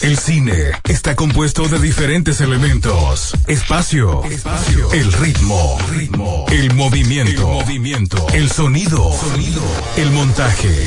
El 0.00 0.16
cine 0.16 0.70
está 0.88 1.16
compuesto 1.16 1.66
de 1.66 1.80
diferentes 1.80 2.40
elementos. 2.40 3.34
Espacio, 3.48 4.22
espacio, 4.24 4.92
el 4.92 5.12
ritmo, 5.12 5.76
ritmo, 5.90 6.46
el 6.52 6.72
movimiento, 6.74 7.30
el 7.30 7.64
movimiento, 7.64 8.26
el 8.32 8.48
sonido, 8.48 9.12
sonido, 9.12 9.60
el 9.96 10.12
montaje, 10.12 10.86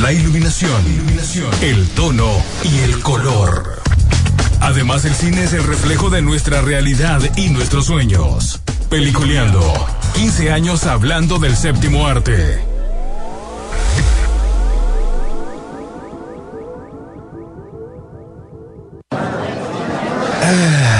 la 0.00 0.14
iluminación, 0.14 0.86
iluminación, 0.86 1.50
el 1.60 1.86
tono 1.90 2.30
y 2.64 2.78
el 2.78 3.00
color. 3.00 3.82
Además, 4.60 5.04
el 5.04 5.14
cine 5.14 5.44
es 5.44 5.52
el 5.52 5.64
reflejo 5.64 6.08
de 6.08 6.22
nuestra 6.22 6.62
realidad 6.62 7.20
y 7.36 7.50
nuestros 7.50 7.86
sueños. 7.86 8.62
Peliculeando. 8.88 9.86
15 10.14 10.50
años 10.50 10.86
hablando 10.86 11.38
del 11.38 11.56
séptimo 11.56 12.06
arte. 12.06 12.69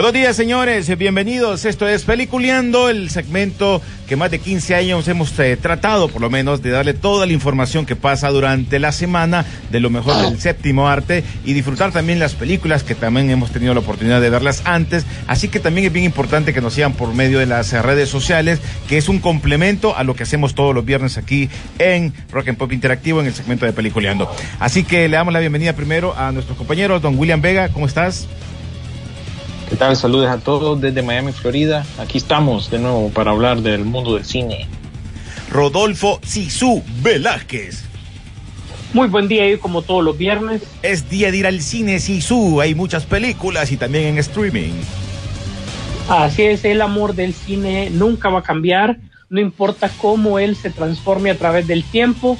Buenos 0.00 0.14
días, 0.14 0.34
señores. 0.34 0.96
Bienvenidos. 0.96 1.66
Esto 1.66 1.86
es 1.86 2.04
Peliculeando, 2.04 2.88
el 2.88 3.10
segmento 3.10 3.82
que 4.08 4.16
más 4.16 4.30
de 4.30 4.38
15 4.38 4.74
años 4.74 5.06
hemos 5.08 5.38
eh, 5.38 5.58
tratado, 5.58 6.08
por 6.08 6.22
lo 6.22 6.30
menos, 6.30 6.62
de 6.62 6.70
darle 6.70 6.94
toda 6.94 7.26
la 7.26 7.34
información 7.34 7.84
que 7.84 7.96
pasa 7.96 8.30
durante 8.30 8.78
la 8.78 8.92
semana 8.92 9.44
de 9.70 9.78
lo 9.78 9.90
mejor 9.90 10.16
del 10.22 10.40
séptimo 10.40 10.88
arte 10.88 11.22
y 11.44 11.52
disfrutar 11.52 11.92
también 11.92 12.18
las 12.18 12.34
películas 12.34 12.82
que 12.82 12.94
también 12.94 13.28
hemos 13.28 13.50
tenido 13.50 13.74
la 13.74 13.80
oportunidad 13.80 14.22
de 14.22 14.30
verlas 14.30 14.62
antes. 14.64 15.04
Así 15.26 15.48
que 15.48 15.60
también 15.60 15.88
es 15.88 15.92
bien 15.92 16.06
importante 16.06 16.54
que 16.54 16.62
nos 16.62 16.72
sigan 16.72 16.94
por 16.94 17.12
medio 17.12 17.38
de 17.38 17.44
las 17.44 17.70
eh, 17.74 17.82
redes 17.82 18.08
sociales, 18.08 18.58
que 18.88 18.96
es 18.96 19.10
un 19.10 19.18
complemento 19.18 19.94
a 19.94 20.02
lo 20.02 20.16
que 20.16 20.22
hacemos 20.22 20.54
todos 20.54 20.74
los 20.74 20.86
viernes 20.86 21.18
aquí 21.18 21.50
en 21.78 22.14
Rock 22.32 22.48
and 22.48 22.56
Pop 22.56 22.72
Interactivo 22.72 23.20
en 23.20 23.26
el 23.26 23.34
segmento 23.34 23.66
de 23.66 23.74
Peliculeando. 23.74 24.34
Así 24.60 24.82
que 24.82 25.10
le 25.10 25.18
damos 25.18 25.34
la 25.34 25.40
bienvenida 25.40 25.74
primero 25.74 26.16
a 26.16 26.32
nuestros 26.32 26.56
compañeros. 26.56 27.02
Don 27.02 27.18
William 27.18 27.42
Vega, 27.42 27.68
¿cómo 27.68 27.84
estás? 27.84 28.28
¿Qué 29.70 29.76
tal? 29.76 29.96
Saludos 29.96 30.28
a 30.28 30.38
todos 30.38 30.80
desde 30.80 31.00
Miami, 31.00 31.30
Florida. 31.30 31.86
Aquí 32.00 32.18
estamos 32.18 32.72
de 32.72 32.80
nuevo 32.80 33.08
para 33.10 33.30
hablar 33.30 33.62
del 33.62 33.84
mundo 33.84 34.16
del 34.16 34.24
cine. 34.24 34.66
Rodolfo 35.48 36.18
Sisu 36.24 36.82
Velázquez. 37.02 37.84
Muy 38.92 39.06
buen 39.06 39.28
día 39.28 39.48
y 39.48 39.56
como 39.58 39.82
todos 39.82 40.02
los 40.02 40.18
viernes. 40.18 40.62
Es 40.82 41.08
día 41.08 41.30
de 41.30 41.36
ir 41.36 41.46
al 41.46 41.60
cine 41.60 42.00
Sisu. 42.00 42.60
Hay 42.60 42.74
muchas 42.74 43.06
películas 43.06 43.70
y 43.70 43.76
también 43.76 44.06
en 44.06 44.18
streaming. 44.18 44.72
Así 46.08 46.42
es, 46.42 46.64
el 46.64 46.82
amor 46.82 47.14
del 47.14 47.32
cine 47.32 47.90
nunca 47.90 48.28
va 48.28 48.40
a 48.40 48.42
cambiar, 48.42 48.98
no 49.28 49.38
importa 49.38 49.88
cómo 50.00 50.40
él 50.40 50.56
se 50.56 50.70
transforme 50.70 51.30
a 51.30 51.38
través 51.38 51.68
del 51.68 51.84
tiempo, 51.84 52.36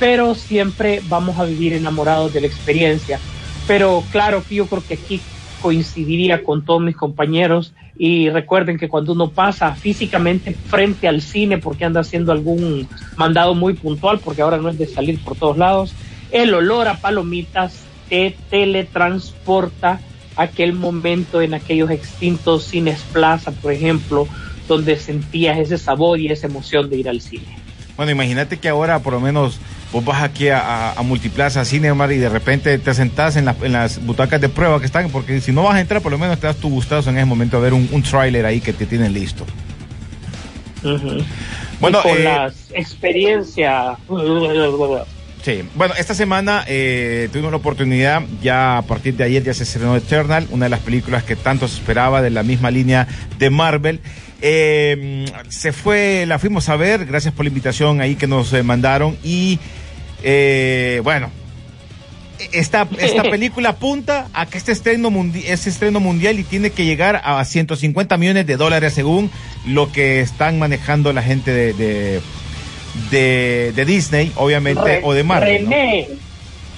pero 0.00 0.34
siempre 0.34 1.00
vamos 1.08 1.38
a 1.38 1.44
vivir 1.44 1.74
enamorados 1.74 2.32
de 2.32 2.40
la 2.40 2.48
experiencia. 2.48 3.20
Pero 3.68 4.02
claro 4.10 4.42
que 4.42 4.56
yo 4.56 4.66
creo 4.66 4.82
que 4.84 4.94
aquí 4.94 5.20
coincidiría 5.62 6.42
con 6.42 6.64
todos 6.64 6.82
mis 6.82 6.96
compañeros 6.96 7.72
y 7.96 8.28
recuerden 8.28 8.78
que 8.78 8.88
cuando 8.88 9.12
uno 9.12 9.30
pasa 9.30 9.74
físicamente 9.74 10.54
frente 10.66 11.06
al 11.06 11.22
cine 11.22 11.58
porque 11.58 11.84
anda 11.84 12.00
haciendo 12.00 12.32
algún 12.32 12.88
mandado 13.16 13.54
muy 13.54 13.74
puntual, 13.74 14.18
porque 14.18 14.42
ahora 14.42 14.58
no 14.58 14.68
es 14.68 14.78
de 14.78 14.86
salir 14.86 15.22
por 15.22 15.36
todos 15.36 15.56
lados, 15.56 15.94
el 16.32 16.52
olor 16.52 16.88
a 16.88 16.96
palomitas 17.00 17.84
te 18.08 18.36
teletransporta 18.50 20.00
aquel 20.36 20.72
momento 20.72 21.40
en 21.40 21.54
aquellos 21.54 21.90
extintos 21.90 22.64
cines 22.64 23.00
plaza, 23.12 23.52
por 23.52 23.72
ejemplo, 23.72 24.26
donde 24.66 24.96
sentías 24.96 25.58
ese 25.58 25.78
sabor 25.78 26.18
y 26.18 26.26
esa 26.26 26.46
emoción 26.46 26.90
de 26.90 26.96
ir 26.96 27.08
al 27.08 27.20
cine. 27.20 27.56
Bueno, 27.96 28.12
imagínate 28.12 28.58
que 28.58 28.68
ahora 28.68 28.98
por 29.00 29.12
lo 29.12 29.20
menos 29.20 29.60
vos 29.92 30.04
vas 30.04 30.22
aquí 30.22 30.48
a, 30.48 30.58
a, 30.58 30.92
a 30.94 31.02
Multiplaza 31.02 31.64
Cinemar 31.64 32.10
y 32.12 32.16
de 32.16 32.28
repente 32.28 32.78
te 32.78 32.94
sentás 32.94 33.36
en, 33.36 33.44
la- 33.44 33.54
en 33.62 33.72
las 33.72 34.04
butacas 34.04 34.40
de 34.40 34.48
prueba 34.48 34.80
que 34.80 34.86
están, 34.86 35.10
porque 35.10 35.40
si 35.40 35.52
no 35.52 35.62
vas 35.64 35.74
a 35.76 35.80
entrar, 35.80 36.00
por 36.02 36.10
lo 36.12 36.18
menos 36.18 36.40
te 36.40 36.46
das 36.46 36.56
tu 36.56 36.68
gustazo 36.70 37.10
en 37.10 37.18
ese 37.18 37.26
momento 37.26 37.58
a 37.58 37.60
ver 37.60 37.74
un, 37.74 37.88
un 37.92 38.02
tráiler 38.02 38.46
ahí 38.46 38.60
que 38.60 38.72
te 38.72 38.86
tienen 38.86 39.12
listo. 39.12 39.44
Bueno, 41.80 41.98
y 42.00 42.02
con 42.02 42.18
eh, 42.18 42.24
las 42.24 42.54
experiencias 42.72 43.98
Sí, 45.44 45.62
bueno, 45.74 45.94
esta 45.98 46.14
semana 46.14 46.64
eh, 46.68 47.28
tuvimos 47.32 47.50
la 47.50 47.56
oportunidad, 47.56 48.22
ya 48.40 48.78
a 48.78 48.82
partir 48.82 49.16
de 49.16 49.24
ayer 49.24 49.42
ya 49.42 49.52
se 49.52 49.64
estrenó 49.64 49.96
Eternal, 49.96 50.46
una 50.50 50.66
de 50.66 50.70
las 50.70 50.78
películas 50.80 51.24
que 51.24 51.34
tanto 51.34 51.66
se 51.66 51.78
esperaba 51.78 52.22
de 52.22 52.30
la 52.30 52.44
misma 52.44 52.70
línea 52.70 53.08
de 53.38 53.50
Marvel. 53.50 54.00
Eh, 54.40 55.24
se 55.48 55.72
fue, 55.72 56.26
la 56.26 56.38
fuimos 56.38 56.68
a 56.68 56.76
ver, 56.76 57.06
gracias 57.06 57.34
por 57.34 57.44
la 57.44 57.48
invitación 57.48 58.00
ahí 58.00 58.14
que 58.14 58.28
nos 58.28 58.52
eh, 58.52 58.62
mandaron 58.62 59.16
y 59.24 59.58
eh, 60.22 61.00
bueno, 61.04 61.30
esta, 62.52 62.88
esta 62.98 63.22
película 63.30 63.70
apunta 63.70 64.28
a 64.32 64.46
que 64.46 64.58
este 64.58 64.72
estreno, 64.72 65.10
mundi- 65.10 65.44
es 65.46 65.66
estreno 65.66 66.00
mundial 66.00 66.38
y 66.38 66.44
tiene 66.44 66.70
que 66.70 66.84
llegar 66.84 67.20
a 67.24 67.44
150 67.44 68.16
millones 68.16 68.46
de 68.46 68.56
dólares 68.56 68.92
según 68.94 69.30
lo 69.66 69.92
que 69.92 70.20
están 70.20 70.58
manejando 70.58 71.12
la 71.12 71.22
gente 71.22 71.52
de, 71.52 71.72
de, 71.74 72.20
de- 73.10 73.72
de 73.74 73.84
Disney, 73.84 74.32
obviamente, 74.36 74.82
Re- 74.82 75.00
o 75.04 75.12
de 75.14 75.22
Marvel. 75.24 75.64
¿no? 75.64 75.70
René, 75.70 76.08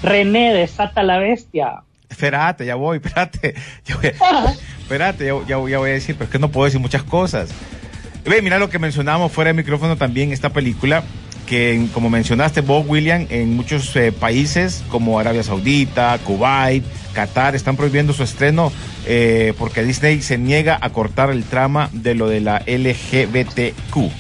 René, 0.03 0.53
desata 0.55 1.03
la 1.03 1.19
bestia. 1.19 1.83
Espérate, 2.11 2.65
ya 2.67 2.75
voy, 2.77 2.99
espérate. 2.99 3.55
Ya 3.87 3.97
voy, 3.97 4.07
espérate, 4.83 5.25
ya, 5.27 5.35
ya 5.49 5.57
voy- 5.57 5.71
ya 5.73 5.79
voy 5.79 5.91
a 5.91 5.95
decir, 5.95 6.15
pero 6.17 6.27
es 6.27 6.31
que 6.31 6.39
no 6.39 6.51
puedo 6.51 6.67
decir 6.67 6.81
muchas 6.81 7.03
cosas. 7.03 7.51
Ve, 8.25 8.41
mira 8.41 8.59
lo 8.59 8.71
que 8.71 8.79
mencionábamos 8.79 9.33
fuera 9.33 9.49
de 9.49 9.55
micrófono 9.55 9.97
también, 9.97 10.33
esta 10.33 10.51
película, 10.51 11.03
que 11.47 11.87
como 11.93 12.11
mencionaste, 12.11 12.61
Bob 12.63 12.89
William, 12.89 13.27
en 13.31 13.55
muchos 13.57 13.95
eh, 13.97 14.13
países 14.13 14.83
como 14.89 15.19
Arabia 15.19 15.43
Saudita, 15.43 16.19
Kuwait, 16.25 16.85
Qatar, 17.13 17.55
están 17.55 17.77
prohibiendo 17.77 18.13
su 18.13 18.23
estreno 18.23 18.73
eh, 19.07 19.53
porque 19.59 19.83
Disney 19.83 20.23
se 20.23 20.39
niega 20.39 20.79
a 20.81 20.91
cortar 20.91 21.31
el 21.31 21.45
trama 21.45 21.91
de 21.93 22.15
lo 22.15 22.29
de 22.29 22.41
la 22.41 22.63
LGBTQ. 22.67 24.11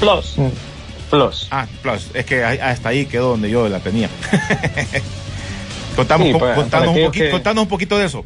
Plus. 0.00 0.36
Plus. 1.10 1.46
Ah, 1.50 1.66
plus, 1.82 2.08
es 2.14 2.24
que 2.24 2.42
hasta 2.42 2.88
ahí 2.88 3.04
quedó 3.06 3.30
donde 3.30 3.50
yo 3.50 3.68
la 3.68 3.80
tenía. 3.80 4.08
Contamos, 5.96 6.26
Sí, 6.26 6.32
contanos, 6.32 6.96
un 6.96 7.04
poquito, 7.04 7.24
que- 7.26 7.30
contanos 7.30 7.62
un 7.64 7.68
poquito 7.68 7.98
de 7.98 8.06
eso. 8.06 8.24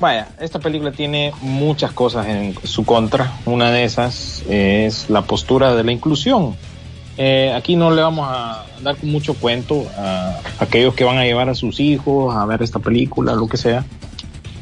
Vaya, 0.00 0.28
esta 0.40 0.58
película 0.58 0.90
tiene 0.92 1.32
muchas 1.40 1.92
cosas 1.92 2.26
en 2.26 2.54
su 2.64 2.84
contra. 2.84 3.32
Una 3.46 3.70
de 3.70 3.84
esas 3.84 4.42
es 4.48 5.08
la 5.08 5.22
postura 5.22 5.74
de 5.74 5.84
la 5.84 5.92
inclusión. 5.92 6.56
Eh, 7.16 7.52
aquí 7.56 7.76
no 7.76 7.92
le 7.92 8.02
vamos 8.02 8.26
a 8.28 8.66
dar 8.82 8.96
mucho 9.04 9.34
cuento 9.34 9.86
a 9.96 10.40
aquellos 10.58 10.94
que 10.94 11.04
van 11.04 11.18
a 11.18 11.24
llevar 11.24 11.48
a 11.48 11.54
sus 11.54 11.78
hijos 11.78 12.34
a 12.34 12.44
ver 12.44 12.60
esta 12.62 12.80
película, 12.80 13.34
lo 13.34 13.46
que 13.46 13.56
sea. 13.56 13.84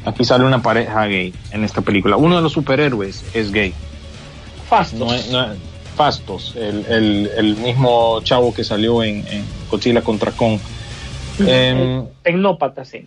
Aquí 0.05 0.23
sale 0.23 0.43
una 0.45 0.61
pareja 0.61 1.05
gay 1.07 1.33
en 1.51 1.63
esta 1.63 1.81
película. 1.81 2.15
Uno 2.15 2.35
de 2.35 2.41
los 2.43 2.51
superhéroes 2.51 3.23
es 3.33 3.51
gay. 3.51 3.73
Fastos. 4.69 4.99
No 4.99 5.13
es- 5.13 5.31
no 5.31 5.51
es- 5.51 5.57
Fastos, 5.95 6.55
el, 6.55 6.85
el- 6.87 7.29
el 7.37 7.55
mismo 7.57 8.19
chavo 8.23 8.51
que 8.51 8.63
salió 8.63 9.03
en, 9.03 9.25
en 9.27 9.45
Godzilla 9.69 10.01
contra 10.01 10.31
Kong. 10.31 10.59
Em, 11.39 12.05
Tecnópata, 12.23 12.83
sí. 12.83 13.05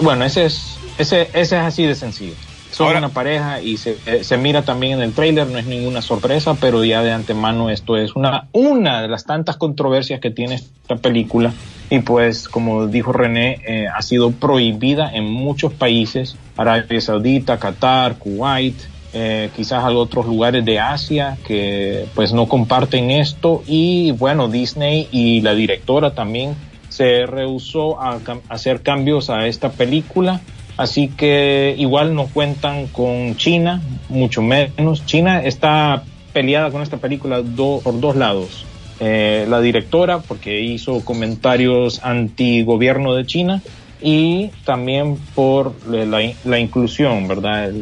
Bueno, 0.00 0.24
ese 0.24 0.46
es, 0.46 0.78
ese, 0.98 1.22
ese 1.32 1.40
es 1.56 1.62
así 1.62 1.84
de 1.84 1.94
sencillo. 1.94 2.34
Son 2.70 2.88
Ahora- 2.88 2.98
una 2.98 3.08
pareja 3.10 3.60
y 3.60 3.76
se, 3.76 3.96
eh, 4.06 4.24
se 4.24 4.36
mira 4.36 4.62
también 4.62 4.94
en 4.94 5.02
el 5.02 5.12
trailer, 5.12 5.46
no 5.46 5.58
es 5.58 5.66
ninguna 5.66 6.02
sorpresa, 6.02 6.54
pero 6.60 6.84
ya 6.84 7.02
de 7.02 7.12
antemano 7.12 7.70
esto 7.70 7.96
es 7.96 8.16
una, 8.16 8.48
una 8.52 9.00
de 9.00 9.08
las 9.08 9.24
tantas 9.24 9.56
controversias 9.56 10.18
que 10.20 10.30
tiene 10.30 10.56
esta 10.56 10.96
película 10.96 11.52
y 11.88 12.00
pues 12.00 12.48
como 12.48 12.88
dijo 12.88 13.12
René, 13.12 13.60
eh, 13.66 13.86
ha 13.86 14.02
sido 14.02 14.32
prohibida 14.32 15.08
en 15.14 15.24
muchos 15.30 15.72
países, 15.72 16.34
Arabia 16.56 17.00
Saudita, 17.00 17.58
Qatar, 17.58 18.16
Kuwait, 18.18 18.74
eh, 19.12 19.50
quizás 19.54 19.84
a 19.84 19.90
otros 19.92 20.26
lugares 20.26 20.64
de 20.64 20.80
Asia 20.80 21.38
que 21.46 22.06
pues 22.16 22.32
no 22.32 22.48
comparten 22.48 23.12
esto 23.12 23.62
y 23.68 24.10
bueno, 24.10 24.48
Disney 24.48 25.06
y 25.12 25.40
la 25.42 25.54
directora 25.54 26.12
también 26.14 26.56
se 26.94 27.26
rehusó 27.26 28.00
a 28.00 28.20
hacer 28.48 28.82
cambios 28.82 29.28
a 29.28 29.48
esta 29.48 29.70
película. 29.72 30.40
Así 30.76 31.08
que 31.08 31.74
igual 31.76 32.14
no 32.14 32.26
cuentan 32.28 32.86
con 32.86 33.36
China, 33.36 33.82
mucho 34.08 34.42
menos. 34.42 35.04
China 35.04 35.42
está 35.42 36.04
peleada 36.32 36.70
con 36.70 36.82
esta 36.82 36.98
película 36.98 37.42
por 37.82 37.98
dos 38.00 38.14
lados. 38.14 38.64
Eh, 39.00 39.44
la 39.48 39.60
directora, 39.60 40.20
porque 40.20 40.60
hizo 40.62 41.04
comentarios 41.04 42.00
anti-gobierno 42.04 43.14
de 43.14 43.26
China, 43.26 43.60
y 44.00 44.50
también 44.64 45.16
por 45.34 45.72
la, 45.88 46.04
la- 46.04 46.32
la 46.44 46.58
inclusión, 46.60 47.26
¿verdad? 47.26 47.72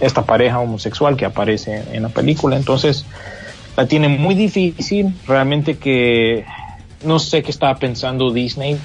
Esta 0.00 0.24
pareja 0.24 0.60
homosexual 0.60 1.16
que 1.16 1.26
aparece 1.26 1.82
en 1.92 2.02
la 2.02 2.08
película. 2.08 2.56
Entonces, 2.56 3.04
la 3.76 3.86
tiene 3.86 4.08
muy 4.08 4.34
difícil. 4.34 5.14
Realmente 5.26 5.76
que 5.76 6.44
no 7.06 7.18
sé 7.18 7.42
qué 7.42 7.50
estaba 7.50 7.76
pensando 7.76 8.30
Disney 8.32 8.76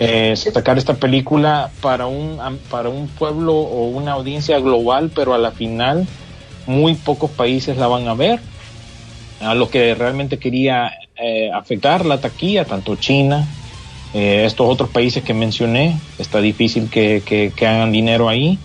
eh, 0.00 0.34
sacar 0.34 0.76
esta 0.76 0.94
película 0.94 1.70
para 1.80 2.06
un 2.06 2.38
para 2.68 2.88
un 2.88 3.06
pueblo 3.06 3.54
o 3.54 3.88
una 3.88 4.12
audiencia 4.12 4.58
global, 4.58 5.12
pero 5.14 5.34
a 5.34 5.38
la 5.38 5.52
final 5.52 6.06
muy 6.66 6.94
pocos 6.94 7.30
países 7.30 7.76
la 7.76 7.86
van 7.86 8.08
a 8.08 8.14
ver. 8.14 8.40
A 9.40 9.54
lo 9.54 9.68
que 9.68 9.94
realmente 9.94 10.38
quería 10.38 10.90
eh, 11.16 11.50
afectar 11.52 12.06
la 12.06 12.20
taquilla, 12.20 12.64
tanto 12.64 12.96
China, 12.96 13.46
eh, 14.14 14.44
estos 14.46 14.68
otros 14.68 14.88
países 14.88 15.22
que 15.22 15.34
mencioné, 15.34 15.98
está 16.18 16.40
difícil 16.40 16.88
que, 16.88 17.22
que, 17.24 17.52
que 17.54 17.66
hagan 17.66 17.92
dinero 17.92 18.28
ahí 18.28 18.58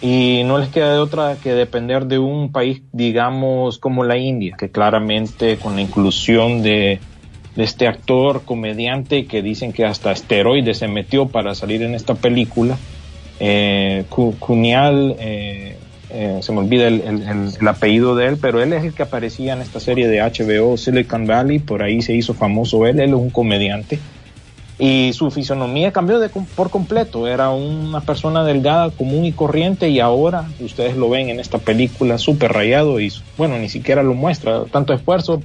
y 0.00 0.42
no 0.44 0.58
les 0.58 0.68
queda 0.68 0.92
de 0.92 0.98
otra 0.98 1.36
que 1.42 1.52
depender 1.52 2.06
de 2.06 2.18
un 2.18 2.52
país, 2.52 2.82
digamos, 2.92 3.78
como 3.78 4.04
la 4.04 4.16
India, 4.16 4.54
que 4.58 4.70
claramente 4.70 5.56
con 5.56 5.74
la 5.74 5.82
inclusión 5.82 6.62
de, 6.62 7.00
de 7.56 7.64
este 7.64 7.86
actor, 7.86 8.42
comediante, 8.44 9.26
que 9.26 9.42
dicen 9.42 9.72
que 9.72 9.84
hasta 9.84 10.12
esteroides 10.12 10.78
se 10.78 10.88
metió 10.88 11.26
para 11.28 11.54
salir 11.54 11.82
en 11.82 11.94
esta 11.94 12.14
película, 12.14 12.76
eh, 13.40 14.04
Kunial, 14.38 15.16
eh, 15.18 15.76
eh, 16.10 16.38
se 16.40 16.52
me 16.52 16.58
olvida 16.58 16.86
el, 16.88 17.00
el- 17.00 17.22
el- 17.22 17.48
el 17.60 17.68
apellido 17.68 18.14
de 18.14 18.26
él, 18.26 18.38
pero 18.40 18.62
él 18.62 18.72
es 18.72 18.84
el 18.84 18.94
que 18.94 19.02
aparecía 19.02 19.52
en 19.54 19.60
esta 19.62 19.80
serie 19.80 20.06
de 20.08 20.20
HBO 20.20 20.76
Silicon 20.76 21.26
Valley, 21.26 21.58
por 21.58 21.82
ahí 21.82 22.02
se 22.02 22.14
hizo 22.14 22.34
famoso 22.34 22.86
él, 22.86 23.00
él 23.00 23.10
es 23.10 23.14
un 23.16 23.30
comediante 23.30 23.98
y 24.78 25.12
su 25.12 25.30
fisonomía 25.30 25.92
cambió 25.92 26.18
por 26.56 26.70
completo. 26.70 27.28
Era 27.28 27.50
una 27.50 28.00
persona 28.00 28.44
delgada, 28.44 28.90
común 28.90 29.24
y 29.24 29.32
corriente, 29.32 29.88
y 29.88 30.00
ahora 30.00 30.48
ustedes 30.60 30.96
lo 30.96 31.08
ven 31.08 31.28
en 31.28 31.38
esta 31.40 31.58
película 31.58 32.18
súper 32.18 32.52
rayado 32.52 33.00
y 33.00 33.12
bueno, 33.38 33.56
ni 33.58 33.68
siquiera 33.68 34.02
lo 34.02 34.14
muestra. 34.14 34.64
Tanto 34.64 34.92
esfuerzo 34.92 35.42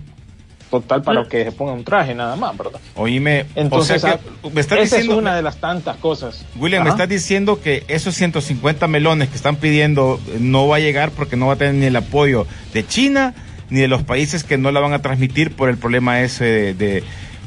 total 0.69 1.01
para 1.03 1.25
que 1.27 1.43
se 1.45 1.51
ponga 1.51 1.73
un 1.73 1.83
traje 1.83 2.13
nada 2.13 2.35
más, 2.35 2.55
¿verdad? 2.57 2.79
Oíme, 2.95 3.45
Entonces, 3.55 3.97
o 4.03 4.07
sea 4.07 4.13
ah, 4.23 4.39
que 4.43 4.49
me 4.51 4.61
estás 4.61 4.79
esa 4.79 4.95
diciendo, 4.97 5.13
es 5.13 5.19
una 5.19 5.35
de 5.35 5.41
las 5.41 5.57
tantas 5.57 5.97
cosas. 5.97 6.45
William, 6.57 6.83
me 6.83 6.89
estás 6.91 7.09
diciendo 7.09 7.59
que 7.61 7.83
esos 7.87 8.15
150 8.15 8.87
melones 8.87 9.29
que 9.29 9.35
están 9.35 9.55
pidiendo 9.55 10.19
no 10.39 10.67
va 10.67 10.77
a 10.77 10.79
llegar 10.79 11.11
porque 11.11 11.35
no 11.35 11.47
va 11.47 11.53
a 11.53 11.55
tener 11.57 11.73
ni 11.75 11.85
el 11.87 11.95
apoyo 11.95 12.45
de 12.73 12.85
China 12.85 13.33
ni 13.69 13.79
de 13.79 13.87
los 13.87 14.03
países 14.03 14.43
que 14.43 14.57
no 14.57 14.71
la 14.71 14.79
van 14.79 14.93
a 14.93 15.01
transmitir 15.01 15.55
por 15.55 15.69
el 15.69 15.77
problema 15.77 16.21
ese 16.21 16.45
de, 16.45 16.73
de, 16.73 17.03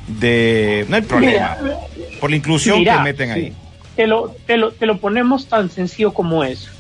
de- 0.09 0.87
no 0.89 0.97
hay 0.97 1.03
problema, 1.03 1.57
Mira, 1.63 1.79
por 2.21 2.31
la 2.31 2.37
inclusión 2.37 2.79
mira, 2.79 2.97
que 2.99 3.03
meten 3.03 3.31
ahí. 3.31 3.53
te 3.97 4.07
lo, 4.07 4.35
te 4.47 4.57
lo, 4.57 4.73
te 4.73 4.87
lo 4.87 4.99
ponemos 4.99 5.47
tan 5.47 5.71
sencillo 5.71 6.13
como 6.13 6.45
eso. 6.45 6.71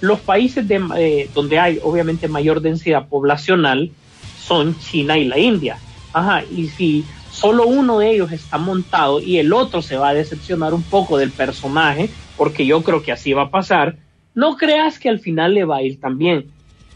Los 0.00 0.20
países 0.20 0.66
de, 0.68 0.80
eh, 0.96 1.30
donde 1.34 1.58
hay 1.58 1.80
obviamente 1.82 2.28
mayor 2.28 2.60
densidad 2.60 3.06
poblacional 3.08 3.90
son 4.40 4.78
China 4.78 5.16
y 5.18 5.24
la 5.24 5.38
India. 5.38 5.78
Ajá, 6.18 6.42
y 6.50 6.66
si 6.66 7.04
solo 7.30 7.66
uno 7.68 8.00
de 8.00 8.10
ellos 8.10 8.32
está 8.32 8.58
montado 8.58 9.20
y 9.20 9.38
el 9.38 9.52
otro 9.52 9.82
se 9.82 9.96
va 9.96 10.08
a 10.08 10.14
decepcionar 10.14 10.74
un 10.74 10.82
poco 10.82 11.16
del 11.16 11.30
personaje, 11.30 12.10
porque 12.36 12.66
yo 12.66 12.82
creo 12.82 13.02
que 13.02 13.12
así 13.12 13.32
va 13.32 13.42
a 13.42 13.50
pasar, 13.50 13.96
no 14.34 14.56
creas 14.56 14.98
que 14.98 15.08
al 15.08 15.20
final 15.20 15.54
le 15.54 15.64
va 15.64 15.76
a 15.76 15.82
ir 15.82 16.00
tan 16.00 16.18
bien. 16.18 16.46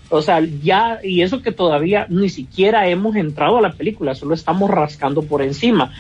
O 0.09 0.23
sea, 0.23 0.41
ya, 0.41 0.99
y 1.05 1.23
eso 1.23 1.41
que 1.41 1.53
todavía 1.53 2.07
ni 2.09 2.29
siquiera 2.29 2.89
hemos 2.89 3.15
entrado 3.15 3.59
a 3.59 3.63
la 3.63 3.73
película, 3.73 4.17
solo 4.17 4.35
estamos 4.35 4.69
rascando 4.69 5.23
por 5.23 5.41
encima. 5.41 5.93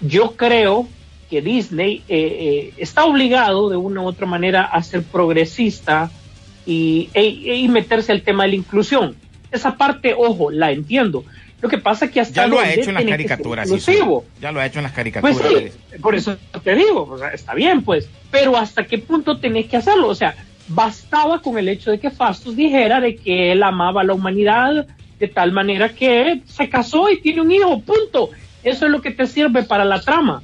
Yo 0.00 0.32
creo 0.36 0.88
que 1.30 1.40
Disney 1.40 2.02
eh, 2.08 2.16
eh, 2.18 2.72
está 2.76 3.04
obligado 3.04 3.70
de 3.70 3.76
una 3.76 4.02
u 4.02 4.06
otra 4.06 4.26
manera 4.26 4.62
a 4.64 4.82
ser 4.82 5.04
progresista 5.04 6.10
y, 6.66 7.08
e- 7.14 7.56
y 7.56 7.68
meterse 7.68 8.10
al 8.10 8.22
tema 8.22 8.42
de 8.42 8.50
la 8.50 8.56
inclusión. 8.56 9.14
Esa 9.52 9.76
parte, 9.76 10.12
ojo, 10.16 10.50
la 10.50 10.72
entiendo. 10.72 11.24
Lo 11.60 11.68
que 11.68 11.78
pasa 11.78 12.04
es 12.06 12.10
que 12.10 12.20
hasta 12.20 12.34
Ya 12.42 12.46
lo 12.46 12.58
ha 12.58 12.70
hecho 12.72 12.90
en 12.90 12.94
las 12.96 13.04
caricaturas. 13.04 13.68
sí. 13.80 13.98
Ya 14.40 14.52
lo 14.52 14.60
ha 14.60 14.66
hecho 14.66 14.78
en 14.80 14.82
las 14.82 14.92
caricaturas. 14.92 15.38
Pues 15.38 15.72
sí, 15.92 15.98
por 16.00 16.14
eso 16.14 16.36
te 16.62 16.74
digo, 16.74 17.08
o 17.10 17.18
sea, 17.18 17.28
está 17.28 17.54
bien, 17.54 17.82
pues, 17.82 18.08
pero 18.30 18.56
¿hasta 18.56 18.84
qué 18.84 18.98
punto 18.98 19.38
tenés 19.38 19.66
que 19.66 19.76
hacerlo? 19.78 20.08
O 20.08 20.14
sea, 20.14 20.34
bastaba 20.68 21.40
con 21.40 21.56
el 21.58 21.68
hecho 21.68 21.90
de 21.90 21.98
que 22.00 22.10
Fastos 22.10 22.56
dijera 22.56 23.00
de 23.00 23.16
que 23.16 23.52
él 23.52 23.62
amaba 23.62 24.00
a 24.02 24.04
la 24.04 24.12
humanidad 24.14 24.86
de 25.18 25.28
tal 25.28 25.52
manera 25.52 25.88
que 25.90 26.42
se 26.46 26.68
casó 26.68 27.10
y 27.10 27.20
tiene 27.20 27.40
un 27.40 27.50
hijo, 27.52 27.80
punto. 27.80 28.30
Eso 28.62 28.86
es 28.86 28.90
lo 28.90 29.00
que 29.00 29.10
te 29.10 29.26
sirve 29.26 29.62
para 29.62 29.84
la 29.84 30.00
trama. 30.00 30.42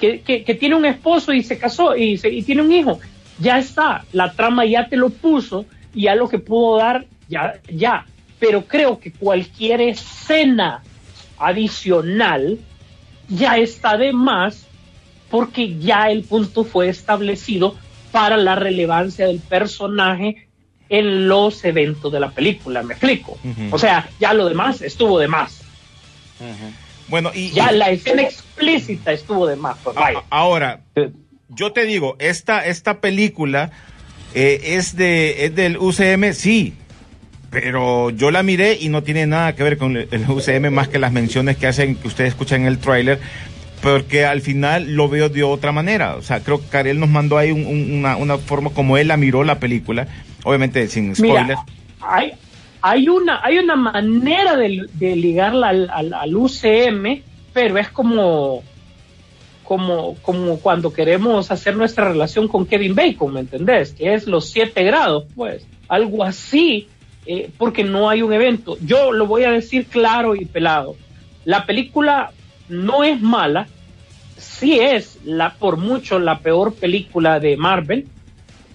Que, 0.00 0.20
que, 0.20 0.42
que 0.42 0.54
tiene 0.56 0.74
un 0.74 0.84
esposo 0.84 1.32
y 1.32 1.42
se 1.44 1.58
casó 1.58 1.96
y, 1.96 2.18
se- 2.18 2.28
y 2.30 2.42
tiene 2.42 2.62
un 2.62 2.72
hijo. 2.72 2.98
Ya 3.38 3.58
está, 3.58 4.04
la 4.12 4.32
trama 4.32 4.64
ya 4.66 4.88
te 4.88 4.96
lo 4.96 5.10
puso 5.10 5.64
y 5.94 6.02
ya 6.02 6.14
lo 6.16 6.28
que 6.28 6.38
pudo 6.40 6.78
dar, 6.78 7.06
ya, 7.28 7.54
ya. 7.72 8.04
Pero 8.38 8.64
creo 8.66 8.98
que 9.00 9.12
cualquier 9.12 9.80
escena 9.80 10.82
adicional 11.38 12.58
ya 13.28 13.56
está 13.56 13.96
de 13.96 14.12
más 14.12 14.66
porque 15.30 15.76
ya 15.78 16.10
el 16.10 16.22
punto 16.24 16.64
fue 16.64 16.88
establecido 16.88 17.76
para 18.12 18.36
la 18.36 18.54
relevancia 18.54 19.26
del 19.26 19.40
personaje 19.40 20.46
en 20.88 21.26
los 21.28 21.64
eventos 21.64 22.12
de 22.12 22.20
la 22.20 22.30
película, 22.30 22.82
me 22.82 22.94
explico. 22.94 23.36
O 23.72 23.78
sea, 23.78 24.08
ya 24.20 24.32
lo 24.32 24.48
demás 24.48 24.82
estuvo 24.82 25.18
de 25.18 25.26
más. 25.28 25.62
Bueno, 27.08 27.30
y, 27.34 27.50
Ya 27.50 27.72
y- 27.72 27.76
la 27.76 27.90
escena 27.90 28.22
explícita 28.22 29.12
estuvo 29.12 29.46
de 29.46 29.56
más. 29.56 29.76
pues, 29.82 29.96
vaya. 29.96 30.22
ahora, 30.30 30.80
yo 31.48 31.72
te 31.72 31.84
digo, 31.84 32.16
esta, 32.18 32.64
esta 32.66 33.00
película 33.00 33.70
eh, 34.34 34.60
es, 34.62 34.96
de, 34.96 35.44
es 35.46 35.54
del 35.54 35.76
UCM, 35.78 36.32
sí, 36.34 36.74
pero 37.60 38.10
yo 38.10 38.30
la 38.30 38.42
miré 38.42 38.76
y 38.78 38.90
no 38.90 39.02
tiene 39.02 39.26
nada 39.26 39.54
que 39.54 39.62
ver 39.62 39.78
con 39.78 39.96
el 39.96 40.08
UCM 40.28 40.70
más 40.70 40.88
que 40.88 40.98
las 40.98 41.10
menciones 41.10 41.56
que 41.56 41.66
hacen, 41.66 41.96
que 41.96 42.06
ustedes 42.06 42.28
escuchan 42.28 42.60
en 42.60 42.66
el 42.66 42.78
tráiler, 42.78 43.18
porque 43.80 44.26
al 44.26 44.42
final 44.42 44.92
lo 44.94 45.08
veo 45.08 45.30
de 45.30 45.42
otra 45.42 45.72
manera. 45.72 46.16
O 46.16 46.22
sea, 46.22 46.40
creo 46.40 46.60
que 46.60 46.66
Karel 46.66 47.00
nos 47.00 47.08
mandó 47.08 47.38
ahí 47.38 47.52
un- 47.52 47.66
un- 47.66 47.92
una, 47.94 48.16
una 48.18 48.36
forma 48.36 48.68
como 48.70 48.98
él 48.98 49.08
la 49.08 49.16
miró 49.16 49.42
la 49.42 49.58
película, 49.58 50.06
obviamente 50.44 50.86
sin 50.88 51.16
spoilers. 51.16 51.58
Hay, 52.02 52.32
hay, 52.82 53.08
una, 53.08 53.40
hay 53.42 53.56
una 53.56 53.74
manera 53.76 54.54
de, 54.56 54.82
de 54.92 55.16
ligarla 55.16 55.68
al, 55.70 55.88
al, 55.88 56.12
al 56.12 56.36
UCM, 56.36 57.22
pero 57.54 57.78
es 57.78 57.88
como, 57.88 58.62
como, 59.64 60.14
como 60.20 60.58
cuando 60.60 60.92
queremos 60.92 61.50
hacer 61.50 61.74
nuestra 61.74 62.06
relación 62.10 62.48
con 62.48 62.66
Kevin 62.66 62.94
Bacon, 62.94 63.32
¿me 63.32 63.40
entendés? 63.40 63.92
Que 63.92 64.12
es 64.12 64.26
los 64.26 64.50
siete 64.50 64.84
grados, 64.84 65.24
pues, 65.34 65.66
algo 65.88 66.22
así, 66.22 66.88
eh, 67.26 67.50
porque 67.58 67.84
no 67.84 68.08
hay 68.08 68.22
un 68.22 68.32
evento. 68.32 68.76
Yo 68.80 69.12
lo 69.12 69.26
voy 69.26 69.44
a 69.44 69.50
decir 69.50 69.86
claro 69.86 70.34
y 70.34 70.44
pelado. 70.44 70.96
La 71.44 71.66
película 71.66 72.32
no 72.68 73.04
es 73.04 73.20
mala, 73.20 73.68
sí 74.36 74.78
es 74.78 75.18
la, 75.24 75.54
por 75.54 75.76
mucho 75.76 76.18
la 76.18 76.38
peor 76.38 76.74
película 76.74 77.40
de 77.40 77.56
Marvel, 77.56 78.06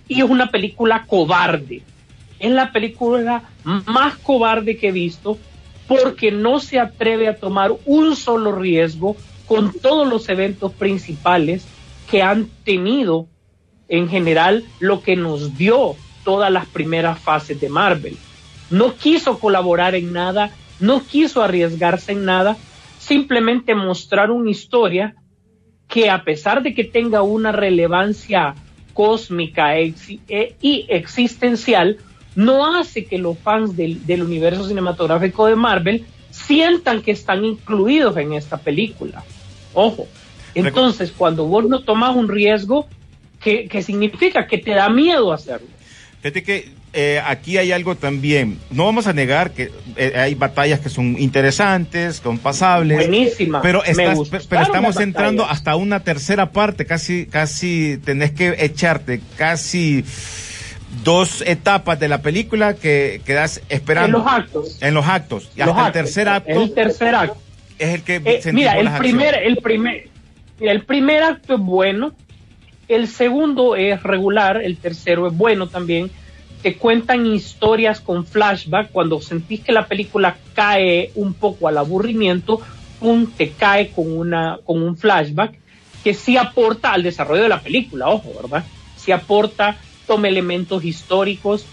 y 0.08 0.20
es 0.20 0.30
una 0.30 0.52
película 0.52 1.06
cobarde. 1.08 1.82
Es 2.40 2.52
la 2.52 2.72
película 2.72 3.44
más 3.64 4.16
cobarde 4.18 4.78
que 4.78 4.90
he 4.90 4.92
visto 4.92 5.38
porque 5.88 6.32
no 6.32 6.60
se 6.60 6.80
atreve 6.80 7.28
a 7.28 7.36
tomar 7.36 7.72
un 7.86 8.16
solo 8.16 8.54
riesgo 8.54 9.16
con 9.46 9.74
todos 9.74 10.08
los 10.08 10.28
eventos 10.30 10.72
principales 10.74 11.66
que 12.10 12.22
han 12.22 12.48
tenido 12.64 13.28
en 13.88 14.10
general 14.10 14.64
lo 14.80 15.02
que 15.02 15.16
nos 15.16 15.58
dio 15.58 15.96
todas 16.24 16.52
las 16.52 16.66
primeras 16.66 17.20
fases 17.20 17.60
de 17.60 17.70
Marvel. 17.70 18.18
No 18.72 18.96
quiso 18.96 19.38
colaborar 19.40 19.96
en 19.96 20.12
nada, 20.12 20.52
no 20.80 21.06
quiso 21.06 21.44
arriesgarse 21.44 22.14
en 22.14 22.26
nada, 22.26 22.58
simplemente 23.00 23.76
mostrar 23.76 24.32
una 24.32 24.50
historia 24.50 25.16
que 25.88 26.10
a 26.10 26.24
pesar 26.24 26.64
de 26.64 26.74
que 26.74 26.86
tenga 26.86 27.22
una 27.22 27.52
relevancia 27.52 28.56
cósmica 28.94 29.78
e- 29.78 29.94
y 30.62 30.86
existencial 30.90 31.98
no 32.36 32.76
hace 32.76 33.06
que 33.06 33.18
los 33.18 33.38
fans 33.38 33.76
del, 33.76 34.06
del 34.06 34.24
universo 34.24 34.66
cinematográfico 34.66 35.48
de 35.48 35.56
Marvel 35.56 36.06
sientan 36.30 37.02
que 37.02 37.12
están 37.12 37.44
incluidos 37.44 38.16
en 38.18 38.34
esta 38.34 38.58
película. 38.58 39.24
Ojo. 39.74 40.08
Entonces, 40.56 41.12
cuando 41.12 41.46
vos 41.46 41.66
no 41.68 41.82
tomas 41.82 42.16
un 42.16 42.28
riesgo, 42.28 42.88
¿qué, 43.42 43.68
qué 43.68 43.82
significa? 43.82 44.48
Que 44.48 44.58
te 44.58 44.72
da 44.72 44.90
miedo 44.90 45.32
hacerlo. 45.32 45.68
Fíjate 46.22 46.44
que 46.44 46.81
eh, 46.94 47.22
aquí 47.26 47.58
hay 47.58 47.72
algo 47.72 47.96
también. 47.96 48.60
No 48.70 48.86
vamos 48.86 49.08
a 49.08 49.14
negar 49.14 49.52
que 49.52 49.72
eh, 49.96 50.14
hay 50.16 50.36
batallas 50.36 50.80
que 50.82 50.90
son 50.90 51.16
interesantes, 51.20 52.18
son 52.18 52.38
pasables. 52.38 52.98
Buenísima. 52.98 53.62
Pero, 53.62 53.84
estás- 53.84 54.46
pero 54.50 54.62
estamos 54.64 54.98
entrando 55.00 55.46
hasta 55.46 55.76
una 55.76 56.02
tercera 56.02 56.52
parte. 56.52 56.86
Casi, 56.86 57.26
casi 57.28 57.98
tenés 58.04 58.32
que 58.32 58.56
echarte 58.60 59.22
casi 59.38 60.04
dos 61.04 61.42
etapas 61.48 62.00
de 62.00 62.10
la 62.10 62.22
película 62.22 62.74
que 62.74 63.22
quedas 63.26 63.62
esperando. 63.70 64.18
En 64.20 64.24
los 64.24 64.34
actos. 64.34 64.78
En 64.82 64.94
los 64.94 65.08
actos. 65.08 65.52
Y 65.56 65.60
Los 65.60 65.70
hasta 65.70 65.80
el 65.82 65.86
actos. 65.88 65.94
tercer 66.04 66.28
acto 66.30 66.62
El 66.62 66.74
tercer 66.74 67.16
acto. 67.16 67.38
es 67.80 67.90
el 67.96 68.02
que 68.04 68.16
Eh, 68.26 68.42
mira, 68.52 68.74
el 68.78 68.92
primer, 68.98 69.36
acciones. 69.36 69.48
el 69.58 69.58
primer, 69.64 70.08
el 70.60 70.84
primer 70.84 71.24
acto 71.24 71.56
es 71.56 71.62
bueno, 71.62 72.14
el 72.90 73.08
segundo 73.08 73.78
es 73.78 74.04
regular, 74.04 74.62
el 74.62 74.76
tercero 74.78 75.28
es 75.28 75.34
bueno 75.38 75.68
también. 75.70 76.12
Te 76.62 76.78
cuentan 76.78 77.26
historias 77.26 78.02
con 78.02 78.26
flashback 78.28 78.92
cuando 78.92 79.20
sentís 79.20 79.64
que 79.64 79.72
la 79.72 79.88
película 79.88 80.44
cae 80.54 81.12
un 81.16 81.34
poco 81.36 81.68
al 81.68 81.78
aburrimiento, 81.78 82.62
pum, 83.00 83.34
te 83.36 83.56
cae 83.56 83.92
con 83.92 84.16
una, 84.16 84.60
con 84.64 84.82
un 84.84 84.96
flashback 84.96 85.60
que 86.04 86.14
sí 86.14 86.38
aporta 86.38 86.94
al 86.94 87.02
desarrollo 87.04 87.42
de 87.44 87.50
la 87.50 87.64
película, 87.64 88.10
ojo, 88.10 88.36
¿verdad? 88.42 88.70
Sí 88.94 89.12
aporta, 89.12 89.80
toma 90.06 90.28
elementos 90.28 90.84
históricos, 90.86 91.72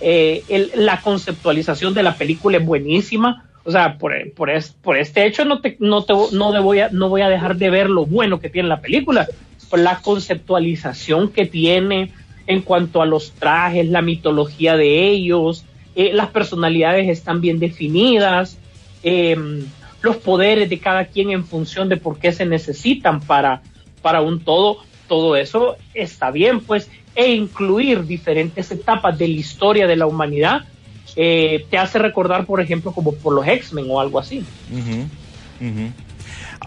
eh, 0.00 0.44
el- 0.48 0.72
la 0.74 1.00
conceptualización 1.00 1.94
de 1.94 2.02
la 2.02 2.18
película 2.18 2.58
es 2.58 2.64
buenísima. 2.64 3.50
O 3.64 3.70
sea, 3.70 3.98
por, 3.98 4.12
por, 4.34 4.50
es- 4.50 4.72
por 4.82 4.96
este 4.98 5.26
hecho 5.26 5.44
no, 5.44 5.60
te, 5.60 5.76
no, 5.80 6.04
te, 6.04 6.12
no, 6.32 6.52
te 6.52 6.58
voy 6.58 6.80
a, 6.80 6.88
no 6.90 7.08
voy 7.08 7.22
a 7.22 7.28
dejar 7.28 7.56
de 7.56 7.70
ver 7.70 7.88
lo 7.88 8.04
bueno 8.06 8.40
que 8.40 8.50
tiene 8.50 8.68
la 8.68 8.80
película. 8.80 9.30
Por 9.68 9.78
la 9.78 10.00
conceptualización 10.02 11.32
que 11.32 11.46
tiene 11.46 12.12
en 12.46 12.60
cuanto 12.60 13.00
a 13.02 13.06
los 13.06 13.32
trajes, 13.32 13.88
la 13.88 14.02
mitología 14.02 14.76
de 14.76 15.08
ellos, 15.08 15.64
eh, 15.96 16.10
las 16.12 16.28
personalidades 16.28 17.08
están 17.08 17.40
bien 17.40 17.58
definidas, 17.58 18.58
eh, 19.02 19.36
los 20.02 20.16
poderes 20.16 20.68
de 20.68 20.78
cada 20.78 21.06
quien 21.06 21.30
en 21.30 21.44
función 21.44 21.88
de 21.88 21.96
por 21.96 22.18
qué 22.18 22.32
se 22.32 22.44
necesitan 22.44 23.20
para, 23.20 23.62
para 24.02 24.20
un 24.20 24.40
todo, 24.40 24.78
todo 25.08 25.36
eso 25.36 25.76
está 25.94 26.30
bien, 26.30 26.60
pues, 26.60 26.90
e 27.14 27.32
incluir 27.32 28.04
diferentes 28.04 28.70
etapas 28.70 29.16
de 29.16 29.28
la 29.28 29.34
historia 29.34 29.86
de 29.86 29.96
la 29.96 30.06
humanidad 30.06 30.62
eh, 31.16 31.64
te 31.70 31.78
hace 31.78 31.98
recordar, 32.00 32.44
por 32.44 32.60
ejemplo, 32.60 32.92
como 32.92 33.14
por 33.14 33.32
los 33.32 33.46
X-Men 33.46 33.86
o 33.88 34.00
algo 34.00 34.18
así. 34.18 34.44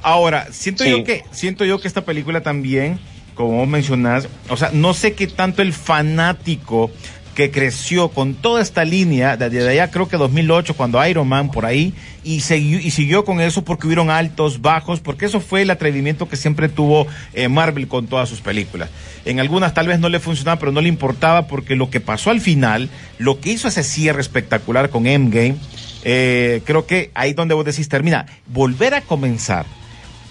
Ahora, 0.01 0.47
siento 0.51 0.83
Sí. 0.83 0.91
yo 0.91 1.03
que 1.03 1.23
siento 1.31 1.65
yo 1.65 1.79
que 1.79 1.87
esta 1.87 2.05
película 2.05 2.41
también, 2.41 2.99
como 3.37 3.59
vos 3.59 3.67
mencionás, 3.67 4.27
o 4.49 4.57
sea, 4.57 4.71
no 4.73 4.93
sé 4.93 5.13
qué 5.13 5.27
tanto 5.27 5.61
el 5.61 5.71
fanático 5.71 6.91
que 7.35 7.51
creció 7.51 8.09
con 8.09 8.33
toda 8.33 8.63
esta 8.63 8.83
línea, 8.83 9.37
desde 9.37 9.69
allá 9.69 9.91
creo 9.91 10.07
que 10.07 10.17
2008, 10.17 10.73
cuando 10.73 11.05
Iron 11.05 11.27
Man 11.27 11.51
por 11.51 11.67
ahí, 11.67 11.93
y 12.23 12.39
siguió, 12.39 12.79
y 12.79 12.89
siguió 12.89 13.25
con 13.25 13.41
eso 13.41 13.63
porque 13.63 13.85
hubieron 13.85 14.09
altos, 14.09 14.59
bajos, 14.59 15.01
porque 15.01 15.27
eso 15.27 15.39
fue 15.39 15.61
el 15.61 15.69
atrevimiento 15.69 16.27
que 16.27 16.35
siempre 16.35 16.67
tuvo 16.67 17.05
eh, 17.35 17.47
Marvel 17.47 17.87
con 17.87 18.07
todas 18.07 18.27
sus 18.27 18.41
películas. 18.41 18.89
En 19.23 19.39
algunas 19.39 19.75
tal 19.75 19.85
vez 19.85 19.99
no 19.99 20.09
le 20.09 20.19
funcionaba, 20.19 20.57
pero 20.59 20.71
no 20.71 20.81
le 20.81 20.89
importaba 20.89 21.45
porque 21.45 21.75
lo 21.75 21.91
que 21.91 21.99
pasó 21.99 22.31
al 22.31 22.41
final, 22.41 22.89
lo 23.19 23.39
que 23.39 23.51
hizo 23.51 23.67
ese 23.67 23.83
cierre 23.83 24.21
espectacular 24.21 24.89
con 24.89 25.05
Endgame, 25.05 25.57
eh, 26.05 26.63
creo 26.65 26.87
que 26.87 27.11
ahí 27.13 27.33
donde 27.33 27.53
vos 27.53 27.65
decís, 27.65 27.87
termina, 27.87 28.25
volver 28.47 28.95
a 28.95 29.01
comenzar 29.01 29.67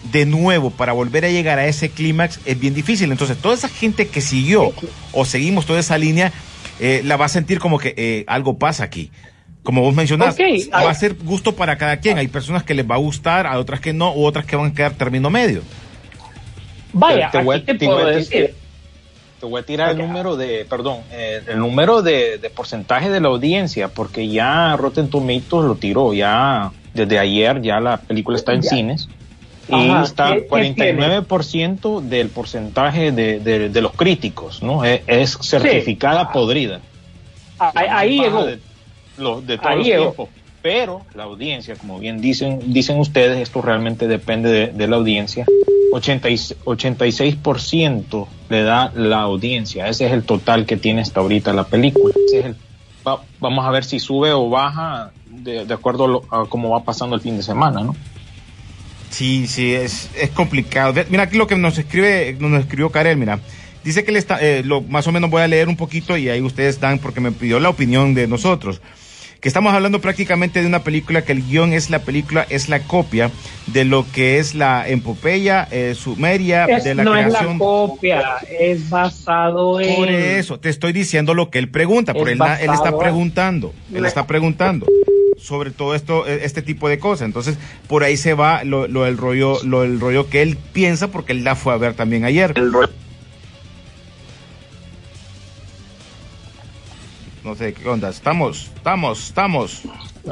de 0.04 0.24
nuevo 0.26 0.70
para 0.70 0.92
volver 0.92 1.24
a 1.24 1.30
llegar 1.30 1.58
a 1.58 1.66
ese 1.66 1.90
clímax 1.90 2.40
es 2.44 2.58
bien 2.58 2.74
difícil. 2.74 3.10
Entonces, 3.12 3.36
toda 3.38 3.54
esa 3.54 3.68
gente 3.68 4.08
que 4.08 4.20
siguió 4.20 4.72
o 5.12 5.24
seguimos 5.24 5.66
toda 5.66 5.80
esa 5.80 5.98
línea, 5.98 6.32
eh, 6.80 7.02
la 7.04 7.16
va 7.16 7.24
a 7.26 7.28
sentir 7.28 7.58
como 7.58 7.78
que 7.78 7.94
eh, 7.96 8.24
algo 8.28 8.58
pasa 8.58 8.84
aquí. 8.84 9.10
Como 9.62 9.80
vos 9.82 9.94
mencionás, 9.96 10.34
Ok, 10.34 10.40
va 10.72 10.80
ah. 10.82 10.90
a 10.90 10.94
ser 10.94 11.14
gusto 11.14 11.56
para 11.56 11.76
cada 11.76 11.96
quien. 11.96 12.18
Hay 12.18 12.28
personas 12.28 12.62
que 12.62 12.72
les 12.74 12.88
va 12.88 12.94
a 12.94 12.98
gustar, 12.98 13.46
a 13.48 13.58
otras 13.58 13.80
que 13.80 13.92
no, 13.92 14.14
u 14.14 14.24
otras 14.24 14.44
que 14.46 14.54
van 14.54 14.70
a 14.70 14.74
quedar 14.74 14.92
término 14.94 15.28
medio. 15.28 15.62
Vaya, 16.92 17.30
Te- 17.30 17.38
te 17.38 17.44
voy 17.44 17.54
a- 17.56 17.58
aquí 17.58 17.66
te 17.66 17.74
te 17.78 17.86
voy 17.86 17.94
a 17.94 17.96
puedo 18.02 18.16
decir- 18.16 18.40
decir. 18.42 18.54
Te 19.40 19.44
voy 19.46 19.60
a 19.60 19.66
tirar 19.66 19.90
el 19.90 19.98
número 19.98 20.34
de, 20.36 20.64
perdón, 20.64 21.00
eh, 21.12 21.42
el 21.46 21.58
número 21.58 22.00
de, 22.00 22.38
de 22.38 22.48
porcentaje 22.48 23.10
de 23.10 23.20
la 23.20 23.28
audiencia, 23.28 23.88
porque 23.88 24.28
ya 24.28 24.74
Rotten 24.78 25.10
Tomatoes 25.10 25.66
lo 25.66 25.74
tiró, 25.74 26.14
ya 26.14 26.72
desde 26.94 27.18
ayer 27.18 27.60
ya 27.60 27.78
la 27.80 27.98
película 27.98 28.38
está 28.38 28.54
en 28.54 28.62
Ya. 28.62 28.70
cines. 28.70 29.08
Y 29.68 29.73
¿qué- 29.88 30.02
está 30.02 30.35
qué 30.35 30.46
49% 30.49 32.00
del 32.00 32.28
porcentaje 32.28 33.11
de, 33.12 33.40
de- 33.40 33.68
de 33.68 33.80
los 33.82 33.92
críticos, 33.92 34.62
¿no? 34.62 34.85
Es, 34.85 35.02
es 35.06 35.38
certificada 35.42 36.30
podrida. 36.32 36.80
Ahí, 37.58 37.87
ahí 37.90 38.20
llegó. 38.20 38.44
De, 38.44 38.58
lo- 39.18 39.40
de 39.40 39.56
todos 39.56 39.70
Ahí 39.70 39.78
los 39.78 39.87
llegó. 39.87 40.02
tiempos. 40.04 40.28
Pero 40.62 41.02
la 41.14 41.25
audiencia, 41.25 41.76
como 41.76 41.99
bien 41.99 42.20
dicen, 42.20 42.61
dicen 42.73 42.99
ustedes, 42.99 43.38
esto 43.38 43.62
realmente 43.62 44.08
depende 44.08 44.73
de, 44.73 44.87
la 44.88 44.96
audiencia. 44.96 45.46
80 45.92 46.28
y- 46.30 46.35
86% 46.37 48.26
le 48.49 48.62
da 48.62 48.92
la 48.94 49.20
audiencia. 49.23 49.88
Ese 49.88 50.06
es 50.06 50.12
el 50.12 50.25
total 50.25 50.66
que 50.66 50.76
tiene 50.76 51.02
hasta 51.02 51.20
ahorita 51.20 51.52
la 51.52 51.64
película. 51.64 52.14
Ese 52.26 52.38
es 52.40 52.44
el- 52.46 52.56
va- 53.06 53.23
vamos 53.40 53.64
a 53.64 53.70
ver 53.70 53.85
si 53.85 53.99
sube 54.00 54.32
o 54.32 54.49
baja 54.50 55.12
de, 55.30 55.64
de 55.64 55.75
acuerdo 55.75 56.04
a, 56.04 56.08
lo- 56.08 56.25
a 56.30 56.46
cómo 56.49 56.70
va 56.70 56.82
pasando 56.82 57.14
el 57.14 57.20
fin 57.23 57.37
de 57.37 57.42
semana, 57.42 57.80
¿no? 57.82 57.94
Sí, 59.16 59.46
sí, 59.46 59.73
es, 59.73 60.11
es 60.14 60.28
complicado. 60.30 60.92
Mira 61.08 61.23
aquí 61.23 61.38
lo 61.38 61.46
que 61.46 61.56
nos 61.56 61.78
escribe, 61.78 62.37
nos 62.38 62.61
escribió 62.61 62.90
Karel, 62.90 63.16
mira. 63.16 63.40
Dice 63.82 64.04
que 64.04 64.12
le 64.12 64.18
está, 64.18 64.38
eh, 64.42 64.62
lo, 64.62 64.82
más 64.82 65.06
o 65.06 65.12
menos 65.12 65.30
voy 65.30 65.40
a 65.40 65.49
leer 65.49 65.68
un 65.68 65.76
poquito 65.76 66.18
y 66.18 66.28
ahí 66.28 66.42
ustedes 66.42 66.80
dan, 66.80 66.99
porque 66.99 67.20
me 67.20 67.32
pidió 67.32 67.58
la 67.58 67.70
opinión 67.70 68.12
de 68.12 68.26
nosotros. 68.26 68.82
Que 69.40 69.49
estamos 69.49 69.73
hablando 69.73 70.00
prácticamente 70.02 70.61
de 70.61 70.66
una 70.66 70.82
película 70.82 71.23
que 71.23 71.32
el 71.32 71.42
guion 71.46 71.73
es 71.73 71.88
la 71.88 72.00
película, 72.00 72.46
es 72.50 72.68
la 72.68 72.80
copia 72.80 73.30
de 73.68 73.85
lo 73.87 74.04
que 74.12 74.38
es 74.38 74.54
la 74.54 74.87
epopeya 74.88 75.66
eh, 75.70 75.94
sumeria 75.96 76.66
Es- 76.66 76.85
de 76.85 76.94
la 76.96 77.04
no 77.04 77.16
es 77.16 77.25
la 77.32 77.38
creación. 77.38 77.58
copia, 77.58 78.23
es 78.61 78.90
basado 78.90 79.80
en. 79.80 79.94
Por 79.96 80.11
eso, 80.11 80.58
te 80.61 80.68
estoy 80.68 80.92
diciendo 80.92 81.32
lo 81.32 81.49
que 81.49 81.58
él 81.58 81.70
pregunta, 81.70 82.12
por 82.12 82.28
él, 82.28 82.38
él 82.61 82.70
está 82.75 82.99
preguntando, 82.99 83.73
él 83.94 84.04
está 84.04 84.26
preguntando 84.26 84.87
sobre 85.38 85.71
todo 85.71 85.95
esto, 85.95 86.26
eh, 86.26 86.40
este 86.42 86.62
tipo 86.62 86.88
de 86.88 86.99
cosas. 86.99 87.26
Entonces, 87.26 87.59
por 87.88 88.04
ahí 88.04 88.16
se 88.16 88.35
va 88.35 88.64
lo, 88.64 88.88
lo 88.88 89.04
del 89.04 89.16
rollo, 89.16 89.62
lo 89.64 89.83
del 89.83 90.00
rollo 90.00 90.28
que 90.28 90.42
él 90.42 90.56
piensa, 90.73 91.09
porque 91.09 91.33
él 91.33 91.45
la 91.45 91.54
fue 91.54 91.73
a 91.73 91.76
ver 91.76 91.95
también 91.95 92.25
ayer. 92.25 92.54
No 97.45 97.54
sé 97.54 97.75
qué 97.75 97.88
onda. 97.88 98.09
Estamos, 98.09 98.73
estamos, 98.75 99.28
estamos. 99.28 99.83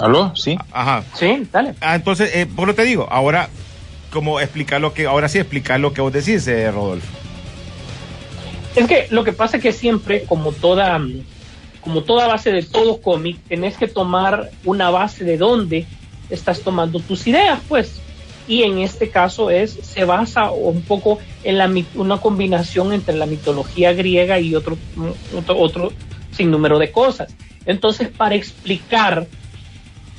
¿Aló? 0.00 0.34
Sí. 0.34 0.58
Ajá. 0.72 1.04
Sí, 1.14 1.46
dale. 1.52 1.74
Ah, 1.80 1.94
entonces, 1.94 2.34
eh, 2.34 2.46
por 2.46 2.66
lo 2.66 2.74
te 2.74 2.82
digo, 2.82 3.06
ahora, 3.08 3.48
como 4.10 4.40
explicar 4.40 4.80
lo 4.80 4.92
que, 4.94 5.06
ahora 5.06 5.28
sí 5.28 5.38
explicar 5.38 5.78
lo 5.78 5.92
que 5.92 6.00
vos 6.00 6.12
decís, 6.12 6.46
eh, 6.48 6.70
Rodolfo. 6.72 7.06
Es 8.74 8.88
que 8.88 9.06
lo 9.10 9.22
que 9.22 9.32
pasa 9.32 9.58
es 9.58 9.62
que 9.62 9.70
siempre, 9.70 10.24
como 10.24 10.50
toda, 10.50 11.00
como 11.84 12.02
toda 12.02 12.26
base 12.26 12.50
de 12.50 12.62
todo 12.62 13.00
cómic, 13.00 13.38
tenés 13.46 13.76
que 13.76 13.86
tomar 13.86 14.50
una 14.64 14.88
base 14.90 15.22
de 15.22 15.36
dónde 15.36 15.86
estás 16.30 16.60
tomando 16.60 16.98
tus 16.98 17.26
ideas, 17.26 17.60
pues. 17.68 18.00
Y 18.48 18.62
en 18.62 18.78
este 18.78 19.10
caso 19.10 19.50
es, 19.50 19.72
se 19.72 20.04
basa 20.04 20.50
un 20.50 20.82
poco 20.82 21.18
en 21.44 21.86
una 21.94 22.18
combinación 22.18 22.92
entre 22.92 23.14
la 23.14 23.26
mitología 23.26 23.92
griega 23.92 24.40
y 24.40 24.54
otro, 24.54 24.76
otro, 25.36 25.58
otro 25.58 25.92
sinnúmero 26.32 26.78
de 26.78 26.90
cosas. 26.90 27.34
Entonces, 27.66 28.08
para 28.08 28.34
explicar, 28.34 29.26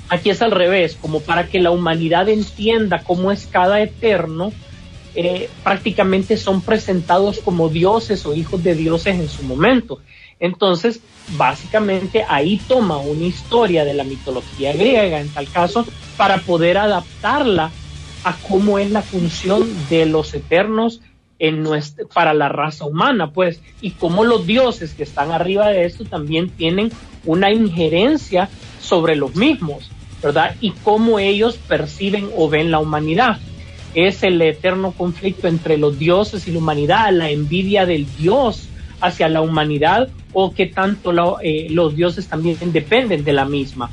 aquí 0.10 0.30
es 0.30 0.42
al 0.42 0.52
revés, 0.52 0.98
como 1.00 1.20
para 1.20 1.48
que 1.48 1.60
la 1.60 1.72
humanidad 1.72 2.30
entienda 2.30 3.04
cómo 3.04 3.32
es 3.32 3.48
cada 3.48 3.82
eterno, 3.82 4.52
eh, 5.16 5.50
prácticamente 5.64 6.36
son 6.36 6.62
presentados 6.62 7.40
como 7.40 7.70
dioses 7.70 8.26
o 8.26 8.36
hijos 8.36 8.64
de 8.64 8.76
dioses 8.76 9.16
en 9.16 9.30
su 9.30 9.44
momento. 9.44 10.00
Entonces, 10.40 11.02
básicamente 11.38 12.26
ahí 12.28 12.58
toma 12.68 12.98
una 12.98 13.26
historia 13.26 13.86
de 13.86 13.94
la 13.94 14.04
mitología 14.04 14.74
griega, 14.74 15.20
en 15.20 15.30
tal 15.30 15.50
caso, 15.50 15.86
para 16.18 16.38
poder 16.40 16.78
adaptarla 16.78 17.72
a 18.24 18.36
cómo 18.48 18.80
es 18.80 18.92
la 18.92 19.02
función 19.02 19.68
de 19.90 20.06
los 20.06 20.34
eternos 20.34 21.02
para 22.14 22.34
la 22.34 22.50
raza 22.50 22.86
humana, 22.86 23.32
pues, 23.32 23.62
y 23.82 23.92
cómo 23.92 24.24
los 24.24 24.48
dioses 24.48 24.94
que 24.94 25.04
están 25.04 25.32
arriba 25.32 25.68
de 25.70 25.86
esto 25.86 26.06
también 26.06 26.50
tienen 26.50 26.92
una 27.26 27.52
injerencia 27.52 28.50
sobre 28.80 29.16
los 29.16 29.36
mismos, 29.36 29.92
¿verdad? 30.24 30.56
Y 30.62 30.72
cómo 30.72 31.20
ellos 31.20 31.58
perciben 31.58 32.30
o 32.38 32.50
ven 32.50 32.72
la 32.72 32.80
humanidad 32.80 33.40
es 33.96 34.24
el 34.24 34.42
eterno 34.42 34.92
conflicto 34.92 35.48
entre 35.48 35.78
los 35.78 35.98
dioses 35.98 36.48
y 36.48 36.52
la 36.52 36.60
humanidad, 36.60 37.12
la 37.14 37.30
envidia 37.30 37.86
del 37.86 38.06
dios 38.18 38.68
hacia 39.06 39.30
la 39.30 39.42
humanidad 39.42 40.10
o 40.34 40.54
qué 40.54 40.66
tanto 40.66 41.12
lo- 41.12 41.38
eh, 41.42 41.68
los 41.70 41.96
dioses 41.96 42.28
también 42.28 42.58
dependen 42.72 43.24
de 43.24 43.34
la 43.34 43.46
misma. 43.46 43.90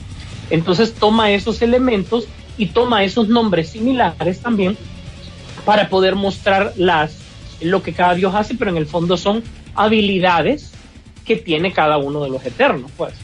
Entonces 0.51 0.93
toma 0.95 1.31
esos 1.31 1.63
elementos 1.63 2.27
y 2.59 2.67
toma 2.67 3.05
esos 3.05 3.29
nombres 3.29 3.71
similares 3.71 4.41
también 4.41 4.77
para 5.65 5.89
poder 5.89 6.15
mostrar 6.17 6.73
las 6.77 7.19
lo 7.61 7.83
que 7.83 7.93
cada 7.93 8.15
dios 8.15 8.35
hace, 8.35 8.55
pero 8.57 8.71
en 8.73 8.77
el 8.77 8.87
fondo 8.87 9.17
son 9.17 9.43
habilidades 9.77 10.73
que 11.25 11.37
tiene 11.37 11.73
cada 11.73 11.97
uno 11.99 12.25
de 12.25 12.31
los 12.31 12.45
eternos, 12.45 12.91
pues. 12.97 13.15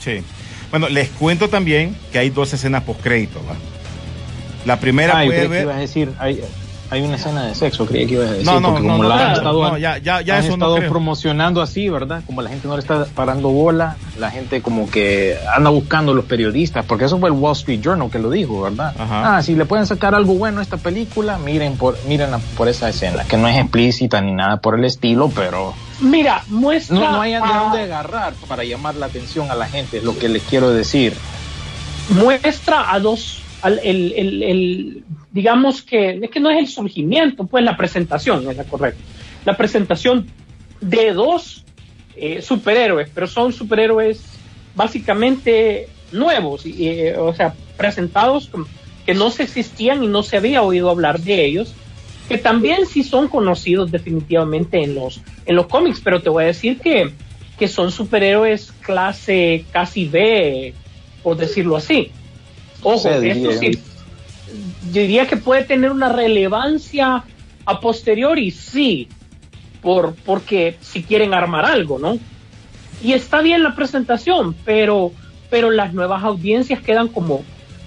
Sí. 0.00 0.22
Bueno, 0.70 0.88
les 0.88 1.08
cuento 1.10 1.48
también 1.48 1.94
que 2.10 2.18
hay 2.18 2.30
dos 2.30 2.52
escenas 2.52 2.82
post 2.82 3.00
crédito. 3.00 3.40
La 4.64 4.80
primera 4.80 5.18
Ah, 5.18 5.24
yo 5.24 5.30
puede 5.30 5.46
ver. 5.46 5.68
a 5.70 5.76
decir, 5.76 6.10
hay, 6.18 6.40
hay 6.90 7.02
una 7.02 7.16
escena 7.16 7.44
de 7.46 7.54
sexo, 7.54 7.84
creía 7.86 8.06
que 8.06 8.14
ibas 8.14 8.28
a 8.28 8.32
decir. 8.32 8.46
No, 8.46 8.60
no, 8.60 8.68
porque 8.72 8.86
no, 8.86 8.92
como 8.94 9.02
no, 9.04 9.08
la 9.08 9.26
han 9.26 9.32
estado, 9.32 9.62
no, 9.70 9.78
ya- 9.78 9.98
ya- 9.98 10.20
ya 10.20 10.34
han 10.38 10.40
eso 10.44 10.50
no 10.56 10.64
estado 10.66 10.76
creo. 10.76 10.90
promocionando 10.90 11.60
así, 11.62 11.88
¿verdad? 11.88 12.22
Como 12.26 12.42
la 12.42 12.50
gente 12.50 12.68
no 12.68 12.74
le 12.74 12.80
está 12.80 13.06
parando 13.06 13.48
bola, 13.48 13.96
la 14.18 14.30
gente 14.30 14.62
como 14.62 14.88
que 14.90 15.36
anda 15.56 15.70
buscando 15.70 16.14
los 16.14 16.24
periodistas, 16.26 16.84
porque 16.84 17.06
eso 17.06 17.18
fue 17.18 17.28
el 17.28 17.34
Wall 17.34 17.52
Street 17.52 17.80
Journal 17.80 18.10
que 18.10 18.18
lo 18.18 18.30
dijo, 18.30 18.62
¿verdad? 18.62 18.94
Ajá. 18.98 19.36
Ah, 19.36 19.42
si 19.42 19.54
le 19.56 19.64
pueden 19.64 19.86
sacar 19.86 20.14
algo 20.14 20.34
bueno 20.34 20.60
a 20.60 20.62
esta 20.62 20.76
película, 20.76 21.38
miren 21.38 21.76
por, 21.76 21.96
miren 22.06 22.30
por 22.56 22.68
esa 22.68 22.88
escena, 22.88 23.24
que 23.24 23.36
no 23.36 23.48
es 23.48 23.56
explícita 23.58 24.20
ni 24.20 24.32
nada 24.32 24.58
por 24.58 24.78
el 24.78 24.84
estilo, 24.84 25.30
pero 25.34 25.74
Mira, 26.00 26.42
muestra. 26.48 26.96
no, 26.98 27.12
no 27.12 27.20
hay 27.22 27.32
de 27.32 27.36
a- 27.38 27.40
dónde 27.62 27.80
agarrar 27.82 28.34
para 28.46 28.62
llamar 28.64 28.94
la 28.94 29.06
atención 29.06 29.50
a 29.50 29.54
la 29.54 29.66
gente, 29.66 29.98
es 29.98 30.04
lo 30.04 30.16
que 30.18 30.28
les 30.28 30.42
quiero 30.44 30.70
decir. 30.70 31.14
muestra 32.10 32.92
a 32.94 33.00
dos, 33.00 33.42
al- 33.62 33.80
el, 33.82 34.12
el- 34.16 34.42
el- 34.42 35.04
digamos 35.36 35.82
que, 35.82 36.18
es 36.22 36.30
que 36.30 36.40
no 36.40 36.48
es 36.48 36.58
el 36.58 36.66
surgimiento, 36.66 37.46
pues 37.46 37.62
la 37.62 37.76
presentación 37.76 38.48
es 38.48 38.56
la 38.56 38.64
correcta. 38.64 39.02
La 39.44 39.54
presentación 39.54 40.26
de 40.80 41.12
dos 41.12 41.62
eh, 42.16 42.40
superhéroes, 42.40 43.10
pero 43.14 43.26
son 43.26 43.52
superhéroes 43.52 44.24
básicamente 44.74 45.90
nuevos, 46.10 46.64
y, 46.64 46.88
eh, 46.88 47.18
o 47.18 47.34
sea, 47.34 47.54
presentados 47.76 48.48
como 48.48 48.66
que 49.04 49.12
no 49.12 49.30
se 49.30 49.42
existían 49.42 50.02
y 50.02 50.06
no 50.06 50.22
se 50.22 50.38
había 50.38 50.62
oído 50.62 50.88
hablar 50.88 51.20
de 51.20 51.44
ellos, 51.44 51.74
que 52.30 52.38
también 52.38 52.86
sí 52.86 53.04
son 53.04 53.28
conocidos 53.28 53.92
definitivamente 53.92 54.82
en 54.82 54.94
los, 54.94 55.20
en 55.44 55.54
los 55.54 55.66
cómics, 55.66 56.00
pero 56.02 56.22
te 56.22 56.30
voy 56.30 56.44
a 56.44 56.46
decir 56.46 56.80
que, 56.80 57.12
que 57.58 57.68
son 57.68 57.92
superhéroes 57.92 58.72
clase 58.80 59.66
casi 59.70 60.08
B, 60.08 60.72
por 61.22 61.36
decirlo 61.36 61.76
así. 61.76 62.10
Ojo, 62.82 63.10
esto 63.10 63.52
sí, 63.52 63.78
yo 64.92 65.00
diría 65.02 65.26
que 65.26 65.36
puede 65.36 65.64
tener 65.64 65.90
una 65.90 66.08
relevancia 66.10 67.24
a 67.64 67.80
posteriori, 67.80 68.50
sí, 68.50 69.08
por, 69.82 70.14
porque 70.24 70.76
si 70.80 71.02
quieren 71.02 71.34
armar 71.34 71.64
algo, 71.64 71.98
¿no? 71.98 72.18
Y 73.02 73.12
está 73.12 73.40
bien 73.42 73.62
la 73.62 73.74
presentación, 73.74 74.54
pero, 74.64 75.12
pero 75.50 75.70
las 75.70 75.92
nuevas 75.92 76.22
audiencias 76.24 76.80
quedan 76.80 77.08
como 77.08 77.44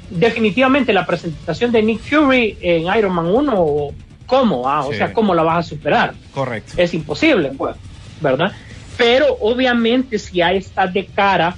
definitivamente 0.09 0.93
la 0.93 1.05
presentación 1.05 1.71
de 1.71 1.83
Nick 1.83 2.01
Fury 2.01 2.57
en 2.61 2.83
Iron 2.97 3.13
Man 3.13 3.27
1, 3.27 3.89
¿cómo? 4.25 4.67
Ah, 4.69 4.85
o 4.85 4.91
Sí. 4.91 4.97
sea, 4.97 5.13
¿cómo 5.13 5.33
la 5.33 5.43
vas 5.43 5.65
a 5.65 5.69
superar? 5.69 6.13
Correcto. 6.33 6.73
es 6.77 6.93
imposible, 6.93 7.51
pues, 7.57 7.75
¿verdad? 8.21 8.51
Pero 8.97 9.37
obviamente 9.39 10.19
si 10.19 10.37
ya 10.37 10.51
está 10.51 10.87
de 10.87 11.05
cara 11.05 11.55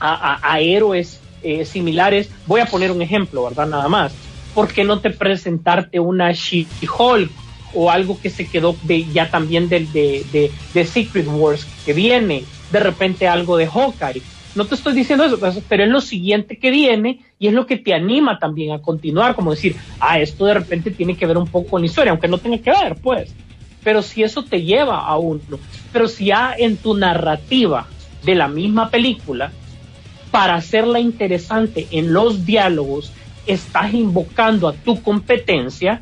a, 0.00 0.32
a- 0.34 0.52
a 0.52 0.60
héroes 0.60 1.20
eh, 1.42 1.64
similares, 1.64 2.30
voy 2.46 2.60
a 2.60 2.66
poner 2.66 2.90
un 2.90 3.02
ejemplo, 3.02 3.44
¿verdad? 3.44 3.66
Nada 3.66 3.88
más. 3.88 4.14
¿Por 4.54 4.72
qué 4.72 4.84
no 4.84 5.00
te 5.00 5.10
presentarte 5.10 6.00
una 6.00 6.32
She-Hulk 6.32 7.30
o 7.74 7.90
algo 7.90 8.18
que 8.20 8.30
se 8.30 8.48
quedó 8.48 8.74
de, 8.84 9.04
ya 9.12 9.30
también 9.30 9.68
del 9.68 9.92
de, 9.92 10.50
de, 10.72 10.84
Secret 10.84 11.26
Wars 11.28 11.66
que 11.84 11.92
viene? 11.92 12.44
De 12.70 12.80
repente 12.80 13.28
algo 13.28 13.56
de 13.56 13.66
Hawkeye. 13.66 14.22
No 14.54 14.64
te 14.64 14.74
estoy 14.74 14.94
diciendo 14.94 15.24
eso, 15.24 15.62
pero 15.68 15.84
es 15.84 15.90
lo 15.90 16.00
siguiente 16.00 16.56
que 16.56 16.70
viene 16.70 17.20
y 17.38 17.48
es 17.48 17.52
lo 17.52 17.66
que 17.66 17.76
te 17.76 17.92
anima 17.92 18.38
también 18.38 18.72
a 18.72 18.80
continuar, 18.80 19.34
como 19.34 19.50
decir, 19.50 19.76
ah, 20.00 20.18
esto 20.18 20.46
de 20.46 20.54
repente 20.54 20.90
tiene 20.90 21.14
que 21.14 21.26
ver 21.26 21.36
un 21.36 21.46
poco 21.46 21.68
con 21.72 21.82
la 21.82 21.86
historia, 21.86 22.12
aunque 22.12 22.28
no 22.28 22.38
tenga 22.38 22.56
que 22.56 22.70
ver, 22.70 22.96
pues 22.96 23.34
pero 23.86 24.02
si 24.02 24.24
eso 24.24 24.42
te 24.42 24.64
lleva 24.64 24.98
a 24.98 25.16
uno, 25.16 25.60
pero 25.92 26.08
si 26.08 26.24
ya 26.24 26.56
en 26.58 26.76
tu 26.76 26.96
narrativa 26.96 27.86
de 28.24 28.34
la 28.34 28.48
misma 28.48 28.90
película, 28.90 29.52
para 30.30 30.54
hacerla 30.54 31.00
interesante 31.00 31.86
en 31.90 32.12
los 32.12 32.44
diálogos, 32.44 33.12
estás 33.46 33.94
invocando 33.94 34.68
a 34.68 34.72
tu 34.72 35.02
competencia, 35.02 36.00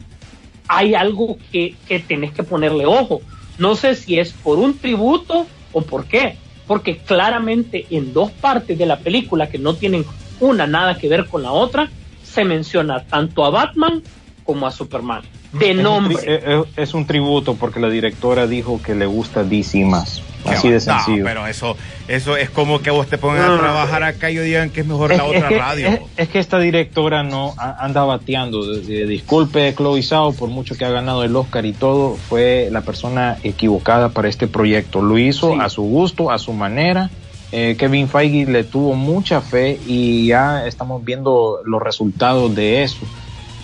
hay 0.67 0.95
algo 0.95 1.39
que, 1.53 1.75
que 1.87 2.01
tenés 2.01 2.33
que 2.33 2.43
ponerle 2.43 2.87
ojo. 2.87 3.21
No 3.59 3.77
sé 3.77 3.95
si 3.95 4.19
es 4.19 4.33
por 4.33 4.59
un 4.59 4.79
tributo 4.79 5.47
o 5.73 5.83
por 5.83 6.07
qué, 6.07 6.37
porque 6.67 6.99
claramente 6.99 7.87
en 7.91 8.13
dos 8.13 8.31
partes 8.31 8.79
de 8.79 8.87
la 8.87 8.99
película 8.99 9.49
que 9.49 9.59
no 9.59 9.75
tienen 9.75 10.05
una 10.41 10.67
nada 10.67 10.99
que 10.99 11.09
ver 11.09 11.27
con 11.27 11.43
la 11.43 11.53
otra, 11.53 11.91
se 12.23 12.45
menciona 12.45 13.05
tanto 13.05 13.45
a 13.45 13.51
Batman 13.51 14.03
como 14.45 14.67
a 14.67 14.73
Superman. 14.73 15.23
De 15.59 15.71
Es 15.71 15.77
un, 15.77 15.83
nombre. 15.83 16.67
es 16.77 16.95
un 16.95 17.07
tributo 17.07 17.55
porque 17.55 17.81
la 17.81 17.89
directora 17.89 18.47
dijo 18.47 18.81
que 18.83 18.95
le 18.95 19.07
gusta 19.07 19.45
DC 19.45 19.85
más. 19.85 20.23
Así 20.45 20.69
de 20.69 20.75
No, 20.75 20.81
sencillo. 20.81 21.25
pero 21.25 21.47
eso, 21.47 21.75
eso 22.07 22.37
es 22.37 22.51
como 22.51 22.83
que 22.83 22.91
vos 22.91 23.07
te 23.07 23.17
pongan 23.17 23.41
a 23.45 23.49
No. 23.49 23.59
trabajar 23.61 24.03
acá 24.03 24.31
y 24.31 24.37
digan 24.37 24.69
que 24.69 24.83
es 24.83 24.87
mejor 24.87 25.11
Es- 25.13 25.17
la 25.19 25.25
es 25.25 25.37
otra 25.37 25.49
que- 25.49 25.59
radio. 25.59 25.89
Es, 25.89 26.01
es 26.19 26.29
que 26.29 26.39
esta 26.39 26.59
directora 26.59 27.23
no 27.23 27.55
a- 27.57 27.83
anda 27.83 28.05
bateando. 28.05 28.63
Disculpe, 28.75 29.75
Chloe 29.75 30.03
Zhao, 30.03 30.33
por 30.35 30.51
mucho 30.51 30.75
que 30.77 30.85
ha 30.85 30.91
ganado 30.91 31.25
el 31.25 31.35
Oscar 31.35 31.65
y 31.65 31.73
todo, 31.73 32.17
fue 32.17 32.69
la 32.71 32.83
persona 32.83 33.39
equivocada 33.43 34.11
para 34.11 34.29
este 34.29 34.47
proyecto. 34.47 35.01
Lo 35.01 35.17
hizo 35.19 35.53
Sí. 35.55 35.59
a 35.63 35.69
su 35.71 35.83
gusto, 35.83 36.31
a 36.31 36.39
su 36.39 36.53
manera. 36.53 37.09
Eh, 37.53 37.77
Kevin 37.79 38.09
Feige 38.09 38.45
le 38.51 38.65
tuvo 38.65 38.95
mucha 38.95 39.41
fe 39.41 39.79
y 39.87 40.27
ya 40.27 40.67
estamos 40.67 41.05
viendo 41.05 41.61
los 41.65 41.81
resultados 41.83 42.55
de 42.55 42.83
eso. 42.83 42.99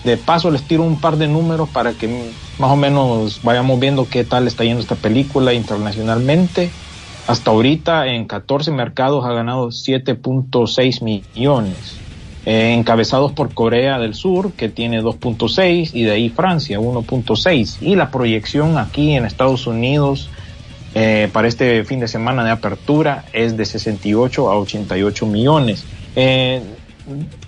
De 0.05 0.17
paso 0.17 0.51
les 0.51 0.63
tiro 0.63 0.83
un 0.83 1.01
par 1.01 1.17
de 1.17 1.29
números 1.29 1.69
para 1.69 1.93
que 1.93 2.33
más 2.59 2.71
o 2.71 2.77
menos 2.77 3.41
vayamos 3.43 3.79
viendo 3.79 4.09
qué 4.09 4.25
tal 4.25 4.47
está 4.47 4.65
yendo 4.65 4.81
esta 4.81 4.95
película 4.95 5.53
internacionalmente. 5.53 6.71
Hasta 7.27 7.51
ahorita 7.51 8.07
en 8.07 8.25
14 8.25 8.71
mercados 8.71 9.25
ha 9.25 9.33
ganado 9.33 9.69
7.6 9.69 11.03
millones, 11.03 11.97
eh, 12.47 12.75
encabezados 12.77 13.33
por 13.33 13.53
Corea 13.53 13.99
del 13.99 14.15
Sur, 14.15 14.53
que 14.53 14.69
tiene 14.69 15.03
2.6, 15.03 15.91
y 15.93 16.03
de 16.05 16.13
ahí 16.13 16.29
Francia, 16.31 16.81
1.6. 16.81 17.83
Y 17.83 17.95
la 17.95 18.11
proyección 18.11 18.79
aquí 18.79 19.13
en 19.13 19.27
Estados 19.27 19.67
Unidos 19.67 20.31
eh, 20.95 21.29
para 21.33 21.47
este 21.47 21.85
fin 21.85 22.01
de 22.01 22.09
semana 22.09 22.43
de 22.43 22.51
apertura 22.51 23.27
es 23.33 23.57
de 23.57 23.65
68 23.65 24.51
a 24.51 24.59
88 24.59 25.27
millones. 25.27 25.85
Eh, 26.17 26.63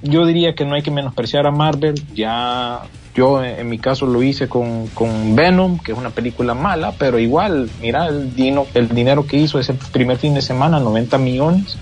yo 0.03 0.27
diría 0.27 0.55
que 0.55 0.65
no 0.65 0.75
hay 0.75 0.83
que 0.83 0.91
menospreciar 0.91 1.47
a 1.47 1.51
Marvel, 1.51 1.95
ya 2.15 2.83
yo 3.15 3.43
eh, 3.43 3.61
en 3.61 3.69
mi 3.69 3.79
caso 3.79 4.07
lo 4.07 4.23
hice 4.23 4.49
con, 4.49 4.87
con 4.89 5.37
Venom, 5.37 5.79
que 5.79 5.93
es 5.93 5.99
una 5.99 6.11
película 6.11 6.55
mala, 6.55 6.93
pero 6.99 7.19
igual, 7.19 7.71
mira 7.81 8.09
el, 8.09 8.35
dino, 8.35 8.67
el 8.75 8.89
dinero 8.89 9.27
que 9.27 9.37
hizo 9.37 9.59
ese 9.59 9.75
primer 9.93 10.19
fin 10.19 10.35
de 10.35 10.43
semana, 10.43 10.81
90 10.81 11.19
millones, 11.19 11.77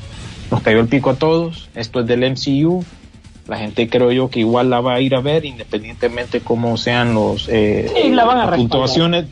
nos 0.50 0.62
cayó 0.62 0.80
el 0.80 0.88
pico 0.88 1.10
a 1.10 1.14
todos, 1.14 1.68
esto 1.74 2.00
es 2.00 2.06
del 2.06 2.30
MCU, 2.30 2.84
la 3.46 3.58
gente 3.58 3.88
creo 3.88 4.12
yo 4.12 4.30
que 4.30 4.40
igual 4.40 4.70
la 4.70 4.80
va 4.80 4.94
a 4.94 5.00
ir 5.00 5.14
a 5.14 5.20
ver 5.20 5.44
independientemente 5.44 6.40
cómo 6.40 6.76
sean 6.76 7.14
los 7.14 7.48
eh, 7.48 7.90
Sí, 8.00 8.10
la 8.10 8.24
van 8.24 8.38
a 8.38 8.46
las 8.46 8.56
puntuaciones 8.56 9.26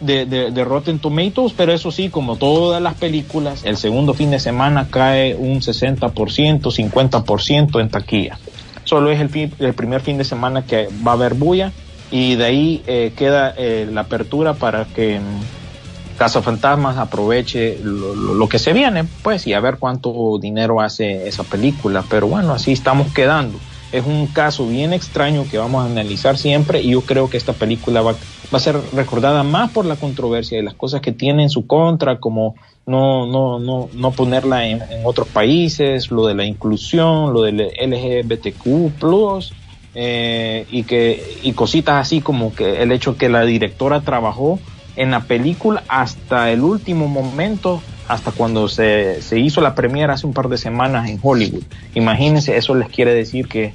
de, 0.00 0.26
de, 0.26 0.64
Rotten 0.64 0.98
Tomatoes, 1.00 1.52
pero 1.56 1.72
eso 1.72 1.90
sí, 1.90 2.08
como 2.08 2.36
todas 2.36 2.80
las 2.80 2.94
películas, 2.94 3.64
el 3.64 3.76
segundo 3.76 4.14
fin 4.14 4.30
de 4.30 4.38
semana 4.38 4.88
cae 4.90 5.34
un 5.34 5.60
60%, 5.60 6.60
50% 6.70 7.80
en 7.80 7.88
taquilla. 7.90 8.38
Solo 8.84 9.10
es 9.10 9.20
el, 9.20 9.28
fi- 9.28 9.50
el 9.58 9.74
primer 9.74 10.00
fin 10.00 10.16
de 10.18 10.24
semana 10.24 10.64
que 10.64 10.88
va 11.06 11.12
a 11.12 11.14
haber 11.14 11.34
bulla 11.34 11.72
y 12.10 12.36
de 12.36 12.44
ahí 12.44 12.82
eh, 12.86 13.12
queda 13.16 13.52
eh, 13.56 13.86
la 13.92 14.02
apertura 14.02 14.54
para 14.54 14.84
que 14.86 15.20
mm, 15.20 16.18
Cazafantasmas 16.18 16.96
aproveche 16.96 17.78
lo, 17.82 18.14
lo- 18.14 18.34
lo 18.34 18.48
que 18.48 18.58
se 18.58 18.72
viene, 18.72 19.04
pues, 19.22 19.46
y 19.46 19.52
a 19.52 19.60
ver 19.60 19.76
cuánto 19.78 20.38
dinero 20.40 20.80
hace 20.80 21.28
esa 21.28 21.44
película. 21.44 22.02
Pero 22.08 22.26
bueno, 22.28 22.52
así 22.54 22.72
estamos 22.72 23.12
quedando. 23.12 23.58
Es 23.90 24.04
un 24.04 24.26
caso 24.26 24.66
bien 24.66 24.92
extraño 24.92 25.46
que 25.50 25.58
vamos 25.58 25.82
a 25.82 25.86
analizar 25.86 26.36
siempre 26.36 26.82
y 26.82 26.90
yo 26.90 27.02
creo 27.02 27.30
que 27.30 27.36
esta 27.38 27.54
película 27.54 28.02
va, 28.02 28.12
va 28.12 28.16
a 28.52 28.60
ser 28.60 28.76
recordada 28.92 29.42
más 29.42 29.70
por 29.70 29.86
la 29.86 29.96
controversia 29.96 30.58
y 30.58 30.62
las 30.62 30.74
cosas 30.74 31.00
que 31.00 31.12
tiene 31.12 31.44
en 31.44 31.50
su 31.50 31.66
contra, 31.66 32.20
como 32.20 32.54
no, 32.88 33.26
no, 33.26 33.58
no, 33.58 33.88
no 33.92 34.10
ponerla 34.12 34.66
en, 34.66 34.82
otros 35.04 35.28
países, 35.28 36.10
lo 36.10 36.26
de 36.26 36.34
la 36.34 36.44
inclusión, 36.44 37.32
lo 37.32 37.42
del 37.42 37.70
LGBTQ+, 37.78 39.52
eh, 39.94 40.66
y 40.70 40.84
que 40.84 41.38
y 41.42 41.52
cositas 41.52 41.96
así 41.96 42.20
como 42.20 42.54
que 42.54 42.82
el 42.82 42.92
hecho 42.92 43.16
que 43.16 43.28
la 43.28 43.44
directora 43.44 44.00
trabajó 44.00 44.58
en 44.96 45.10
la 45.10 45.20
película 45.20 45.84
hasta 45.88 46.50
el 46.50 46.62
último 46.62 47.08
momento, 47.08 47.82
hasta 48.08 48.32
cuando 48.32 48.68
se, 48.68 49.20
se 49.22 49.38
hizo 49.38 49.60
la 49.60 49.74
premiere 49.74 50.12
hace 50.12 50.26
un 50.26 50.32
par 50.32 50.48
de 50.48 50.56
semanas 50.58 51.08
en 51.08 51.18
Hollywood. 51.22 51.62
Imagínense, 51.94 52.56
eso 52.56 52.74
les 52.74 52.88
quiere 52.88 53.12
decir 53.14 53.46
que 53.48 53.72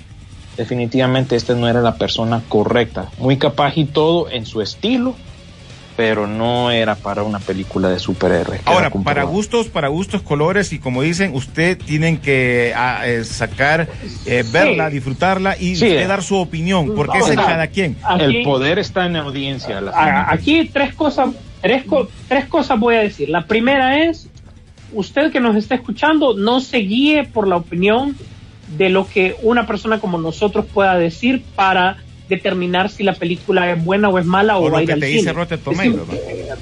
definitivamente 0.57 1.35
esta 1.35 1.55
no 1.55 1.67
era 1.67 1.81
la 1.81 1.95
persona 1.95 2.41
correcta. 2.49 3.09
Muy 3.19 3.37
capaz 3.37 3.77
y 3.77 3.85
todo 3.85 4.29
en 4.29 4.45
su 4.45 4.61
estilo, 4.61 5.15
pero 5.95 6.25
no 6.25 6.71
era 6.71 6.95
para 6.95 7.21
una 7.23 7.39
película 7.39 7.89
de 7.89 7.99
superhéroes. 7.99 8.61
Ahora, 8.65 8.89
para 8.89 9.23
gustos, 9.23 9.67
para 9.67 9.87
gustos, 9.89 10.23
colores 10.23 10.73
y 10.73 10.79
como 10.79 11.03
dicen, 11.03 11.35
usted 11.35 11.77
tienen 11.77 12.17
que 12.17 12.73
ah, 12.75 13.01
eh, 13.05 13.23
sacar, 13.25 13.87
eh, 14.25 14.43
verla, 14.51 14.89
disfrutarla 14.89 15.55
y 15.57 15.75
Sí. 15.75 15.85
usted 15.85 16.07
dar 16.07 16.23
su 16.23 16.37
opinión, 16.37 16.93
porque 16.95 17.19
Vamos 17.19 17.29
es 17.29 17.35
cada 17.35 17.67
quien. 17.67 17.95
Aquí- 18.03 18.23
El 18.23 18.43
poder 18.43 18.79
está 18.79 19.05
en 19.05 19.13
la 19.13 19.19
audiencia. 19.19 19.81
la 19.81 19.91
a- 19.91 20.33
aquí 20.33 20.67
tres 20.73 20.95
cosas, 20.95 21.29
tres, 21.63 21.83
co- 21.85 22.07
tres 22.27 22.45
cosas 22.45 22.79
voy 22.79 22.93
a 22.95 22.99
decir. 22.99 23.29
La 23.29 23.47
primera 23.47 24.03
es, 24.05 24.27
usted 24.93 25.31
que 25.31 25.39
nos 25.39 25.55
está 25.55 25.73
escuchando, 25.73 26.35
no 26.35 26.59
se 26.59 26.77
guíe 26.77 27.23
por 27.23 27.47
la 27.47 27.55
opinión 27.57 28.15
de 28.77 28.89
lo 28.89 29.07
que 29.07 29.35
una 29.41 29.65
persona 29.65 29.99
como 29.99 30.19
nosotros 30.19 30.65
pueda 30.71 30.95
decir 30.99 31.41
para 31.55 31.97
determinar 32.29 32.89
si 32.89 33.03
la 33.03 33.13
película 33.13 33.71
es 33.71 33.83
buena 33.83 34.09
o 34.09 34.19
es 34.19 34.25
mala 34.25 34.57
o, 34.57 34.67
O 34.67 34.71
va 34.71 34.79
a 34.79 34.81
ir 34.83 34.87
que 34.87 34.93
al 34.93 34.99
te 34.99 35.07
cine. 35.07 35.17
dice 35.19 35.33
Es. 35.33 36.57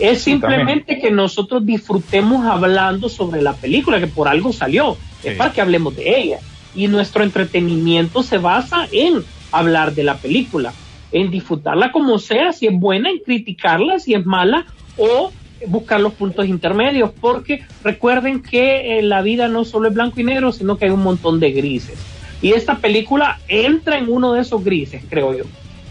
Es 0.00 0.22
simplemente 0.22 0.98
que 0.98 1.10
nosotros 1.12 1.64
disfrutemos 1.64 2.44
hablando 2.46 3.08
sobre 3.08 3.40
la 3.42 3.52
película, 3.54 4.00
que 4.00 4.08
por 4.08 4.26
algo 4.28 4.52
salió. 4.52 4.96
Sí. 5.22 5.28
Es 5.28 5.36
para 5.36 5.52
que 5.52 5.60
hablemos 5.60 5.94
de 5.96 6.18
ella. 6.20 6.38
Y 6.74 6.88
nuestro 6.88 7.22
entretenimiento 7.22 8.22
se 8.24 8.38
basa 8.38 8.88
en 8.90 9.22
hablar 9.52 9.94
de 9.94 10.02
la 10.02 10.16
película, 10.16 10.72
en 11.14 11.30
disfrutarla 11.30 11.92
como 11.92 12.18
sea, 12.18 12.52
si 12.52 12.66
es 12.66 12.74
buena, 12.74 13.08
en 13.08 13.20
criticarla, 13.20 14.00
si 14.00 14.14
es 14.14 14.26
mala, 14.26 14.66
o 14.98 15.32
buscar 15.68 16.00
los 16.00 16.12
puntos 16.12 16.46
intermedios, 16.46 17.10
porque 17.20 17.62
recuerden 17.82 18.42
que 18.42 18.98
eh, 18.98 19.02
la 19.02 19.22
vida 19.22 19.48
no 19.48 19.64
solo 19.64 19.88
es 19.88 19.94
blanco 19.94 20.20
y 20.20 20.24
negro, 20.24 20.52
sino 20.52 20.76
que 20.76 20.86
hay 20.86 20.90
un 20.90 21.02
montón 21.02 21.38
de 21.40 21.52
grises. 21.52 21.98
Y 22.42 22.52
esta 22.52 22.78
película 22.78 23.38
entra 23.48 23.96
en 23.96 24.10
uno 24.10 24.32
de 24.32 24.42
esos 24.42 24.62
grises, 24.62 25.04
creo 25.08 25.34
yo. 25.34 25.44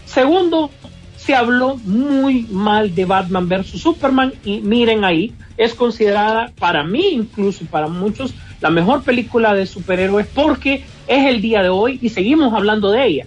Segundo, 0.04 0.70
se 1.16 1.34
habló 1.34 1.76
muy 1.84 2.42
mal 2.50 2.94
de 2.94 3.06
Batman 3.06 3.48
versus 3.48 3.80
Superman 3.80 4.34
y 4.44 4.60
miren 4.60 5.04
ahí, 5.04 5.32
es 5.56 5.74
considerada 5.74 6.52
para 6.58 6.84
mí, 6.84 7.08
incluso 7.12 7.64
para 7.64 7.88
muchos, 7.88 8.34
la 8.60 8.68
mejor 8.68 9.02
película 9.02 9.54
de 9.54 9.64
superhéroes 9.64 10.26
porque 10.26 10.84
es 11.06 11.26
el 11.26 11.40
día 11.40 11.62
de 11.62 11.70
hoy 11.70 11.98
y 12.02 12.10
seguimos 12.10 12.52
hablando 12.52 12.90
de 12.90 13.06
ella. 13.06 13.26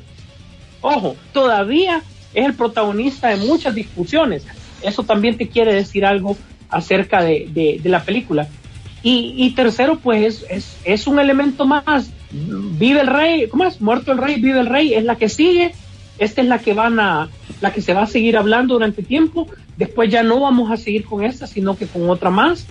Ojo, 0.87 1.15
todavía 1.33 2.01
es 2.33 2.45
el 2.45 2.53
protagonista 2.53 3.29
de 3.29 3.37
muchas 3.37 3.75
discusiones. 3.75 4.45
Eso 4.81 5.03
también 5.03 5.37
te 5.37 5.47
quiere 5.49 5.73
decir 5.73 6.05
algo 6.05 6.37
acerca 6.69 7.21
de, 7.23 7.47
de- 7.51 7.79
de 7.81 7.89
la 7.89 8.03
película. 8.03 8.47
Y, 9.03 9.51
tercero, 9.55 9.99
pues 9.99 10.25
es, 10.25 10.45
es, 10.49 10.77
es 10.83 11.07
un 11.07 11.17
elemento 11.19 11.65
más. 11.65 12.09
Vive 12.31 12.99
el 12.99 13.07
rey, 13.07 13.47
¿cómo 13.47 13.63
es? 13.63 13.79
Muerto 13.79 14.11
el 14.11 14.17
rey, 14.17 14.35
vive 14.41 14.59
el 14.59 14.65
rey, 14.65 14.93
es 14.93 15.05
la 15.05 15.15
que 15.15 15.29
sigue. 15.29 15.73
Esta 16.19 16.41
es 16.41 16.47
la 16.47 16.59
que 16.59 16.73
van 16.73 16.99
a, 16.99 17.29
la 17.61 17.71
que 17.71 17.81
se 17.81 17.93
va 17.93 18.01
a 18.03 18.07
seguir 18.07 18.35
hablando 18.35 18.73
durante 18.73 19.03
tiempo. 19.03 19.47
Después 19.77 20.09
ya 20.11 20.23
no 20.23 20.41
vamos 20.41 20.71
a 20.71 20.77
seguir 20.77 21.05
con 21.05 21.23
esta, 21.23 21.47
sino 21.47 21.77
que 21.77 21.87
con 21.87 22.09
otra 22.09 22.29
más. 22.31 22.65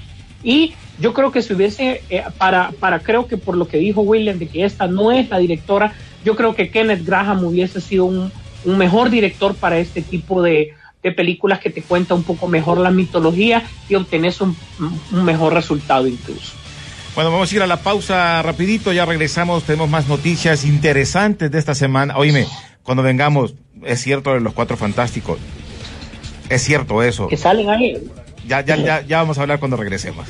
Y 0.45 0.75
yo 1.01 1.15
creo 1.15 1.33
que 1.33 1.41
si 1.41 1.55
hubiese, 1.55 2.03
eh, 2.11 2.23
para, 2.37 2.71
para, 2.81 2.99
creo 2.99 3.27
que 3.27 3.39
por 3.39 3.57
lo 3.57 3.67
que 3.67 3.79
dijo 3.79 4.03
William, 4.03 4.39
de 4.39 4.49
que 4.49 4.65
esta 4.65 4.87
no 4.89 5.13
es 5.13 5.31
la 5.31 5.39
directora, 5.39 5.95
yo 6.27 6.35
creo 6.35 6.57
que 6.57 6.71
Kenneth 6.71 7.05
Graham 7.07 7.45
hubiese 7.45 7.81
sido 7.81 8.05
un, 8.05 8.33
un 8.65 8.77
mejor 8.77 9.11
director 9.11 9.55
para 9.55 9.79
este 9.79 10.03
tipo 10.03 10.43
de, 10.43 10.75
de 11.01 11.13
películas 11.13 11.61
que 11.61 11.71
te 11.71 11.83
cuenta 11.83 12.15
un 12.15 12.25
poco 12.25 12.49
mejor 12.49 12.79
la 12.79 12.91
mitología 12.91 13.63
y 13.89 13.95
obtenés 13.95 14.41
un, 14.41 14.57
un 15.13 15.25
mejor 15.25 15.55
resultado 15.55 16.09
incluso. 16.09 16.53
Bueno, 17.15 17.31
vamos 17.31 17.51
a 17.51 17.55
ir 17.55 17.63
a 17.63 17.67
la 17.69 17.77
pausa 17.77 18.43
rapidito, 18.43 18.93
ya 18.93 19.07
regresamos, 19.07 19.63
tenemos 19.63 19.89
más 19.89 20.09
noticias 20.09 20.65
interesantes 20.65 21.49
de 21.51 21.59
esta 21.61 21.77
semana. 21.77 22.19
Oíme, 22.19 22.47
cuando 22.83 23.05
vengamos, 23.05 23.55
es 23.85 24.03
cierto 24.03 24.35
de 24.35 24.41
los 24.41 24.53
cuatro 24.53 24.77
fantásticos. 24.77 25.39
Es 26.49 26.63
cierto 26.63 27.05
eso. 27.05 27.29
Que 27.29 27.37
salen 27.37 27.71
ahí. 27.71 28.03
Ya, 28.49 28.63
ya, 28.63 28.77
ya, 28.77 29.01
ya 29.03 29.19
vamos 29.19 29.39
a 29.39 29.43
hablar 29.43 29.61
cuando 29.61 29.77
regresemos. 29.77 30.27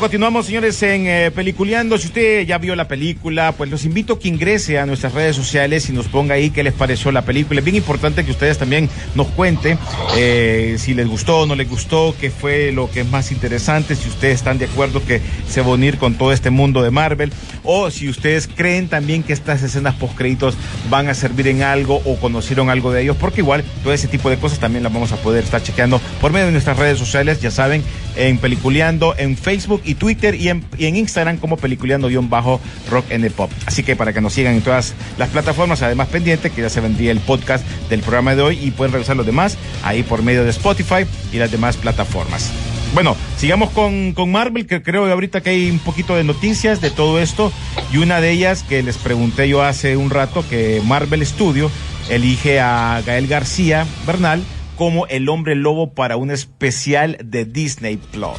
Continuamos, 0.00 0.46
señores, 0.46 0.82
en 0.82 1.06
eh, 1.06 1.30
Peliculeando. 1.30 1.96
Si 1.96 2.08
usted 2.08 2.46
ya 2.46 2.58
vio 2.58 2.76
la 2.76 2.86
película, 2.86 3.52
pues 3.52 3.70
los 3.70 3.86
invito 3.86 4.14
a 4.14 4.18
que 4.18 4.28
ingrese 4.28 4.78
a 4.78 4.84
nuestras 4.84 5.14
redes 5.14 5.34
sociales 5.34 5.88
y 5.88 5.92
nos 5.92 6.06
ponga 6.08 6.34
ahí 6.34 6.50
qué 6.50 6.62
les 6.62 6.74
pareció 6.74 7.10
la 7.12 7.22
película. 7.22 7.60
Es 7.60 7.64
bien 7.64 7.76
importante 7.76 8.24
que 8.24 8.30
ustedes 8.30 8.58
también 8.58 8.90
nos 9.14 9.26
cuenten 9.28 9.78
eh, 10.16 10.76
si 10.78 10.92
les 10.92 11.08
gustó 11.08 11.40
o 11.40 11.46
no 11.46 11.54
les 11.54 11.68
gustó, 11.68 12.14
qué 12.20 12.30
fue 12.30 12.72
lo 12.72 12.90
que 12.90 13.00
es 13.00 13.10
más 13.10 13.32
interesante, 13.32 13.96
si 13.96 14.08
ustedes 14.08 14.34
están 14.34 14.58
de 14.58 14.66
acuerdo 14.66 15.02
que 15.04 15.22
se 15.48 15.62
va 15.62 15.68
a 15.68 15.70
unir 15.70 15.96
con 15.96 16.14
todo 16.14 16.30
este 16.30 16.50
mundo 16.50 16.82
de 16.82 16.90
Marvel, 16.90 17.32
o 17.64 17.90
si 17.90 18.08
ustedes 18.08 18.48
creen 18.48 18.88
también 18.88 19.22
que 19.22 19.32
estas 19.32 19.62
escenas 19.62 19.94
postcréditos 19.94 20.56
van 20.90 21.08
a 21.08 21.14
servir 21.14 21.48
en 21.48 21.62
algo 21.62 22.02
o 22.04 22.16
conocieron 22.16 22.68
algo 22.68 22.92
de 22.92 23.02
ellos, 23.02 23.16
porque 23.18 23.40
igual 23.40 23.64
todo 23.82 23.94
ese 23.94 24.08
tipo 24.08 24.28
de 24.28 24.36
cosas 24.36 24.58
también 24.58 24.84
las 24.84 24.92
vamos 24.92 25.12
a 25.12 25.16
poder 25.16 25.42
estar 25.42 25.62
chequeando 25.62 26.00
por 26.20 26.32
medio 26.32 26.46
de 26.46 26.52
nuestras 26.52 26.78
redes 26.78 26.98
sociales, 26.98 27.40
ya 27.40 27.50
saben, 27.50 27.82
en 28.16 28.38
Peliculeando, 28.38 29.14
en 29.16 29.36
Facebook 29.36 29.82
y 29.84 29.94
Twitter 29.94 30.34
y 30.34 30.48
en, 30.48 30.64
y 30.76 30.86
en 30.86 30.96
Instagram 30.96 31.38
como 31.38 31.56
Peliculeando-Rock 31.56 33.12
and 33.12 33.30
Pop. 33.32 33.50
Así 33.66 33.82
que 33.82 33.96
para 33.96 34.12
que 34.12 34.20
nos 34.20 34.32
sigan 34.32 34.54
en 34.54 34.62
todas 34.62 34.94
las 35.18 35.28
plataformas, 35.28 35.82
además 35.82 36.08
pendiente 36.08 36.50
que 36.50 36.62
ya 36.62 36.70
se 36.70 36.80
vendría 36.80 37.12
el 37.12 37.20
podcast 37.20 37.66
del 37.88 38.00
programa 38.00 38.34
de 38.34 38.42
hoy 38.42 38.58
y 38.62 38.70
pueden 38.70 38.92
revisar 38.92 39.16
los 39.16 39.26
demás 39.26 39.56
ahí 39.82 40.02
por 40.02 40.22
medio 40.22 40.44
de 40.44 40.50
Spotify 40.50 41.06
y 41.32 41.36
las 41.38 41.50
demás 41.50 41.76
plataformas. 41.76 42.50
Bueno, 42.94 43.16
sigamos 43.36 43.70
con, 43.70 44.12
con 44.14 44.32
Marvel, 44.32 44.66
que 44.66 44.82
creo 44.82 45.04
que 45.04 45.12
ahorita 45.12 45.42
que 45.42 45.50
hay 45.50 45.70
un 45.70 45.80
poquito 45.80 46.16
de 46.16 46.24
noticias 46.24 46.80
de 46.80 46.90
todo 46.90 47.20
esto 47.20 47.52
y 47.92 47.98
una 47.98 48.20
de 48.20 48.30
ellas 48.30 48.62
que 48.62 48.82
les 48.82 48.96
pregunté 48.96 49.48
yo 49.48 49.62
hace 49.62 49.96
un 49.96 50.10
rato 50.10 50.44
que 50.48 50.80
Marvel 50.84 51.24
Studio 51.26 51.70
elige 52.08 52.60
a 52.60 53.02
Gael 53.04 53.26
García 53.26 53.86
Bernal 54.06 54.42
como 54.76 55.06
el 55.06 55.28
hombre 55.28 55.54
lobo 55.54 55.90
para 55.90 56.16
un 56.16 56.30
especial 56.30 57.16
de 57.24 57.44
Disney 57.44 57.96
Plus. 57.96 58.36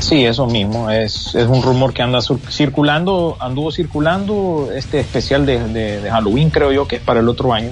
Sí, 0.00 0.24
eso 0.24 0.46
mismo. 0.46 0.90
Es, 0.90 1.34
es 1.34 1.46
un 1.46 1.62
rumor 1.62 1.92
que 1.94 2.02
anda 2.02 2.18
circulando, 2.50 3.36
anduvo 3.40 3.70
circulando 3.70 4.68
este 4.74 5.00
especial 5.00 5.46
de, 5.46 5.60
de- 5.68 6.00
de 6.00 6.10
Halloween, 6.10 6.50
creo 6.50 6.72
yo, 6.72 6.88
que 6.88 6.96
es 6.96 7.02
para 7.02 7.20
el 7.20 7.28
otro 7.28 7.52
año, 7.52 7.70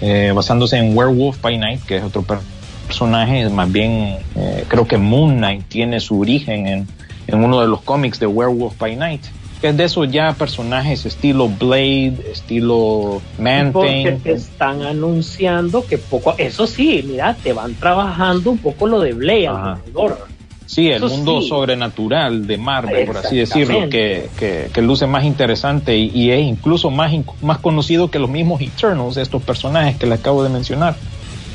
eh, 0.00 0.32
basándose 0.34 0.76
en 0.76 0.96
Werewolf 0.96 1.40
by 1.40 1.56
Night, 1.58 1.82
que 1.84 1.96
es 1.98 2.02
otro 2.02 2.22
per- 2.22 2.40
personaje. 2.86 3.48
Más 3.48 3.70
bien, 3.70 4.18
eh, 4.34 4.64
creo 4.68 4.86
que 4.86 4.96
Moon 4.98 5.36
Knight 5.36 5.64
tiene 5.68 6.00
su 6.00 6.18
origen 6.20 6.66
en, 6.66 6.88
en 7.28 7.44
uno 7.44 7.60
de 7.60 7.68
los 7.68 7.80
cómics 7.82 8.18
de 8.18 8.26
Werewolf 8.26 8.76
by 8.78 8.96
Night. 8.96 9.22
Que 9.62 9.68
es 9.68 9.76
de 9.76 9.84
esos 9.84 10.10
ya 10.10 10.32
personajes 10.32 11.06
estilo 11.06 11.48
Blade, 11.48 12.16
estilo 12.32 13.22
Man 13.38 13.70
Porque 13.72 14.18
te 14.20 14.32
están 14.32 14.82
anunciando 14.82 15.86
que 15.86 15.98
poco, 15.98 16.34
eso 16.36 16.66
sí, 16.66 17.04
mira, 17.06 17.36
te 17.40 17.52
van 17.52 17.74
trabajando 17.76 18.50
un 18.50 18.58
poco 18.58 18.88
lo 18.88 18.98
de 18.98 19.12
Blade 19.12 19.46
Ajá. 19.46 19.72
alrededor. 19.74 20.26
Sí, 20.66 20.88
el 20.88 21.04
Eso 21.04 21.08
mundo 21.08 21.42
sí. 21.42 21.48
sobrenatural 21.48 22.46
de 22.46 22.56
Marvel, 22.56 23.06
por 23.06 23.18
así 23.18 23.36
decirlo, 23.36 23.88
que, 23.88 24.30
que, 24.38 24.68
que 24.72 24.82
luce 24.82 25.06
más 25.06 25.24
interesante 25.24 25.96
y, 25.96 26.10
y 26.12 26.30
es 26.30 26.40
incluso 26.40 26.90
más, 26.90 27.12
más 27.40 27.58
conocido 27.58 28.10
que 28.10 28.18
los 28.18 28.30
mismos 28.30 28.60
Eternals, 28.62 29.16
estos 29.16 29.42
personajes 29.42 29.96
que 29.96 30.06
le 30.06 30.14
acabo 30.14 30.42
de 30.42 30.48
mencionar. 30.48 30.96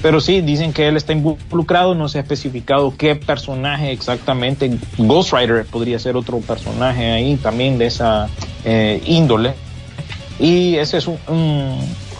Pero 0.02 0.22
sí, 0.22 0.42
dicen 0.42 0.74
que 0.74 0.88
él 0.88 0.96
está 0.96 1.14
involucrado, 1.14 1.96
no 1.96 2.08
se 2.08 2.20
ha 2.20 2.22
especificado 2.22 2.94
qué 2.96 3.16
personaje 3.16 3.92
exactamente. 3.92 4.78
Ghost 4.98 5.34
Rider 5.34 5.66
podría 5.66 5.98
ser 6.00 6.16
otro 6.16 6.40
personaje 6.40 7.12
ahí 7.12 7.36
también 7.38 7.78
de 7.78 7.88
esa 7.88 8.30
eh, 8.64 9.02
índole. 9.06 9.54
Y 10.40 10.76
ese 10.76 10.98
es 10.98 11.08
un, 11.08 11.18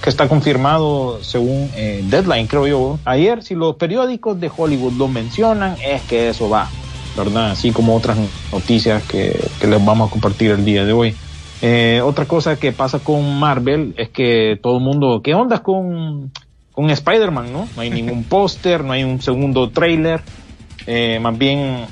que 0.02 0.10
está 0.10 0.28
confirmado 0.28 1.24
según 1.24 1.70
eh, 1.76 2.04
Deadline, 2.06 2.48
creo 2.48 2.66
yo. 2.66 3.00
Ayer, 3.06 3.44
si 3.44 3.54
los 3.54 3.76
periódicos 3.76 4.40
de 4.40 4.50
Hollywood 4.56 4.94
lo 4.94 5.08
mencionan, 5.08 5.76
es 5.86 6.02
que 6.04 6.30
eso 6.30 6.50
va, 6.50 6.70
¿verdad? 7.16 7.52
Así 7.52 7.72
como 7.72 7.96
otras 7.96 8.18
noticias 8.52 9.04
que, 9.04 9.40
que 9.60 9.68
les 9.68 9.84
vamos 9.86 10.10
a 10.10 10.12
compartir 10.12 10.52
el 10.52 10.66
día 10.66 10.84
de 10.84 10.94
hoy. 10.94 11.16
Eh, 11.62 12.02
otra 12.04 12.26
cosa 12.26 12.58
que 12.58 12.72
pasa 12.72 13.00
con 13.00 13.40
Marvel 13.40 13.96
es 13.98 14.10
que 14.10 14.60
todo 14.62 14.78
el 14.78 14.84
mundo, 14.84 15.22
¿qué 15.24 15.34
onda 15.34 15.60
con, 15.64 16.32
con 16.78 16.92
Spider-Man, 16.92 17.52
no? 17.52 17.68
No 17.76 17.82
hay 17.82 17.90
ningún 17.90 18.24
póster, 18.24 18.84
no 18.84 18.94
hay 18.94 19.04
un 19.04 19.20
segundo 19.20 19.72
trailer. 19.72 20.22
Eh, 20.86 21.18
más 21.20 21.36
bien 21.36 21.88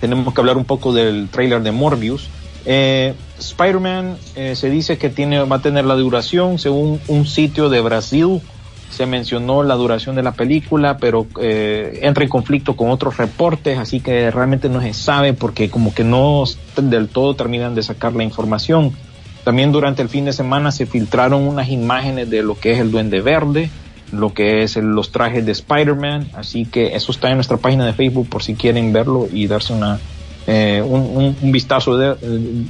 tenemos 0.00 0.34
que 0.34 0.40
hablar 0.40 0.56
un 0.56 0.64
poco 0.64 0.92
del 0.92 1.28
trailer 1.30 1.62
de 1.62 1.70
Morbius. 1.70 2.28
Eh, 2.66 3.14
Spider-Man 3.38 4.16
eh, 4.34 4.56
se 4.56 4.68
dice 4.68 4.98
que 4.98 5.10
tiene, 5.10 5.38
va 5.44 5.56
a 5.56 5.62
tener 5.62 5.84
la 5.84 5.94
duración 5.94 6.58
según 6.58 7.00
un 7.06 7.24
sitio 7.24 7.68
de 7.68 7.80
Brasil. 7.82 8.40
Se 8.90 9.06
mencionó 9.06 9.62
la 9.62 9.76
duración 9.76 10.16
de 10.16 10.24
la 10.24 10.32
película, 10.32 10.96
pero 10.96 11.28
eh, 11.40 12.00
entra 12.02 12.24
en 12.24 12.30
conflicto 12.30 12.74
con 12.74 12.90
otros 12.90 13.16
reportes, 13.16 13.78
así 13.78 14.00
que 14.00 14.32
realmente 14.32 14.68
no 14.68 14.80
se 14.80 14.92
sabe 14.92 15.34
porque 15.34 15.70
como 15.70 15.94
que 15.94 16.02
no 16.02 16.42
del 16.76 17.06
todo 17.06 17.36
terminan 17.36 17.76
de 17.76 17.84
sacar 17.84 18.12
la 18.14 18.24
información. 18.24 18.92
También 19.44 19.70
durante 19.70 20.02
el 20.02 20.08
fin 20.08 20.24
de 20.24 20.32
semana 20.32 20.72
se 20.72 20.86
filtraron 20.86 21.46
unas 21.46 21.68
imágenes 21.68 22.28
de 22.28 22.42
lo 22.42 22.58
que 22.58 22.72
es 22.72 22.80
el 22.80 22.90
Duende 22.90 23.20
Verde, 23.20 23.70
lo 24.12 24.32
que 24.34 24.62
es 24.62 24.76
los 24.76 25.12
trajes 25.12 25.44
de 25.46 25.52
Spider-Man. 25.52 26.28
Así 26.34 26.64
que 26.64 26.94
eso 26.94 27.12
está 27.12 27.28
en 27.30 27.36
nuestra 27.36 27.56
página 27.56 27.86
de 27.86 27.92
Facebook 27.92 28.28
por 28.28 28.42
si 28.42 28.54
quieren 28.54 28.92
verlo 28.92 29.28
y 29.32 29.46
darse 29.46 29.72
una, 29.72 29.98
eh, 30.46 30.82
un, 30.84 31.36
vistazo 31.52 31.96
de, 31.96 32.16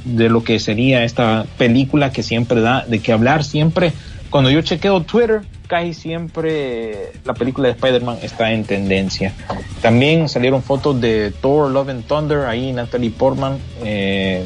de 0.05 0.29
lo 0.29 0.43
que 0.43 0.59
sería 0.59 1.03
esta 1.03 1.45
película 1.57 2.11
que 2.11 2.23
siempre 2.23 2.61
da 2.61 2.85
de 2.85 2.99
qué 2.99 3.11
hablar. 3.11 3.43
Siempre, 3.43 3.93
cuando 4.29 4.49
yo 4.49 4.61
chequeo 4.61 5.01
Twitter, 5.01 5.41
casi 5.71 5.93
siempre 5.93 7.13
la 7.23 7.33
película 7.33 7.69
de 7.69 7.75
Spider-Man 7.75 8.17
está 8.21 8.51
en 8.51 8.65
tendencia. 8.65 9.33
También 9.81 10.27
salieron 10.27 10.61
fotos 10.61 10.99
de 10.99 11.31
Thor, 11.31 11.71
Love 11.71 11.89
and 11.89 12.05
Thunder, 12.05 12.39
ahí 12.39 12.73
Natalie 12.73 13.09
Portman 13.09 13.57
eh, 13.81 14.45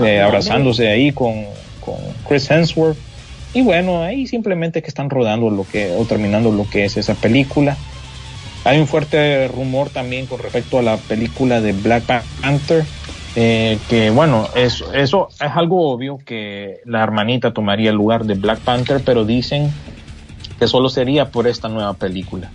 eh, 0.00 0.20
abrazándose 0.20 0.88
ahí 0.88 1.10
con, 1.10 1.46
con 1.80 1.96
Chris 2.28 2.48
Hemsworth. 2.48 2.96
Y 3.56 3.62
bueno, 3.62 4.02
ahí 4.02 4.26
simplemente 4.26 4.82
que 4.82 4.88
están 4.88 5.08
rodando 5.08 5.48
lo 5.48 5.66
que, 5.66 5.90
o 5.96 6.04
terminando 6.04 6.52
lo 6.52 6.68
que 6.68 6.84
es 6.84 6.98
esa 6.98 7.14
película. 7.14 7.74
Hay 8.64 8.78
un 8.78 8.86
fuerte 8.86 9.48
rumor 9.48 9.88
también 9.88 10.26
con 10.26 10.40
respecto 10.40 10.78
a 10.78 10.82
la 10.82 10.98
película 10.98 11.62
de 11.62 11.72
Black 11.72 12.04
Panther, 12.42 12.84
eh, 13.34 13.78
que 13.88 14.10
bueno, 14.10 14.46
eso, 14.54 14.92
eso 14.92 15.30
es 15.40 15.50
algo 15.54 15.90
obvio 15.90 16.18
que 16.22 16.80
la 16.84 17.02
hermanita 17.02 17.54
tomaría 17.54 17.88
el 17.88 17.96
lugar 17.96 18.26
de 18.26 18.34
Black 18.34 18.58
Panther, 18.58 19.00
pero 19.02 19.24
dicen 19.24 19.72
que 20.58 20.68
solo 20.68 20.90
sería 20.90 21.30
por 21.30 21.46
esta 21.46 21.70
nueva 21.70 21.94
película. 21.94 22.50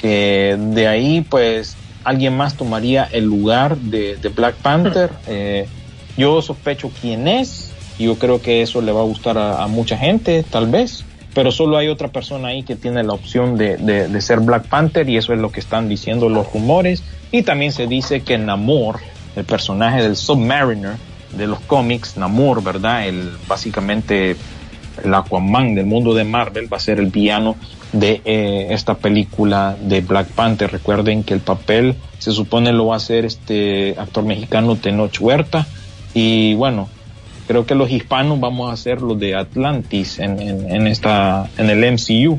Que 0.00 0.56
de 0.58 0.88
ahí 0.88 1.20
pues 1.20 1.76
alguien 2.02 2.34
más 2.34 2.56
tomaría 2.56 3.06
el 3.12 3.24
lugar 3.24 3.76
de, 3.76 4.16
de 4.16 4.30
Black 4.30 4.54
Panther. 4.54 5.10
Eh, 5.26 5.68
yo 6.16 6.40
sospecho 6.40 6.90
quién 6.98 7.28
es, 7.28 7.74
yo 8.04 8.18
creo 8.18 8.40
que 8.42 8.62
eso 8.62 8.80
le 8.82 8.92
va 8.92 9.00
a 9.00 9.04
gustar 9.04 9.38
a, 9.38 9.66
mucha 9.66 9.96
gente, 9.96 10.42
tal 10.42 10.66
vez, 10.68 11.04
pero 11.34 11.50
solo 11.50 11.76
hay 11.78 11.88
otra 11.88 12.08
persona 12.08 12.48
ahí 12.48 12.62
que 12.62 12.76
tiene 12.76 13.02
la 13.02 13.12
opción 13.12 13.56
de, 13.56 13.76
de- 13.76 14.08
de 14.08 14.20
ser 14.20 14.40
Black 14.40 14.66
Panther 14.68 15.08
y 15.08 15.16
eso 15.16 15.32
es 15.32 15.38
lo 15.38 15.50
que 15.52 15.60
están 15.60 15.88
diciendo 15.88 16.28
los 16.28 16.52
rumores. 16.52 17.02
Y 17.32 17.42
también 17.42 17.72
se 17.72 17.86
dice 17.86 18.20
que 18.22 18.38
Namor, 18.38 19.00
el 19.34 19.44
personaje 19.44 20.02
del 20.02 20.16
Submariner 20.16 20.94
de 21.36 21.46
los 21.46 21.60
cómics, 21.60 22.16
Namor, 22.16 22.62
¿verdad? 22.62 23.06
El, 23.06 23.32
básicamente 23.48 24.36
el 25.04 25.12
Aquaman 25.14 25.74
del 25.74 25.84
mundo 25.84 26.14
de 26.14 26.24
Marvel 26.24 26.72
va 26.72 26.78
a 26.78 26.80
ser 26.80 26.98
el 27.00 27.06
villano 27.08 27.56
de 27.92 28.22
eh, 28.24 28.68
esta 28.70 28.94
película 28.94 29.76
de 29.80 30.00
Black 30.00 30.28
Panther. 30.28 30.70
Recuerden 30.72 31.22
que 31.22 31.34
el 31.34 31.40
papel 31.40 31.96
se 32.18 32.32
supone 32.32 32.72
lo 32.72 32.86
va 32.86 32.94
a 32.94 32.96
hacer 32.96 33.26
este 33.26 33.94
actor 33.98 34.24
mexicano 34.24 34.76
Tenoch 34.76 35.20
Huerta 35.20 35.66
y 36.14 36.54
bueno, 36.54 36.88
creo 37.46 37.66
que 37.66 37.74
los 37.74 37.90
hispanos 37.90 38.40
vamos 38.40 38.70
a 38.70 38.72
hacer 38.74 39.02
los 39.02 39.18
de 39.18 39.34
Atlantis 39.34 40.18
en, 40.18 40.40
en, 40.40 40.70
en 40.70 40.86
esta 40.86 41.48
en 41.58 41.70
el 41.70 41.84
MCU. 41.92 42.38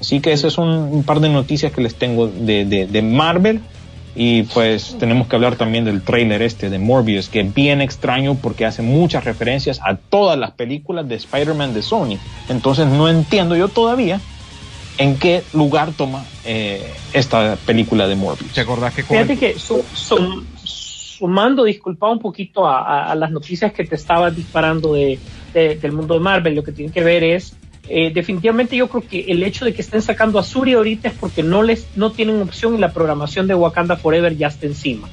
Así 0.00 0.20
que 0.20 0.32
ese 0.32 0.48
es 0.48 0.58
un, 0.58 0.68
un 0.68 1.02
par 1.02 1.20
de 1.20 1.28
noticias 1.28 1.72
que 1.72 1.80
les 1.80 1.94
tengo 1.96 2.28
de, 2.28 2.64
de, 2.64 2.86
de 2.86 3.02
Marvel. 3.02 3.60
Y 4.14 4.42
pues 4.44 4.96
tenemos 4.98 5.28
que 5.28 5.36
hablar 5.36 5.54
también 5.56 5.84
del 5.84 6.02
trailer 6.02 6.42
este 6.42 6.70
de 6.70 6.78
Morbius, 6.80 7.28
que 7.28 7.40
es 7.40 7.54
bien 7.54 7.80
extraño 7.80 8.34
porque 8.36 8.64
hace 8.66 8.82
muchas 8.82 9.24
referencias 9.24 9.80
a 9.84 9.96
todas 9.96 10.36
las 10.36 10.52
películas 10.52 11.08
de 11.08 11.14
Spider-Man 11.16 11.72
de 11.72 11.82
Sony. 11.82 12.16
Entonces 12.48 12.86
no 12.88 13.08
entiendo 13.08 13.54
yo 13.54 13.68
todavía 13.68 14.20
en 14.98 15.16
qué 15.18 15.44
lugar 15.52 15.92
toma 15.92 16.24
eh, 16.44 16.82
esta 17.12 17.54
película 17.64 18.08
de 18.08 18.16
Morbius. 18.16 18.52
¿Te 18.52 18.62
acordás 18.62 18.92
que 18.94 19.02
con 19.04 19.16
Fíjate 19.18 19.34
el- 19.34 19.38
que 19.38 19.58
su- 19.58 19.84
sum- 19.94 20.44
sumando, 21.18 21.64
disculpa 21.64 22.08
un 22.10 22.18
poquito 22.18 22.66
a, 22.66 23.14
las 23.14 23.30
noticias 23.30 23.72
que 23.72 23.84
te 23.84 23.94
estaba 23.96 24.30
disparando 24.30 24.94
de, 24.94 25.18
de- 25.52 25.76
del 25.76 25.92
mundo 25.92 26.14
de 26.14 26.20
Marvel, 26.20 26.54
lo 26.54 26.62
que 26.62 26.72
tiene 26.72 26.92
que 26.92 27.02
ver 27.02 27.24
es, 27.24 27.54
eh, 27.88 28.10
definitivamente 28.14 28.76
yo 28.76 28.88
creo 28.88 29.02
que 29.02 29.20
el 29.32 29.42
hecho 29.42 29.64
de 29.64 29.72
que 29.72 29.80
estén 29.82 30.02
sacando 30.02 30.38
a 30.38 30.42
Suri 30.42 30.74
ahorita 30.74 31.08
es 31.08 31.14
porque 31.14 31.42
no 31.42 31.62
les 31.62 31.86
no 31.96 32.12
tienen 32.12 32.40
opción 32.42 32.74
y 32.74 32.78
la 32.78 32.92
programación 32.92 33.46
de 33.46 33.54
Wakanda 33.54 33.96
Forever 33.96 34.36
ya 34.36 34.48
está 34.48 34.66
encima, 34.66 35.08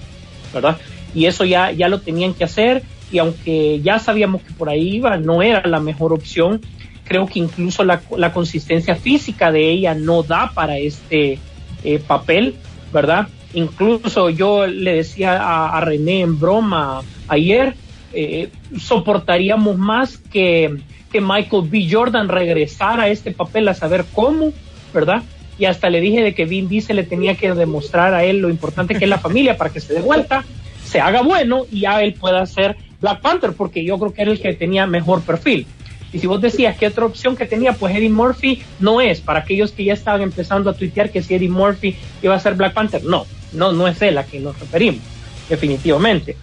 ¿verdad? 0.54 0.78
Y 1.13 1.26
eso 1.26 1.46
ya, 1.46 1.72
ya 1.72 1.88
lo 1.88 2.02
tenían 2.02 2.34
que 2.34 2.44
hacer 2.44 2.84
y 3.12 3.20
aunque 3.20 3.80
ya 3.82 4.00
sabíamos 4.00 4.41
que 4.41 4.52
por 4.54 4.68
ahí 4.70 4.96
iba, 4.98 5.15
no 5.18 5.41
era 5.41 5.65
la 5.68 5.80
mejor 5.80 6.12
opción. 6.12 6.60
Creo 7.06 7.28
que 7.28 7.39
incluso 7.39 7.84
la, 7.84 8.02
la 8.18 8.34
consistencia 8.34 8.96
física 8.96 9.52
de 9.52 9.70
ella 9.70 9.94
no 9.94 10.24
da 10.24 10.52
para 10.54 10.78
este 10.78 11.39
eh, 11.84 12.00
papel, 12.00 12.56
¿verdad? 12.91 13.28
Incluso 13.56 14.30
yo 14.30 14.68
le 14.68 14.96
decía 14.96 15.39
a, 15.41 15.80
René 15.80 16.20
en 16.20 16.38
broma 16.38 17.02
ayer, 17.30 17.74
eh, 18.13 18.50
soportaríamos 18.78 19.78
más 19.78 20.18
que, 20.18 20.78
que 21.10 21.22
Michael 21.22 21.70
B. 21.70 21.88
Jordan 21.89 22.28
regresara 22.28 23.04
a 23.04 23.08
este 23.08 23.32
papel 23.32 23.70
a 23.70 23.74
saber 23.74 24.04
cómo, 24.13 24.52
¿verdad? 24.94 25.24
Y 25.58 25.65
hasta 25.65 25.89
le 25.89 26.02
dije 26.02 26.22
de 26.22 26.36
que 26.36 26.44
Vin 26.44 26.68
Diesel 26.68 26.98
le 26.98 27.04
tenía 27.04 27.36
que 27.36 27.54
demostrar 27.54 28.13
a 28.13 28.26
él 28.26 28.39
lo 28.39 28.50
importante 28.50 28.96
que 28.96 29.06
es 29.06 29.10
la 29.10 29.20
familia 29.20 29.56
para 29.56 29.70
que 29.70 29.80
se 29.80 29.94
dé 29.94 30.02
vuelta, 30.02 30.44
se 30.84 31.00
haga 31.00 31.22
bueno 31.22 31.65
y 31.72 31.82
ya 31.82 32.02
él 32.02 32.13
pueda 32.13 32.46
ser 32.46 32.76
Black 33.00 33.22
Panther, 33.22 33.54
porque 33.54 33.86
yo 33.86 33.98
creo 33.98 34.13
que 34.13 34.22
era 34.22 34.32
el 34.32 34.41
que 34.41 34.54
tenía 34.54 34.86
mejor 34.86 35.22
perfil. 35.22 35.65
Y 36.12 36.20
si 36.20 36.28
vos 36.28 36.41
decías 36.41 36.78
que 36.78 36.88
otra 36.88 37.06
opción 37.06 37.36
que 37.36 37.46
tenía, 37.46 37.74
pues 37.74 37.96
Eddie 37.96 38.10
Murphy 38.10 38.62
no 38.80 39.02
es. 39.02 39.20
Para 39.22 39.39
aquellos 39.39 39.72
que 39.72 39.84
ya 39.84 39.94
estaban 39.94 40.22
empezando 40.22 40.70
a 40.70 40.74
tuitear 40.74 41.10
que 41.10 41.22
si 41.22 41.36
Eddie 41.36 41.50
Murphy 41.50 41.96
iba 42.22 42.36
a 42.36 42.39
ser 42.39 42.56
Black 42.56 42.74
Panther, 42.74 43.04
no, 43.04 43.26
no, 43.56 43.72
no 43.72 43.88
es 43.88 44.02
él 44.02 44.18
a 44.18 44.24
quien 44.24 44.44
nos 44.44 44.60
referimos, 44.60 45.02
definitivamente. 45.50 46.38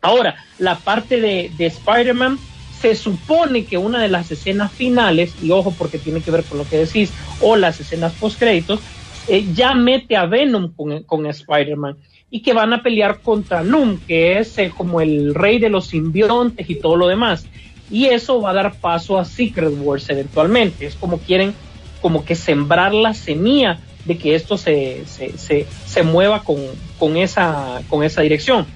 Ahora, 0.00 0.36
la 0.58 0.78
parte 0.78 1.20
de, 1.20 1.50
de 1.56 1.66
Spider-Man, 1.66 2.38
se 2.80 2.94
supone 2.94 3.64
que 3.64 3.78
una 3.78 4.02
de 4.02 4.08
las 4.08 4.30
escenas 4.30 4.70
finales, 4.70 5.34
y 5.42 5.50
ojo 5.50 5.74
porque 5.78 5.98
tiene 5.98 6.20
que 6.20 6.30
ver 6.30 6.44
con 6.44 6.58
lo 6.58 6.68
que 6.68 6.76
decís, 6.76 7.12
o 7.40 7.56
las 7.56 7.80
escenas 7.80 8.12
post-créditos, 8.12 8.80
eh, 9.26 9.46
ya 9.54 9.74
mete 9.74 10.16
a 10.16 10.26
Venom 10.26 10.72
con, 10.74 11.02
con 11.04 11.24
Spider-Man 11.24 11.96
y 12.30 12.40
que 12.40 12.52
van 12.52 12.72
a 12.74 12.82
pelear 12.82 13.20
contra 13.20 13.62
Noom, 13.62 14.00
que 14.06 14.38
es 14.38 14.58
eh, 14.58 14.70
como 14.76 15.00
el 15.00 15.34
rey 15.34 15.58
de 15.58 15.70
los 15.70 15.86
simbiontes 15.86 16.68
y 16.68 16.74
todo 16.74 16.96
lo 16.96 17.06
demás. 17.06 17.46
Y 17.90 18.06
eso 18.06 18.40
va 18.40 18.50
a 18.50 18.54
dar 18.54 18.74
paso 18.74 19.18
a 19.18 19.24
Secret 19.24 19.72
Wars 19.78 20.10
eventualmente. 20.10 20.84
Es 20.84 20.94
como 20.94 21.18
quieren, 21.18 21.54
como 22.02 22.24
que 22.24 22.34
sembrar 22.34 22.92
la 22.92 23.14
semilla 23.14 23.78
de 24.04 24.18
que 24.18 24.34
esto 24.34 24.56
se, 24.56 25.04
se, 25.06 25.36
se, 25.38 25.66
se 25.86 26.02
mueva 26.02 26.42
con, 26.42 26.58
con, 26.98 27.16
esa, 27.16 27.82
con 27.88 28.04
esa 28.04 28.22
dirección. 28.22 28.66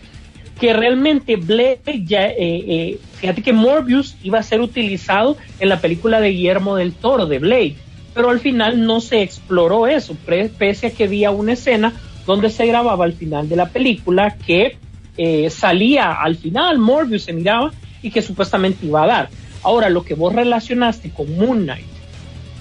Que 0.61 0.73
realmente 0.73 1.37
Blade 1.37 2.03
ya, 2.05 2.27
eh, 2.27 2.37
eh, 2.39 2.99
fíjate 3.15 3.43
que 3.43 3.53
Morbius 3.53 4.17
iba 4.23 4.39
a 4.39 4.43
ser 4.43 4.61
utilizado 4.61 5.37
en 5.61 5.69
la 5.69 5.81
película 5.81 6.21
de 6.21 6.31
Guillermo 6.31 6.77
del 6.77 6.93
Toro, 6.93 7.27
de 7.27 7.39
Blade, 7.39 7.77
pero 8.15 8.31
al 8.31 8.41
final 8.41 8.85
no 8.85 9.01
se 9.01 9.23
exploró 9.23 9.87
eso, 9.87 10.17
pese 10.59 10.89
a 10.89 10.91
que 10.91 11.05
había 11.05 11.31
una 11.31 11.53
escena 11.53 11.93
donde 12.27 12.51
se 12.51 12.67
grababa 12.67 13.05
al 13.05 13.13
final 13.13 13.49
de 13.49 13.57
la 13.57 13.69
película 13.69 14.37
que 14.45 14.77
eh, 15.17 15.51
salía 15.51 16.13
al 16.13 16.37
final, 16.37 16.79
Morbius 16.79 17.23
se 17.25 17.33
miraba 17.33 17.73
y 18.03 18.11
que 18.11 18.23
supuestamente 18.23 18.87
iba 18.87 19.05
a 19.05 19.07
dar. 19.07 19.29
Ahora, 19.63 19.91
lo 19.91 20.03
que 20.03 20.15
vos 20.15 20.33
relacionaste 20.33 21.11
con 21.11 21.37
Moon 21.37 21.63
Knight 21.63 21.98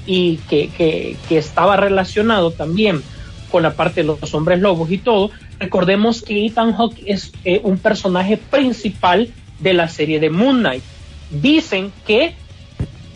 y 0.08 0.38
que, 0.50 0.70
que, 0.70 1.38
estaba 1.38 1.78
relacionado 1.78 2.52
también 2.52 3.04
con 3.52 3.62
la 3.64 3.74
parte 3.74 4.02
de 4.02 4.08
los 4.08 4.34
hombres 4.34 4.60
lobos 4.60 4.90
y 4.90 4.98
todo, 4.98 5.30
recordemos 5.60 6.22
que 6.22 6.46
Ethan 6.46 6.74
Hawke 6.74 7.04
es 7.06 7.32
eh, 7.44 7.62
un 7.64 7.78
personaje 7.78 8.38
principal 8.38 9.30
de 9.60 9.74
la 9.74 9.88
serie 9.88 10.20
de 10.20 10.30
Moon 10.30 10.60
Knight. 10.60 10.84
Dicen 11.30 11.92
que 12.06 12.36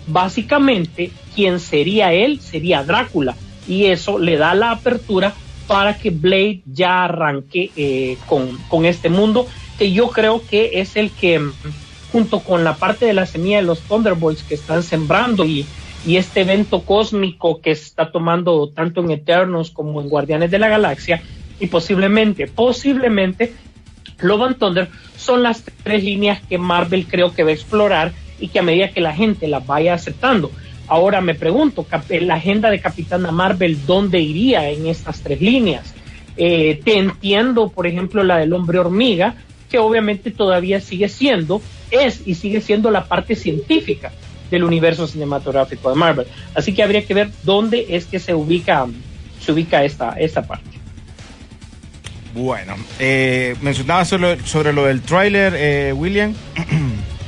básicamente 0.08 1.12
quien 1.34 1.60
sería 1.60 2.14
él 2.14 2.42
sería 2.42 2.84
Drácula 2.84 3.36
y 3.68 3.86
eso 3.86 4.20
le 4.20 4.38
da 4.38 4.54
la 4.54 4.72
apertura 4.72 5.34
para 5.68 5.98
que 5.98 6.10
Blade 6.10 6.62
ya 6.66 7.06
arranque 7.06 7.72
eh, 7.78 8.18
con, 8.28 8.58
con 8.68 8.86
este 8.86 9.10
mundo 9.10 9.48
que 9.78 9.92
yo 9.92 10.10
creo 10.10 10.46
que 10.46 10.82
es 10.82 10.98
el 10.98 11.12
que 11.12 11.42
junto 12.12 12.42
con 12.42 12.64
la 12.64 12.76
parte 12.76 13.06
de 13.06 13.14
la 13.14 13.26
semilla 13.26 13.58
de 13.58 13.64
los 13.64 13.80
Thunderbolts 13.82 14.44
que 14.44 14.56
están 14.56 14.84
sembrando 14.84 15.46
y, 15.46 15.66
y 16.06 16.18
este 16.18 16.42
evento 16.42 16.82
cósmico 16.84 17.62
que 17.62 17.72
está 17.72 18.12
tomando 18.12 18.70
tanto 18.70 19.02
en 19.02 19.12
Eternos 19.12 19.72
como 19.72 20.02
en 20.02 20.10
Guardianes 20.10 20.50
de 20.50 20.60
la 20.60 20.68
Galaxia 20.68 21.22
y 21.60 21.68
posiblemente, 21.68 22.48
posiblemente 22.48 23.54
Love 24.20 24.58
Thunder 24.58 24.90
son 25.18 25.44
las 25.44 25.64
tres 25.84 26.04
líneas 26.04 26.42
que 26.48 26.58
Marvel 26.58 27.06
creo 27.08 27.34
que 27.34 27.44
va 27.44 27.52
a 27.52 27.54
explorar 27.54 28.14
y 28.40 28.48
que 28.48 28.60
a 28.60 28.64
medida 28.64 28.90
que 28.90 29.02
la 29.02 29.14
gente 29.14 29.48
las 29.48 29.66
vaya 29.66 29.94
aceptando. 29.94 30.52
Ahora 30.88 31.22
me 31.22 31.36
pregunto, 31.36 31.86
la 32.22 32.36
agenda 32.36 32.70
de 32.70 32.82
Capitana 32.82 33.32
Marvel, 33.32 33.86
¿dónde 33.86 34.20
iría 34.20 34.70
en 34.70 34.88
estas 34.88 35.22
tres 35.22 35.40
líneas? 35.40 35.94
Eh, 36.36 36.82
te 36.84 36.98
entiendo, 36.98 37.70
por 37.70 37.86
ejemplo, 37.86 38.24
la 38.24 38.38
del 38.38 38.54
hombre 38.54 38.80
hormiga, 38.80 39.36
que 39.70 39.78
obviamente 39.78 40.32
todavía 40.32 40.82
sigue 40.82 41.08
siendo, 41.08 41.62
es 41.92 42.28
y 42.28 42.36
sigue 42.36 42.62
siendo 42.62 42.90
la 42.90 43.06
parte 43.06 43.36
científica 43.36 44.12
del 44.52 44.64
universo 44.64 45.08
cinematográfico 45.08 45.90
de 45.90 45.96
Marvel. 45.96 46.28
Así 46.54 46.74
que 46.74 46.84
habría 46.84 47.06
que 47.06 47.14
ver 47.16 47.32
dónde 47.44 47.88
es 47.90 48.06
que 48.06 48.20
se 48.20 48.36
ubica, 48.36 48.86
se 49.44 49.52
ubica 49.52 49.84
esta, 49.84 50.12
esta 50.20 50.44
parte. 50.44 50.70
Bueno, 52.36 52.76
eh, 53.00 53.56
mencionaba 53.62 54.06
sobre, 54.06 54.40
sobre 54.46 54.72
lo 54.72 54.86
del 54.86 55.02
tráiler, 55.02 55.54
eh, 55.56 55.94
William. 55.94 56.36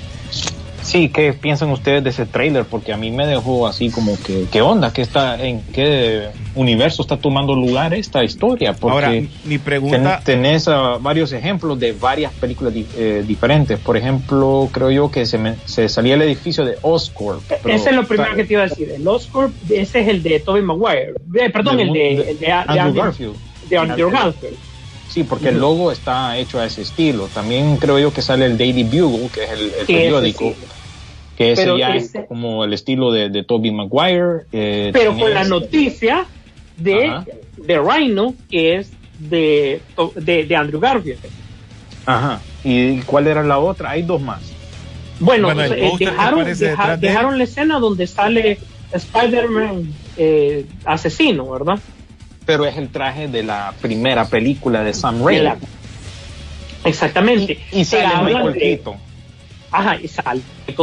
Sí, 0.94 1.10
¿qué 1.10 1.34
piensan 1.34 1.72
ustedes 1.72 2.04
de 2.04 2.12
ese 2.12 2.28
trailer? 2.28 2.66
Porque 2.66 2.94
a 2.94 2.98
mí 2.98 3.10
me 3.10 3.26
dejó 3.26 3.66
así 3.66 3.90
como 3.90 4.16
que, 4.22 4.46
¿qué 4.52 4.62
onda? 4.62 4.94
¿Qué 4.94 5.02
está, 5.02 5.44
¿En 5.44 5.62
qué 5.74 6.28
universo 6.54 7.02
está 7.02 7.18
tomando 7.18 7.56
lugar 7.56 7.96
esta 7.96 8.24
historia? 8.24 8.74
Porque 8.74 8.94
Ahora, 8.94 9.12
mi 9.44 9.58
pregunta... 9.58 10.22
ten- 10.24 10.36
tenés 10.44 10.68
ah, 10.68 11.00
varios 11.02 11.32
ejemplos 11.34 11.80
de 11.80 11.94
varias 11.94 12.32
películas 12.34 12.76
di- 12.76 12.86
eh, 12.96 13.24
diferentes. 13.28 13.80
Por 13.80 13.98
ejemplo, 13.98 14.70
creo 14.72 14.92
yo 14.92 15.10
que 15.10 15.26
se, 15.26 15.40
me- 15.40 15.56
se 15.66 15.90
salía 15.90 16.14
el 16.14 16.22
edificio 16.22 16.64
de 16.64 16.78
Oscorp. 16.84 17.42
pero- 17.48 17.74
Ese 17.76 17.90
es 17.90 17.96
lo 17.96 18.06
primero 18.06 18.36
que 18.36 18.44
te 18.44 18.54
iba 18.54 18.62
a 18.62 18.68
decir. 18.68 18.92
El 18.92 19.08
Oscorp, 19.08 19.52
ese 19.72 20.02
es 20.02 20.08
el 20.08 20.22
de 20.22 20.42
Tobey 20.42 20.62
Maguire. 20.62 21.14
Eh, 21.34 21.50
perdón, 21.50 21.78
De- 21.78 21.84
el 21.84 21.92
de, 21.92 22.00
de 22.00 22.10
el 22.32 22.40
de, 22.40 22.46
de 22.46 22.52
Andrew 22.52 22.78
Andrew- 22.86 23.04
Garfield. 23.04 23.36
de 23.68 23.78
Andrew 23.80 24.12
Garfield. 24.12 24.58
Sí, 25.10 25.24
porque 25.24 25.50
el 25.50 25.60
logo 25.60 25.92
está 25.92 26.38
hecho 26.38 26.60
a 26.60 26.66
ese 26.66 26.82
estilo. 26.84 27.28
También 27.34 27.78
creo 27.78 27.98
yo 28.00 28.14
que 28.14 28.22
sale 28.22 28.46
el 28.46 28.58
Daily 28.60 28.84
Bugle, 28.84 29.30
que 29.34 29.44
es 29.44 29.50
el, 29.52 29.60
el 29.80 29.86
Sí, 29.88 29.94
periódico. 29.94 30.44
sí. 30.50 30.56
Que 31.44 31.52
ese 31.54 31.62
Pero 31.64 31.78
ya 31.78 31.96
ese- 31.96 32.20
es 32.20 32.26
como 32.28 32.64
el 32.64 32.74
estilo 32.74 33.12
de, 33.12 33.30
de 33.30 33.44
Tobey 33.44 33.72
Maguire. 33.72 34.46
eh, 34.52 34.92
Pero 34.94 35.18
con 35.18 35.34
la 35.34 35.44
noticia 35.44 36.26
de, 36.78 37.06
Ajá. 37.08 37.26
de 37.58 37.80
Rhino, 37.80 38.34
que 38.50 38.76
es 38.76 38.92
de, 39.20 39.82
de, 40.16 40.46
de 40.46 40.56
Andrew 40.56 40.80
Garfield. 40.80 41.20
Ajá. 42.06 42.40
¿Y 42.64 43.00
cuál 43.02 43.28
era 43.28 43.44
la 43.44 43.60
otra? 43.60 43.92
Hay 43.92 44.04
dos 44.04 44.22
más. 44.22 44.42
Bueno, 45.20 45.52
eh, 45.52 45.92
dejaron, 46.00 46.46
deja- 46.46 46.98
dejaron 46.98 47.38
la 47.38 47.44
escena 47.44 47.80
donde 47.80 48.08
sale 48.08 48.58
Spider-Man 48.92 49.94
eh, 50.18 50.66
asesino, 50.86 51.50
¿verdad? 51.52 51.80
Pero 52.46 52.66
es 52.66 52.76
el 52.78 52.90
traje 52.90 53.28
de 53.28 53.44
la 53.44 53.74
primera 53.82 54.26
película 54.26 54.84
de 54.84 54.94
Sam 54.94 55.24
Raimi. 55.26 55.50
Exactamente. 56.84 57.60
Y, 57.72 57.86
sale 57.86 58.24
Michael 58.34 58.54
de- 58.54 58.60
Keaton. 58.60 58.96
Ajá, 59.74 60.00
y 60.00 60.08
sale 60.08 60.42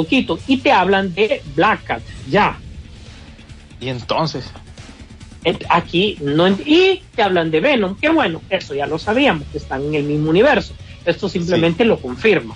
Keaton. 0.08 0.38
Y 0.46 0.58
te 0.58 0.72
hablan 0.72 1.14
de 1.14 1.40
Black 1.54 1.84
Cat, 1.84 2.02
ya. 2.28 2.58
Y 3.80 3.88
entonces, 3.88 4.50
Aquí 5.70 6.18
no 6.20 6.48
y 6.48 7.02
te 7.14 7.22
hablan 7.22 7.50
de 7.50 7.60
Venom, 7.60 7.96
que 7.96 8.10
bueno, 8.10 8.42
eso 8.50 8.74
ya 8.74 8.86
lo 8.86 8.98
sabíamos, 8.98 9.46
que 9.50 9.56
están 9.56 9.82
en 9.84 9.94
el 9.94 10.02
mismo 10.04 10.28
universo. 10.28 10.74
Esto 11.06 11.30
simplemente 11.30 11.86
lo 11.86 11.98
confirma, 11.98 12.54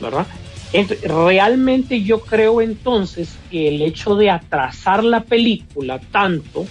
¿verdad? 0.00 0.24
Ent- 0.72 1.00
realmente 1.02 2.02
yo 2.02 2.20
creo 2.20 2.60
entonces 2.60 3.30
que 3.50 3.68
el 3.68 3.82
hecho 3.82 4.14
de 4.14 4.30
atrasar 4.30 5.02
la 5.02 5.20
película 5.24 5.98
tanto 6.12 6.64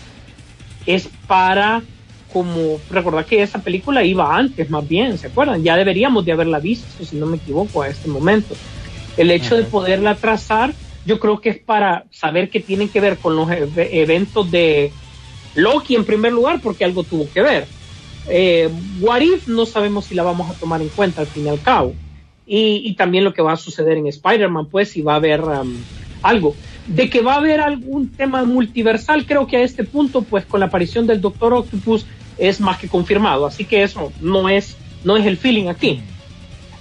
es 0.85 1.09
para 1.27 1.81
como 2.33 2.79
recordar 2.89 3.25
que 3.25 3.41
esa 3.43 3.61
película 3.61 4.03
iba 4.03 4.35
antes 4.35 4.69
más 4.69 4.87
bien, 4.87 5.17
¿se 5.17 5.27
acuerdan? 5.27 5.63
Ya 5.63 5.77
deberíamos 5.77 6.25
de 6.25 6.31
haberla 6.31 6.59
visto, 6.59 7.05
si 7.05 7.15
no 7.15 7.27
me 7.27 7.37
equivoco, 7.37 7.83
a 7.83 7.87
este 7.87 8.09
momento. 8.09 8.55
El 9.15 9.29
hecho 9.29 9.55
de 9.55 9.63
poderla 9.65 10.11
atrasar, 10.11 10.73
yo 11.05 11.19
creo 11.19 11.39
que 11.39 11.49
es 11.49 11.59
para 11.59 12.05
saber 12.09 12.49
que 12.49 12.59
tienen 12.59 12.89
que 12.89 12.99
ver 12.99 13.19
con 13.19 13.35
los 13.35 13.47
ev- 13.47 13.87
eventos 13.91 14.49
de 14.49 14.91
Loki 15.53 15.95
en 15.95 16.05
primer 16.05 16.33
lugar, 16.33 16.59
porque 16.61 16.83
algo 16.83 17.03
tuvo 17.03 17.29
que 17.31 17.41
ver. 17.41 17.67
Eh, 18.27 18.69
What 18.99 19.21
If 19.21 19.47
no 19.47 19.65
sabemos 19.65 20.05
si 20.05 20.15
la 20.15 20.23
vamos 20.23 20.49
a 20.49 20.57
tomar 20.57 20.81
en 20.81 20.89
cuenta 20.89 21.21
al 21.21 21.27
fin 21.27 21.45
y 21.45 21.49
al 21.49 21.61
cabo. 21.61 21.93
Y, 22.45 22.81
y 22.85 22.95
también 22.95 23.23
lo 23.23 23.33
que 23.33 23.41
va 23.41 23.53
a 23.53 23.57
suceder 23.57 23.97
en 23.97 24.07
Spider-Man, 24.07 24.67
pues 24.69 24.89
si 24.89 25.01
va 25.01 25.13
a 25.13 25.17
haber 25.17 25.41
um, 25.41 25.83
algo. 26.21 26.55
De 26.87 27.09
que 27.09 27.21
va 27.21 27.35
a 27.35 27.37
haber 27.37 27.61
algún 27.61 28.15
tema 28.17 28.43
multiversal, 28.43 29.25
creo 29.25 29.47
que 29.47 29.57
a 29.57 29.61
este 29.61 29.83
punto, 29.83 30.23
pues 30.23 30.45
con 30.45 30.59
la 30.59 30.65
aparición 30.65 31.07
del 31.07 31.21
Doctor 31.21 31.53
Octopus 31.53 32.05
es 32.37 32.59
más 32.59 32.77
que 32.77 32.87
confirmado. 32.87 33.45
Así 33.45 33.65
que 33.65 33.83
eso 33.83 34.11
no 34.21 34.49
es, 34.49 34.77
no 35.03 35.17
es 35.17 35.25
el 35.25 35.37
feeling 35.37 35.67
aquí. 35.67 36.01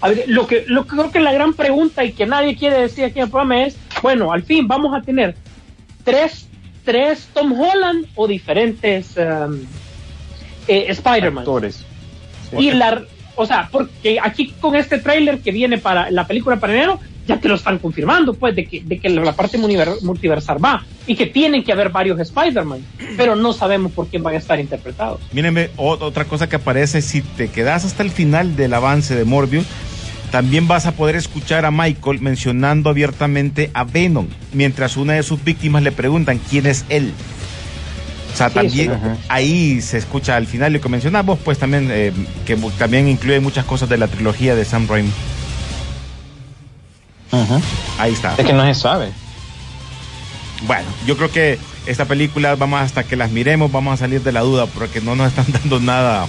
A 0.01 0.09
ver, 0.09 0.25
lo 0.27 0.47
que, 0.47 0.65
lo 0.67 0.85
que 0.85 0.97
creo 0.97 1.11
que 1.13 1.21
la 1.21 1.33
gran 1.33 1.55
pregunta 1.55 2.05
y 2.05 2.13
que 2.13 2.27
nadie 2.27 2.57
quiere 2.57 2.81
decir 2.81 3.05
aquí 3.05 3.21
en 3.21 3.27
el 3.27 3.31
programa 3.31 3.63
es, 3.63 3.77
bueno, 4.03 4.33
al 4.33 4.43
fin 4.43 4.67
vamos 4.67 4.95
a 4.95 5.01
tener 5.01 5.37
tres, 6.03 6.49
tres 6.85 7.29
Tom 7.33 7.53
Holland 7.53 8.07
o 8.17 8.27
diferentes 8.27 9.17
um, 9.17 9.61
eh, 10.67 10.87
Spider-Man. 10.89 11.43
actores. 11.43 11.85
Y 12.59 12.73
la, 12.73 13.05
o 13.37 13.47
sea, 13.47 13.69
porque 13.71 14.19
aquí 14.21 14.55
con 14.61 14.75
este 14.77 14.99
tráiler 14.99 15.41
que 15.41 15.53
viene 15.53 15.79
para 15.79 16.11
la 16.11 16.27
película 16.27 16.59
para 16.59 16.75
enero, 16.75 16.99
ya 17.27 17.39
te 17.39 17.49
lo 17.49 17.55
están 17.55 17.79
confirmando, 17.79 18.35
pues, 18.35 18.55
de 18.57 18.67
que, 18.67 18.83
de 18.83 18.99
que 18.99 19.09
la 19.09 19.33
parte 19.33 19.59
multiversal 19.59 20.65
va 20.65 20.85
y 21.07 21.15
que 21.15 21.27
tienen 21.27 21.63
que 21.63 21.73
haber 21.73 21.91
varios 21.91 22.19
Spider-Man, 22.19 22.85
pero 23.17 23.37
no 23.37 23.53
sabemos 23.53 23.93
por 23.93 24.09
quién 24.09 24.23
van 24.23 24.35
a 24.35 24.39
estar 24.39 24.59
interpretados. 24.59 25.21
Mírenme, 25.33 25.71
otra 25.77 26.25
cosa 26.25 26.49
que 26.49 26.57
aparece, 26.57 27.03
si 27.03 27.23
te 27.23 27.49
quedas 27.49 27.85
hasta 27.85 28.03
el 28.03 28.11
final 28.11 28.57
del 28.57 28.75
avance 28.75 29.15
de 29.15 29.25
Morbius, 29.25 29.67
también 30.31 30.67
vas 30.67 30.87
a 30.87 30.93
poder 30.93 31.15
escuchar 31.15 31.67
a 31.67 31.71
Michael 31.71 32.21
mencionando 32.21 32.89
abiertamente 32.89 33.71
a 33.75 33.85
Venom, 33.85 34.29
mientras 34.53 34.97
una 34.97 35.13
de 35.13 35.23
sus 35.23 35.45
víctimas 35.45 35.83
le 35.83 35.93
preguntan 35.93 36.41
quién 36.51 36.67
es 36.67 36.85
él. 36.89 37.13
O 38.33 38.37
sea, 38.37 38.49
Sí, 38.49 38.55
también 38.55 38.93
sí. 38.93 39.25
Ahí 39.29 39.81
se 39.83 39.99
escucha 39.99 40.37
al 40.37 40.47
final 40.47 40.73
lo 40.73 40.81
que 40.81 40.89
mencionamos, 40.89 41.39
pues 41.45 41.59
también 41.59 41.89
eh, 41.91 42.13
que 42.47 42.57
también 42.79 43.09
incluye 43.09 43.41
muchas 43.41 43.67
cosas 43.67 43.91
de 43.91 43.99
la 43.99 44.09
trilogía 44.09 44.55
de 44.55 44.65
Sam 44.65 44.89
Raimi. 44.89 45.11
Ahí 47.99 48.13
está. 48.13 48.35
Es 48.37 48.45
que 48.45 48.53
no 48.53 48.65
se 48.65 48.75
sabe. 48.75 49.11
Bueno, 50.67 50.89
yo 51.07 51.17
creo 51.17 51.31
que 51.31 51.59
esta 51.87 52.05
película 52.05 52.55
vamos 52.55 52.81
hasta 52.81 53.05
que 53.05 53.17
las 53.17 53.31
miremos, 53.31 53.73
vamos 53.73 53.95
a 53.95 53.97
salir 53.97 54.23
de 54.23 54.33
la 54.33 54.41
duda 54.41 54.67
porque 54.67 55.01
no 55.01 55.17
nos 55.17 55.29
están 55.29 55.47
dando 55.53 55.81
nada. 55.81 56.27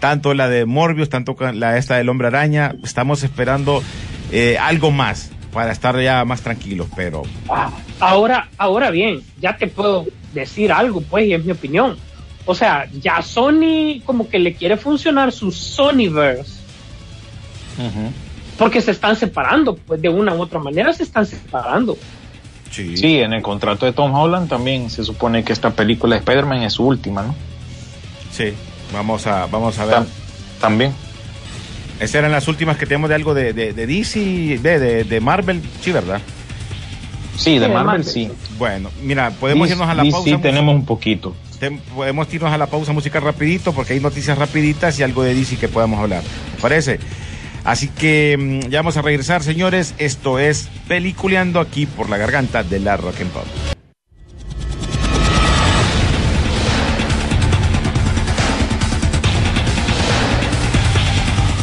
Tanto 0.00 0.34
la 0.34 0.48
de 0.48 0.66
Morbius, 0.66 1.08
tanto 1.08 1.34
la 1.54 1.78
esta 1.78 1.96
del 1.96 2.08
Hombre 2.08 2.28
Araña, 2.28 2.74
estamos 2.84 3.22
esperando 3.22 3.82
eh, 4.30 4.58
algo 4.60 4.90
más 4.90 5.30
para 5.52 5.72
estar 5.72 5.98
ya 6.00 6.24
más 6.24 6.42
tranquilos, 6.42 6.88
pero 6.94 7.22
Ah, 7.48 7.70
ahora, 8.00 8.48
ahora 8.58 8.90
bien, 8.90 9.22
ya 9.40 9.56
te 9.56 9.66
puedo 9.68 10.04
decir 10.34 10.72
algo, 10.72 11.00
pues, 11.00 11.26
y 11.26 11.32
es 11.32 11.44
mi 11.44 11.52
opinión. 11.52 11.96
O 12.44 12.54
sea, 12.54 12.86
ya 13.00 13.22
Sony 13.22 14.00
como 14.04 14.28
que 14.28 14.38
le 14.38 14.54
quiere 14.54 14.76
funcionar 14.76 15.32
su 15.32 15.50
Sonyverse. 15.50 16.52
Porque 18.58 18.80
se 18.80 18.90
están 18.92 19.16
separando, 19.16 19.76
pues 19.76 20.00
de 20.00 20.08
una 20.08 20.34
u 20.34 20.40
otra 20.42 20.58
manera 20.60 20.92
se 20.92 21.02
están 21.02 21.26
separando. 21.26 21.96
sí. 22.70 22.96
Sí, 22.96 23.18
en 23.20 23.32
el 23.32 23.42
contrato 23.42 23.86
de 23.86 23.92
Tom 23.92 24.14
Holland 24.14 24.48
también 24.48 24.90
se 24.90 25.04
supone 25.04 25.44
que 25.44 25.52
esta 25.52 25.70
película 25.70 26.14
de 26.16 26.20
Spider-Man 26.20 26.62
es 26.62 26.72
su 26.74 26.84
última, 26.86 27.22
¿no? 27.22 27.34
Sí, 28.32 28.52
vamos 28.92 29.26
a, 29.26 29.46
vamos 29.46 29.78
a 29.78 29.84
ver. 29.86 29.96
Tam- 29.96 30.06
también. 30.60 30.92
Esas 32.00 32.16
eran 32.16 32.32
las 32.32 32.48
últimas 32.48 32.76
que 32.76 32.86
tenemos 32.86 33.08
de 33.08 33.14
algo 33.14 33.34
de, 33.34 33.52
de, 33.52 33.72
de 33.72 33.86
DC, 33.86 34.58
de, 34.60 34.78
de, 34.80 35.04
de 35.04 35.20
Marvel, 35.20 35.62
sí, 35.80 35.92
¿verdad? 35.92 36.20
Sí, 37.36 37.58
de 37.58 37.66
Sí, 37.66 37.72
Marvel, 37.72 37.84
Marvel. 37.86 38.04
sí. 38.04 38.30
Bueno, 38.58 38.90
mira, 39.02 39.30
podemos 39.30 39.68
DC 39.68 39.74
irnos 39.74 39.88
a 39.90 39.94
la 39.94 40.02
pausa. 40.10 40.24
Sí, 40.30 40.36
tenemos 40.38 40.74
un 40.74 40.84
poquito. 40.84 41.34
Te- 41.60 41.70
podemos 41.94 42.32
irnos 42.34 42.52
a 42.52 42.58
la 42.58 42.66
pausa 42.66 42.92
musical 42.92 43.22
rapidito 43.22 43.72
porque 43.72 43.92
hay 43.92 44.00
noticias 44.00 44.36
rapiditas 44.38 44.98
y 44.98 45.02
algo 45.04 45.22
de 45.22 45.34
DC 45.34 45.56
que 45.56 45.68
podamos 45.68 46.00
hablar. 46.00 46.22
¿Te 46.56 46.60
parece? 46.62 46.98
Así 47.64 47.88
que 47.88 48.36
mm, 48.38 48.68
ya 48.68 48.80
vamos 48.80 48.96
a 48.96 49.02
regresar, 49.02 49.42
señores. 49.42 49.94
Esto 49.98 50.38
es 50.38 50.68
Peliculeando 50.86 51.60
aquí 51.60 51.86
por 51.86 52.10
la 52.10 52.18
garganta 52.18 52.62
de 52.62 52.78
la 52.78 52.96
Rock 52.96 53.22
and. 53.22 53.63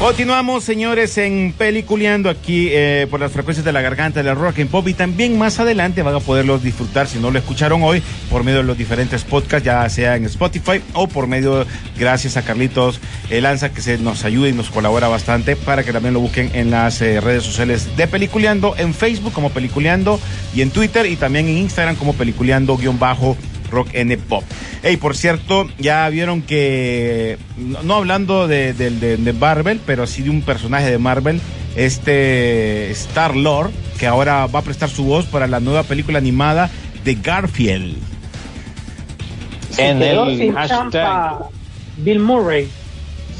Continuamos, 0.01 0.63
señores, 0.63 1.15
en 1.19 1.53
Peliculeando 1.55 2.31
aquí 2.31 2.69
eh, 2.71 3.05
por 3.11 3.19
las 3.19 3.31
frecuencias 3.31 3.63
de 3.63 3.71
la 3.71 3.81
garganta 3.81 4.19
de 4.19 4.23
la 4.23 4.33
Rock 4.33 4.57
and 4.57 4.71
Pop 4.71 4.87
y 4.87 4.95
también 4.95 5.37
más 5.37 5.59
adelante 5.59 6.01
van 6.01 6.15
a 6.15 6.19
poderlos 6.19 6.63
disfrutar 6.63 7.07
si 7.07 7.19
no 7.19 7.29
lo 7.29 7.37
escucharon 7.37 7.83
hoy 7.83 8.01
por 8.31 8.43
medio 8.43 8.57
de 8.57 8.63
los 8.63 8.79
diferentes 8.79 9.23
podcasts, 9.23 9.63
ya 9.63 9.87
sea 9.89 10.15
en 10.15 10.25
Spotify 10.25 10.81
o 10.93 11.07
por 11.07 11.27
medio, 11.27 11.67
gracias 11.99 12.35
a 12.35 12.41
Carlitos 12.41 12.99
eh, 13.29 13.41
Lanza 13.41 13.71
que 13.71 13.81
se 13.81 13.99
nos 13.99 14.25
ayuda 14.25 14.49
y 14.49 14.53
nos 14.53 14.71
colabora 14.71 15.07
bastante 15.07 15.55
para 15.55 15.83
que 15.83 15.93
también 15.93 16.15
lo 16.15 16.19
busquen 16.19 16.49
en 16.55 16.71
las 16.71 16.99
eh, 17.03 17.21
redes 17.21 17.43
sociales 17.43 17.95
de 17.95 18.07
Peliculeando, 18.07 18.73
en 18.79 18.95
Facebook 18.95 19.33
como 19.33 19.51
Peliculeando 19.51 20.19
y 20.55 20.63
en 20.63 20.71
Twitter 20.71 21.05
y 21.05 21.15
también 21.15 21.47
en 21.47 21.59
Instagram 21.59 21.95
como 21.95 22.15
Peliculeando-bajo 22.15 23.37
Rock 23.71 23.89
N 23.93 24.15
Pop. 24.17 24.43
Hey, 24.83 24.97
por 24.97 25.15
cierto, 25.15 25.67
ya 25.79 26.07
vieron 26.09 26.41
que, 26.41 27.37
no, 27.57 27.81
no 27.83 27.95
hablando 27.95 28.47
de, 28.47 28.73
de, 28.73 28.89
de- 28.91 29.17
de 29.17 29.33
Marvel, 29.33 29.79
pero 29.85 30.05
sí 30.07 30.21
de 30.23 30.29
un 30.29 30.41
personaje 30.41 30.89
de 30.91 30.97
Marvel, 30.97 31.39
este 31.75 32.91
Star 32.91 33.35
Lord, 33.35 33.71
que 33.99 34.07
ahora 34.07 34.45
va 34.47 34.59
a 34.59 34.63
prestar 34.63 34.89
su 34.89 35.03
voz 35.05 35.25
para 35.25 35.47
la 35.47 35.59
nueva 35.59 35.83
película 35.83 36.17
animada 36.19 36.69
de 37.03 37.15
Garfield. 37.15 37.95
En 39.77 40.01
el 40.01 40.53
hashtag. 40.53 41.37
Bill 41.97 42.19
Murray. 42.19 42.67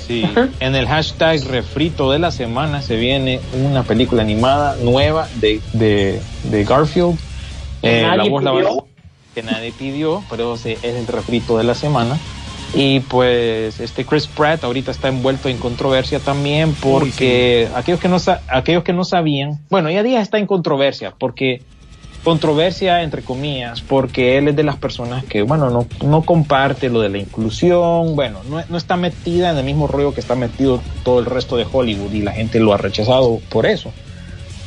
Sí. 0.07 0.23
En 0.59 0.75
el 0.75 0.87
hashtag 0.87 1.43
refrito 1.49 2.11
de 2.11 2.19
la 2.19 2.31
semana 2.31 2.81
se 2.81 2.95
viene 2.95 3.39
una 3.53 3.83
película 3.83 4.21
animada 4.23 4.75
nueva 4.83 5.27
de, 5.39 5.61
de, 5.73 6.19
de 6.45 6.63
Garfield. 6.63 7.17
Eh, 7.83 8.05
la 8.15 8.23
voz 8.25 8.43
la 8.43 8.51
va- 8.51 8.61
que 9.33 9.43
nadie 9.43 9.71
pidió, 9.71 10.23
pero 10.29 10.55
es 10.55 10.65
el 10.65 11.07
refrito 11.07 11.57
de 11.57 11.63
la 11.63 11.75
semana. 11.75 12.17
Y 12.73 13.01
pues 13.01 13.79
este 13.81 14.05
Chris 14.05 14.27
Pratt 14.27 14.63
ahorita 14.63 14.91
está 14.91 15.09
envuelto 15.09 15.49
en 15.49 15.57
controversia 15.57 16.19
también 16.19 16.73
porque 16.81 17.67
aquellos, 17.75 17.99
que 17.99 18.07
no, 18.07 18.17
aquellos 18.47 18.83
que 18.83 18.93
no 18.93 19.03
sabían, 19.03 19.59
bueno, 19.69 19.89
ya 19.89 20.03
día 20.03 20.21
está 20.21 20.37
en 20.37 20.47
controversia 20.47 21.13
porque 21.17 21.63
controversia 22.23 23.01
entre 23.01 23.23
comillas 23.23 23.81
porque 23.81 24.37
él 24.37 24.47
es 24.47 24.55
de 24.55 24.63
las 24.63 24.77
personas 24.77 25.25
que 25.25 25.41
bueno 25.41 25.71
no, 25.71 25.87
no 26.05 26.21
comparte 26.21 26.87
lo 26.89 27.01
de 27.01 27.09
la 27.09 27.17
inclusión 27.17 28.15
bueno 28.15 28.41
no, 28.47 28.61
no 28.69 28.77
está 28.77 28.95
metida 28.95 29.49
en 29.49 29.57
el 29.57 29.63
mismo 29.63 29.87
rollo 29.87 30.13
que 30.13 30.19
está 30.19 30.35
metido 30.35 30.81
todo 31.03 31.19
el 31.19 31.25
resto 31.25 31.57
de 31.57 31.65
Hollywood 31.69 32.13
y 32.13 32.21
la 32.21 32.33
gente 32.33 32.59
lo 32.59 32.73
ha 32.73 32.77
rechazado 32.77 33.39
por 33.49 33.65
eso 33.65 33.91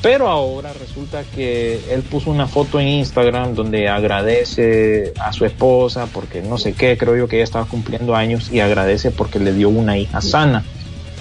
pero 0.04 0.28
ahora 0.28 0.72
resulta 0.78 1.24
que 1.34 1.80
él 1.90 2.02
puso 2.02 2.30
una 2.30 2.46
foto 2.46 2.78
en 2.78 2.86
Instagram 2.88 3.54
donde 3.54 3.88
agradece 3.88 5.12
a 5.18 5.32
su 5.32 5.44
esposa 5.44 6.06
porque 6.12 6.42
no 6.42 6.58
sé 6.58 6.74
qué, 6.74 6.96
creo 6.96 7.16
yo 7.16 7.26
que 7.26 7.36
ella 7.36 7.44
estaba 7.44 7.64
cumpliendo 7.64 8.14
años 8.14 8.50
y 8.52 8.60
agradece 8.60 9.10
porque 9.10 9.38
le 9.40 9.52
dio 9.52 9.68
una 9.70 9.96
hija 9.98 10.20
sana. 10.20 10.62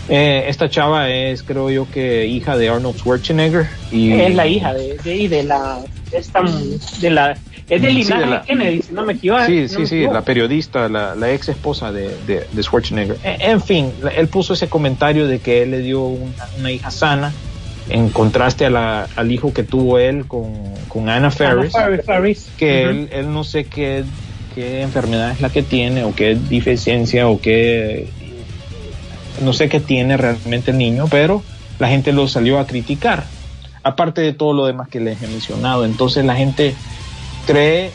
Eh, 0.09 0.43
esta 0.49 0.69
chava 0.69 1.09
es, 1.09 1.43
creo 1.43 1.69
yo 1.69 1.87
que 1.89 2.25
hija 2.27 2.57
de 2.57 2.67
Arnold 2.67 2.97
Schwarzenegger 2.97 3.67
y 3.89 4.11
Es 4.11 4.35
la 4.35 4.45
hija 4.47 4.73
de, 4.73 4.97
de, 5.01 5.15
y 5.15 5.27
de 5.29 5.43
la 5.43 5.79
esta 6.11 6.41
de 6.99 7.09
la 7.09 7.37
es 7.69 7.81
del 7.81 7.91
Sí, 7.91 7.97
linaje 8.03 8.21
de 8.21 8.29
la- 8.29 8.41
Kennedy, 8.43 8.81
si 8.81 8.91
no 8.93 9.05
me 9.05 9.13
equivoco. 9.13 9.45
Sí, 9.45 9.61
no 9.61 9.67
sí, 9.69 9.87
sí, 9.87 10.01
la 10.05 10.21
periodista, 10.21 10.89
la, 10.89 11.15
la 11.15 11.31
ex 11.31 11.47
esposa 11.47 11.93
de, 11.93 12.09
de, 12.27 12.45
de 12.51 12.63
Schwarzenegger. 12.63 13.15
E- 13.23 13.37
En 13.39 13.61
fin, 13.61 13.93
él 14.15 14.27
puso 14.27 14.53
ese 14.53 14.67
comentario 14.67 15.25
de 15.25 15.39
que 15.39 15.63
él 15.63 15.71
le 15.71 15.79
dio 15.79 16.01
una, 16.01 16.45
una 16.59 16.69
hija 16.71 16.91
sana, 16.91 17.31
en 17.89 18.09
contraste 18.09 18.65
a 18.65 18.69
la- 18.69 19.07
al 19.15 19.31
hijo 19.31 19.53
que 19.53 19.63
tuvo 19.63 19.99
él 19.99 20.25
con, 20.27 20.53
con 20.87 21.09
Anna 21.09 21.29
Faris. 21.31 21.73
que 22.57 22.83
él, 22.89 23.09
él 23.11 23.33
no 23.33 23.43
sé 23.43 23.65
qué, 23.65 24.03
qué 24.55 24.81
enfermedad 24.81 25.31
es 25.31 25.41
la 25.41 25.49
que 25.49 25.63
tiene, 25.63 26.03
o 26.03 26.13
qué 26.15 26.35
deficiencia, 26.49 27.27
o 27.27 27.39
qué. 27.41 28.07
No 29.41 29.51
sé 29.53 29.67
qué 29.67 29.79
tiene 29.79 30.15
realmente 30.17 30.71
el 30.71 30.77
niño, 30.77 31.07
pero 31.09 31.43
la 31.79 31.87
gente 31.89 32.13
lo 32.13 32.27
salió 32.27 32.59
a 32.59 32.67
criticar. 32.67 33.25
Aparte 33.83 34.21
de 34.21 34.31
todo 34.31 34.53
lo 34.53 34.65
demás 34.65 34.87
que 34.87 34.99
les 34.99 35.21
he 35.21 35.27
mencionado. 35.27 35.83
Entonces 35.85 36.23
la 36.23 36.35
gente 36.35 36.75
cree 37.45 37.91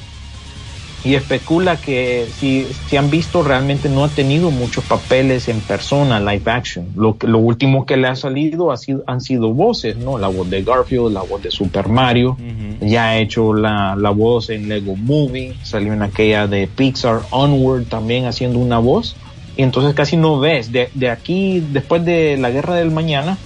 y 1.04 1.14
especula 1.14 1.76
que 1.76 2.26
si, 2.32 2.66
si 2.88 2.96
han 2.96 3.08
visto 3.08 3.42
realmente 3.42 3.88
no 3.88 4.04
ha 4.04 4.08
tenido 4.08 4.50
muchos 4.50 4.84
papeles 4.84 5.48
en 5.48 5.60
persona, 5.60 6.18
live 6.18 6.50
action. 6.50 6.88
Lo, 6.96 7.16
lo 7.22 7.38
último 7.38 7.86
que 7.86 7.96
le 7.96 8.08
ha 8.08 8.16
salido 8.16 8.72
ha 8.72 8.76
sido, 8.76 9.04
han 9.06 9.20
sido 9.20 9.52
voces, 9.52 9.96
¿no? 9.96 10.18
La 10.18 10.28
voz 10.28 10.50
de 10.50 10.62
Garfield, 10.62 11.12
la 11.12 11.22
voz 11.22 11.42
de 11.42 11.50
Super 11.50 11.88
Mario, 11.88 12.36
ya 12.80 13.10
ha 13.10 13.18
hecho 13.18 13.54
la, 13.54 13.94
la 13.96 14.10
voz 14.10 14.50
en 14.50 14.68
Lego 14.68 14.96
Movie, 14.96 15.54
salió 15.62 15.92
en 15.92 16.02
aquella 16.02 16.46
de 16.46 16.66
Pixar 16.66 17.20
Onward 17.30 17.84
también 17.84 18.26
haciendo 18.26 18.58
una 18.58 18.78
voz. 18.78 19.16
Y 19.56 19.62
entonces 19.62 19.94
casi 19.94 20.16
no 20.16 20.38
ves. 20.38 20.70
De, 20.70 20.88
de 20.94 21.10
aquí, 21.10 21.60
después 21.72 22.04
de 22.04 22.36
la 22.36 22.50
Guerra 22.50 22.76
del 22.76 22.92
Mañana, 22.92 23.36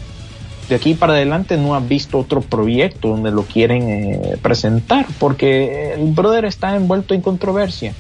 de 0.73 0.77
aquí 0.77 0.95
para 0.95 1.13
adelante 1.13 1.59
no 1.59 1.75
has 1.75 1.87
visto 1.87 2.19
otro 2.19 2.41
proyecto 2.41 3.09
donde 3.09 3.31
lo 3.31 3.43
quieren 3.43 3.91
eh, 3.91 4.39
presentar, 4.41 5.05
porque 5.19 5.93
el 5.93 6.13
brother 6.13 6.47
está 6.47 6.75
envuelto 6.75 7.13
en 7.13 7.21
controversia. 7.21 7.93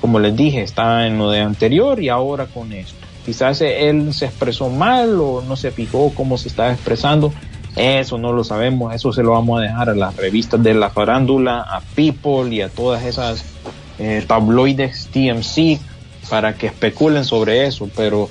Como 0.00 0.18
les 0.18 0.34
dije, 0.34 0.62
está 0.62 1.06
en 1.06 1.18
lo 1.18 1.30
de 1.30 1.40
anterior 1.40 2.02
y 2.02 2.08
ahora 2.08 2.46
con 2.46 2.72
esto. 2.72 2.96
Quizás 3.26 3.60
él 3.60 4.14
se 4.14 4.24
expresó 4.24 4.70
mal 4.70 5.20
o 5.20 5.42
no 5.46 5.56
se 5.56 5.72
fijó 5.72 6.10
cómo 6.14 6.38
se 6.38 6.48
estaba 6.48 6.72
expresando. 6.72 7.34
Eso 7.76 8.16
no 8.16 8.32
lo 8.32 8.44
sabemos, 8.44 8.94
eso 8.94 9.12
se 9.12 9.22
lo 9.22 9.32
vamos 9.32 9.60
a 9.60 9.64
dejar 9.64 9.90
a 9.90 9.94
las 9.94 10.16
revistas 10.16 10.62
de 10.62 10.72
la 10.72 10.88
farándula, 10.88 11.60
a 11.60 11.82
People 11.94 12.48
y 12.50 12.62
a 12.62 12.70
todas 12.70 13.04
esas 13.04 13.44
eh, 13.98 14.24
tabloides 14.26 15.10
TMC 15.12 15.78
para 16.30 16.54
que 16.54 16.68
especulen 16.68 17.26
sobre 17.26 17.66
eso, 17.66 17.90
pero 17.94 18.30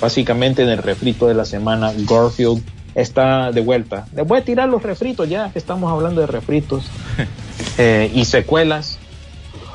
básicamente 0.00 0.62
en 0.62 0.70
el 0.70 0.78
refrito 0.78 1.26
de 1.26 1.34
la 1.34 1.44
semana 1.44 1.92
Garfield 1.94 2.62
está 3.00 3.52
de 3.52 3.60
vuelta. 3.60 4.06
Les 4.14 4.26
voy 4.26 4.38
a 4.38 4.44
tirar 4.44 4.68
los 4.68 4.82
refritos 4.82 5.28
ya 5.28 5.50
que 5.52 5.58
estamos 5.58 5.90
hablando 5.90 6.20
de 6.20 6.26
refritos 6.26 6.84
eh, 7.78 8.10
y 8.14 8.24
secuelas. 8.24 8.98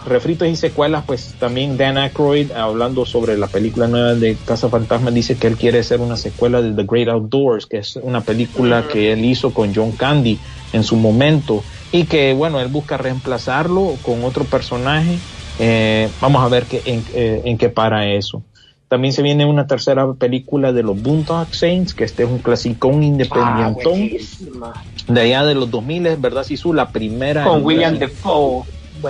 Refritos 0.06 0.48
y 0.48 0.56
secuelas, 0.56 1.04
pues 1.08 1.34
también 1.40 1.78
Dan 1.78 1.98
Aykroyd 1.98 2.52
hablando 2.52 3.08
sobre 3.08 3.38
la 3.38 3.48
película 3.48 3.88
nueva 3.88 4.14
de 4.14 4.38
Casa 4.46 4.70
Fantasma 4.70 5.10
dice 5.10 5.36
que 5.36 5.48
él 5.48 5.56
quiere 5.56 5.80
hacer 5.80 6.00
una 6.00 6.16
secuela 6.16 6.62
de 6.62 6.74
The 6.74 6.84
Great 6.84 7.08
Outdoors, 7.08 7.66
que 7.66 7.80
es 7.80 7.96
una 7.96 8.22
película 8.22 8.84
que 8.88 9.12
él 9.12 9.26
hizo 9.26 9.52
con 9.52 9.74
John 9.74 9.94
Candy 9.94 10.38
en 10.74 10.84
su 10.84 10.96
momento 10.96 11.64
y 11.92 12.04
que 12.04 12.34
bueno, 12.34 12.60
él 12.60 12.68
busca 12.68 12.98
reemplazarlo 12.98 13.96
con 14.04 14.24
otro 14.24 14.44
personaje. 14.44 15.18
Eh, 15.58 16.10
vamos 16.22 16.44
a 16.44 16.50
ver 16.50 16.66
qué, 16.66 16.84
en, 16.86 17.04
eh, 17.16 17.42
en 17.46 17.58
qué 17.58 17.70
para 17.70 18.06
eso. 18.14 18.44
También 18.88 19.14
se 19.14 19.22
viene 19.24 19.46
una 19.46 19.66
tercera 19.68 20.14
película 20.14 20.72
de 20.72 20.84
los 20.84 21.02
Boondock 21.02 21.52
Saints, 21.54 21.94
que 21.94 22.04
este 22.04 22.24
es 22.24 22.30
un 22.30 22.38
clasicón 22.40 23.02
Ah, 23.02 23.06
independientón 23.06 23.94
buenísima. 23.94 24.74
de 25.08 25.22
allá 25.22 25.44
de 25.46 25.56
los 25.56 25.72
2000, 25.72 26.18
¿verdad, 26.18 26.44
Sisu? 26.44 26.72
La 26.74 26.90
primera. 26.90 27.44
Con 27.44 27.64
William. 27.66 27.98
Defoe. 27.98 28.64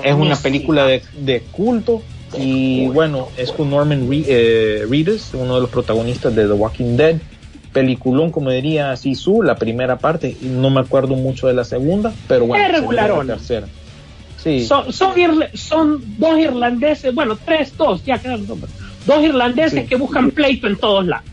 Es 0.03 0.13
una 0.15 0.36
película 0.36 0.86
de, 0.86 1.01
de 1.19 1.41
culto 1.51 2.01
y 2.38 2.88
bueno, 2.88 3.28
es 3.38 3.51
con 3.51 3.69
Norman 3.69 4.09
Re- 4.09 4.26
eh, 4.28 4.86
Reedus, 4.89 5.34
uno 5.34 5.55
de 5.55 5.61
los 5.61 5.69
protagonistas 5.69 6.36
de 6.36 6.47
The 6.47 6.53
Walking 6.53 6.95
Dead. 6.97 7.17
Peliculón, 7.71 8.32
como 8.32 8.51
diría 8.51 8.95
Sisu, 8.95 9.41
la 9.43 9.55
primera 9.57 9.97
parte, 9.97 10.36
y 10.41 10.45
no 10.45 10.69
me 10.69 10.80
acuerdo 10.80 11.15
mucho 11.15 11.47
de 11.47 11.53
la 11.53 11.65
segunda, 11.65 12.13
pero 12.28 12.45
bueno, 12.45 12.63
Es 12.65 12.71
la 12.95 13.23
tercera. 13.26 13.67
Sí, 14.41 14.65
Son, 14.65 14.93
son, 14.93 16.01
dos 16.17 16.39
irlandeses, 16.39 17.13
bueno, 17.13 17.38
tres, 17.43 17.76
dos, 17.78 18.03
ya 18.05 18.17
quedan 18.17 18.45
dos, 18.47 18.57
dos 19.05 19.23
irlandeses 19.23 19.81
Sí. 19.83 19.87
que 19.87 19.95
buscan 19.95 20.31
pleito 20.31 20.67
en 20.67 20.75
todos 20.77 21.05
lados. 21.05 21.25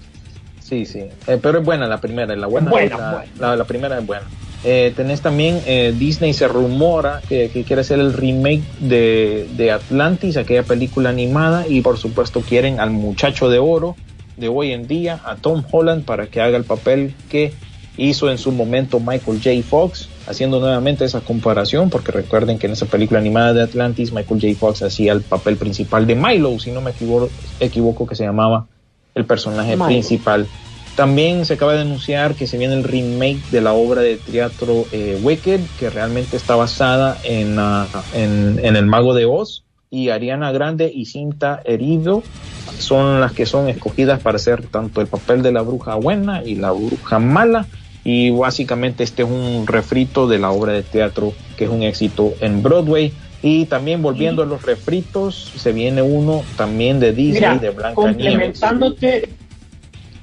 Sí, 0.61 0.87
sí, 0.87 1.01
Eh, 1.27 1.39
pero 1.43 1.59
es 1.59 1.65
buena 1.65 1.87
la 1.87 2.01
primera, 2.01 2.35
la 2.35 2.47
buena, 2.47 2.71
Buena, 2.71 2.97
la, 2.99 3.11
buena. 3.13 3.27
la- 3.39 3.57
la 3.57 3.65
primera 3.65 3.99
es 3.99 4.07
buena. 4.07 4.25
Eh, 4.65 4.93
tenés 4.97 5.21
también, 5.21 5.61
eh, 5.67 5.93
Disney 5.99 6.33
se 6.33 6.47
rumora 6.49 7.21
que, 7.29 7.51
que 7.51 7.65
quiere 7.65 7.81
hacer 7.83 7.99
el 7.99 8.13
remake 8.13 8.63
de, 8.79 9.49
de 9.57 9.73
Atlantis, 9.73 10.37
aquella 10.37 10.63
película 10.63 11.11
animada, 11.11 11.67
y 11.69 11.81
por 11.81 11.99
supuesto 11.99 12.41
quieren 12.43 12.79
al 12.81 12.91
muchacho 12.91 13.51
de 13.51 13.59
oro 13.59 13.97
de 14.37 14.49
hoy 14.49 14.73
en 14.73 14.87
día, 14.87 15.21
a 15.25 15.35
Tom 15.37 15.63
Holland, 15.71 16.05
para 16.05 16.29
que 16.29 16.41
haga 16.41 16.57
el 16.57 16.65
papel 16.65 17.13
que 17.29 17.53
hizo 17.97 18.31
en 18.31 18.39
su 18.39 18.53
momento 18.53 19.01
Michael 19.01 19.41
J. 19.43 19.63
Fox, 19.63 20.09
haciendo 20.27 20.61
nuevamente 20.61 21.05
esa 21.05 21.21
comparación, 21.21 21.91
porque 21.91 22.13
recuerden 22.13 22.59
que 22.59 22.67
en 22.67 22.73
esa 22.73 22.87
película 22.87 23.21
animada 23.21 23.53
de 23.53 23.63
Atlantis, 23.63 24.13
Michael 24.13 24.41
J. 24.41 24.55
Fox 24.59 24.83
hacía 24.83 25.13
el 25.13 25.23
papel 25.23 25.57
principal 25.57 26.07
de 26.07 26.15
Milo, 26.15 26.59
si 26.59 26.71
no 26.71 26.81
me 26.81 26.93
equivoco, 26.93 27.29
equivoco 27.61 28.07
que 28.07 28.15
se 28.15 28.25
llamaba 28.25 28.67
el 29.15 29.25
personaje 29.27 29.73
Milo. 29.73 29.87
principal. 29.87 30.47
También 30.97 31.47
se 31.47 31.55
acaba 31.55 31.73
de 31.73 31.81
anunciar 31.81 32.35
que 32.35 32.47
se 32.47 32.59
viene 32.59 32.75
el 32.75 32.85
remake 32.85 33.41
de 33.51 33.63
la 33.63 33.73
obra 33.73 34.03
de 34.03 34.17
teatro 34.17 34.85
eh, 34.93 35.19
Wicked, 35.23 35.61
que 35.79 35.89
realmente 35.89 36.37
está 36.37 36.55
basada 36.55 37.17
en, 37.25 37.59
ah, 37.59 37.87
en, 38.15 38.61
en 38.63 38.77
El 38.77 38.87
Mago 38.87 39.15
de 39.15 39.25
Oz. 39.25 39.65
Y 39.91 40.11
Ariana 40.11 40.53
Grande 40.53 40.91
y 40.95 41.07
Cinta 41.07 41.61
Herido 41.65 42.23
son 42.79 43.21
las 43.21 43.33
que 43.33 43.47
son 43.47 43.69
escogidas 43.69 44.21
para 44.21 44.37
hacer 44.37 44.67
tanto 44.67 45.01
el 45.01 45.07
papel 45.07 45.43
de 45.43 45.53
la 45.53 45.63
bruja 45.63 45.95
buena 45.95 46.43
y 46.45 46.57
la 46.57 46.73
bruja 46.73 47.19
mala. 47.19 47.67
Y 48.05 48.31
básicamente 48.31 49.05
este 49.05 49.23
es 49.23 49.29
un 49.29 49.67
refrito 49.67 50.27
de 50.27 50.39
la 50.39 50.51
obra 50.51 50.73
de 50.73 50.83
teatro 50.83 51.33
que 51.57 51.65
es 51.65 51.71
un 51.71 51.83
éxito 51.83 52.35
en 52.41 52.63
Broadway. 52.63 53.13
Y 53.43 53.67
también 53.67 54.03
volviendo 54.03 54.43
a 54.43 54.47
los 54.47 54.63
refritos, 54.63 55.53
se 55.57 55.73
viene 55.73 56.01
uno 56.01 56.43
también 56.57 57.01
de 57.01 57.13
Disney, 57.13 57.41
Mira, 57.41 57.59
de 57.59 57.71
Blanca 57.71 57.95
complementándote, 57.95 59.29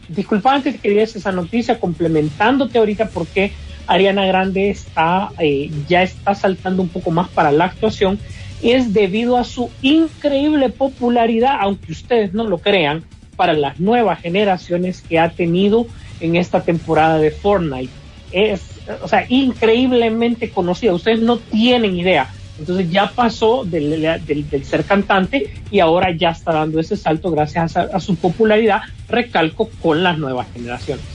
disculpa 0.07 0.55
antes 0.55 0.80
que 0.80 0.89
digas 0.89 1.15
esa 1.15 1.32
noticia, 1.32 1.80
complementándote 1.80 2.80
ahorita 2.80 3.09
porque 3.09 3.51
Ariana 3.88 4.25
Grande 4.25 4.69
está 4.69 5.32
eh, 5.39 5.69
ya 5.88 6.03
está 6.03 6.34
saltando 6.34 6.82
un 6.82 6.89
poco 6.89 7.11
más 7.11 7.27
para 7.30 7.51
la 7.51 7.65
actuación, 7.65 8.19
es 8.61 8.93
debido 8.93 9.38
a 9.38 9.43
su 9.43 9.69
increíble 9.82 10.69
popularidad, 10.69 11.57
aunque 11.59 11.91
ustedes 11.91 12.34
no 12.34 12.43
lo 12.45 12.59
crean, 12.59 13.03
para 13.36 13.53
las 13.53 13.80
nuevas 13.80 14.19
generaciones 14.19 15.01
que 15.01 15.17
ha 15.17 15.30
tenido 15.30 15.88
en 16.20 16.36
esta 16.36 16.61
temporada 16.61 17.17
de 17.17 17.32
Fortnite. 17.32 17.91
Es, 18.32 18.61
o 19.01 19.07
sea, 19.07 19.26
increíblemente 19.30 20.49
conocida. 20.49 20.93
Ustedes 20.93 21.20
no 21.20 21.38
tienen 21.38 21.95
idea. 21.95 22.30
Entonces 22.59 22.91
ya 22.91 23.09
pasó 23.15 23.63
del, 23.63 24.01
del- 24.26 24.49
del 24.49 24.65
ser 24.65 24.84
cantante 24.84 25.49
y 25.72 25.80
ahora 25.80 26.11
ya 26.11 26.32
está 26.32 26.51
dando 26.51 26.80
ese 26.80 26.97
salto 26.97 27.32
gracias 27.32 27.78
a, 27.78 27.82
a 27.93 27.99
su 28.01 28.15
popularidad, 28.17 28.82
recalco, 29.07 29.70
con 29.82 30.03
las 30.03 30.17
nuevas 30.17 30.47
generaciones. 30.53 31.05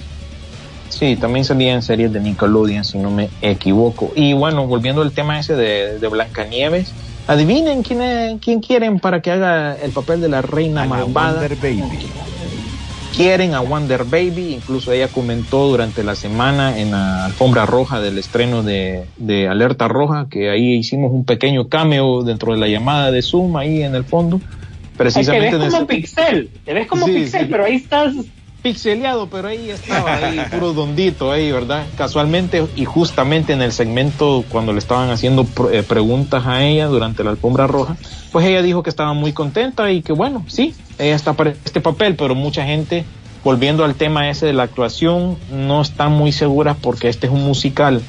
Sí, 0.89 1.17
también 1.17 1.45
salía 1.45 1.75
en 1.75 1.83
series 1.83 2.13
de 2.13 2.21
Nickelodeon, 2.21 2.85
si 2.85 2.99
no 2.99 3.11
me 3.11 3.29
equivoco. 3.43 4.13
Y 4.15 4.33
bueno, 4.33 4.67
volviendo 4.67 5.03
al 5.03 5.13
tema 5.13 5.39
ese 5.39 5.55
de, 5.55 5.99
de 5.99 6.09
Blancanieves, 6.09 6.93
adivinen 7.27 7.83
quién, 7.83 8.01
es- 8.01 8.41
quién 8.41 8.61
quieren 8.61 8.99
para 8.99 9.21
que 9.21 9.31
haga 9.31 9.77
el 9.83 9.91
papel 9.91 10.21
de 10.23 10.29
la 10.31 10.41
reina 10.41 10.85
malvada. 10.87 11.41
Wonder 11.47 11.57
Baby. 11.57 12.07
Quieren 13.15 13.55
a 13.55 13.61
Wonder 13.61 14.05
Baby, 14.05 14.55
incluso 14.55 14.91
ella 14.91 15.09
comentó 15.09 15.67
durante 15.69 16.03
la 16.03 16.17
semana 16.17 16.79
en 16.81 16.91
la 16.91 17.27
alfombra 17.27 17.65
roja 17.65 18.01
del 18.01 18.19
estreno 18.19 18.63
de, 18.65 19.05
de 19.17 19.47
Alerta 19.49 19.87
Roja, 19.87 20.27
que 20.29 20.51
ahí 20.51 20.75
hicimos 20.75 21.13
un 21.13 21.25
pequeño 21.25 21.69
cameo 21.69 22.23
dentro 22.25 22.53
de 22.53 22.59
la 22.59 22.67
llamada 22.67 23.13
de 23.13 23.23
Zoom 23.23 23.57
ahí 23.57 23.83
en 23.83 23.95
el 23.95 24.05
fondo. 24.05 24.41
precisamente 24.97 25.51
te 25.51 25.57
en 25.57 25.61
ves 25.63 25.69
ese- 25.69 25.77
como 25.77 25.87
pixel, 25.87 26.51
te 26.65 26.75
ves 26.75 26.87
como 26.89 27.07
Sí, 27.07 27.13
pixel, 27.15 27.41
sí. 27.43 27.47
pero 27.51 27.65
ahí 27.65 27.75
estás. 27.77 28.15
Pixeleado, 28.65 29.27
pero 29.29 29.49
ahí 29.49 29.69
estaba, 29.69 30.15
ahí, 30.15 30.41
puro 30.51 30.73
dondito 30.73 31.31
ahí, 31.31 31.53
¿verdad? 31.53 31.85
Casualmente 31.99 32.65
y 32.75 32.87
justamente 32.87 33.53
en 33.53 33.61
el 33.61 33.73
segmento 33.73 34.43
cuando 34.49 34.73
le 34.73 34.79
estaban 34.79 35.11
haciendo 35.11 35.47
eh, 35.71 35.83
preguntas 35.83 36.47
a 36.47 36.65
ella 36.65 36.87
durante 36.87 37.23
la 37.23 37.31
alfombra 37.31 37.67
roja, 37.67 37.99
pues 38.33 38.47
ella 38.47 38.63
dijo 38.63 38.83
que 38.83 38.89
estaba 38.89 39.13
muy 39.13 39.35
contenta 39.35 39.93
y 39.93 40.01
que 40.01 40.15
bueno, 40.15 40.47
sí, 40.49 40.75
ella 40.99 41.15
está 41.15 41.35
para 41.35 41.51
este 41.51 41.83
papel, 41.83 42.17
pero 42.17 42.35
mucha 42.35 42.65
gente, 42.65 43.05
volviendo 43.45 43.85
al 43.85 43.97
tema 43.97 44.31
ese 44.31 44.47
de 44.47 44.55
la 44.55 44.63
actuación, 44.63 45.37
no 45.53 45.83
están 45.83 46.13
muy 46.13 46.33
seguras 46.33 46.75
porque 46.81 47.11
este 47.11 47.27
es 47.27 47.35
un 47.35 47.45
musical 47.45 48.01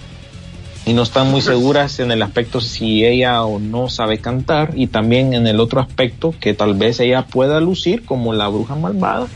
y 0.86 0.93
no 0.93 1.03
están 1.03 1.30
muy 1.32 1.41
seguras 1.41 1.99
en 1.99 2.14
el 2.14 2.22
aspecto 2.22 2.62
si 2.62 3.03
ella 3.03 3.43
o 3.43 3.60
no 3.60 3.89
sabe 3.89 4.20
cantar 4.20 4.72
y 4.74 4.88
también 4.88 5.34
en 5.34 5.47
el 5.47 5.60
otro 5.60 5.82
aspecto 5.82 6.34
que 6.39 6.53
tal 6.53 6.76
vez 6.76 7.01
ella 7.01 7.26
pueda 7.26 7.60
lucir 7.60 8.06
como 8.06 8.32
la 8.32 8.47
bruja 8.47 8.76
malvada 8.76 9.28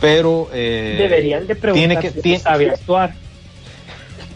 pero 0.00 0.48
eh, 0.52 0.96
Deberían 0.98 1.46
de 1.46 1.54
tiene 1.54 1.96
preguntar 1.96 2.02
que 2.02 2.10
si 2.10 2.20
tiene- 2.22 2.38
sabe 2.40 2.70
actuar. 2.70 3.14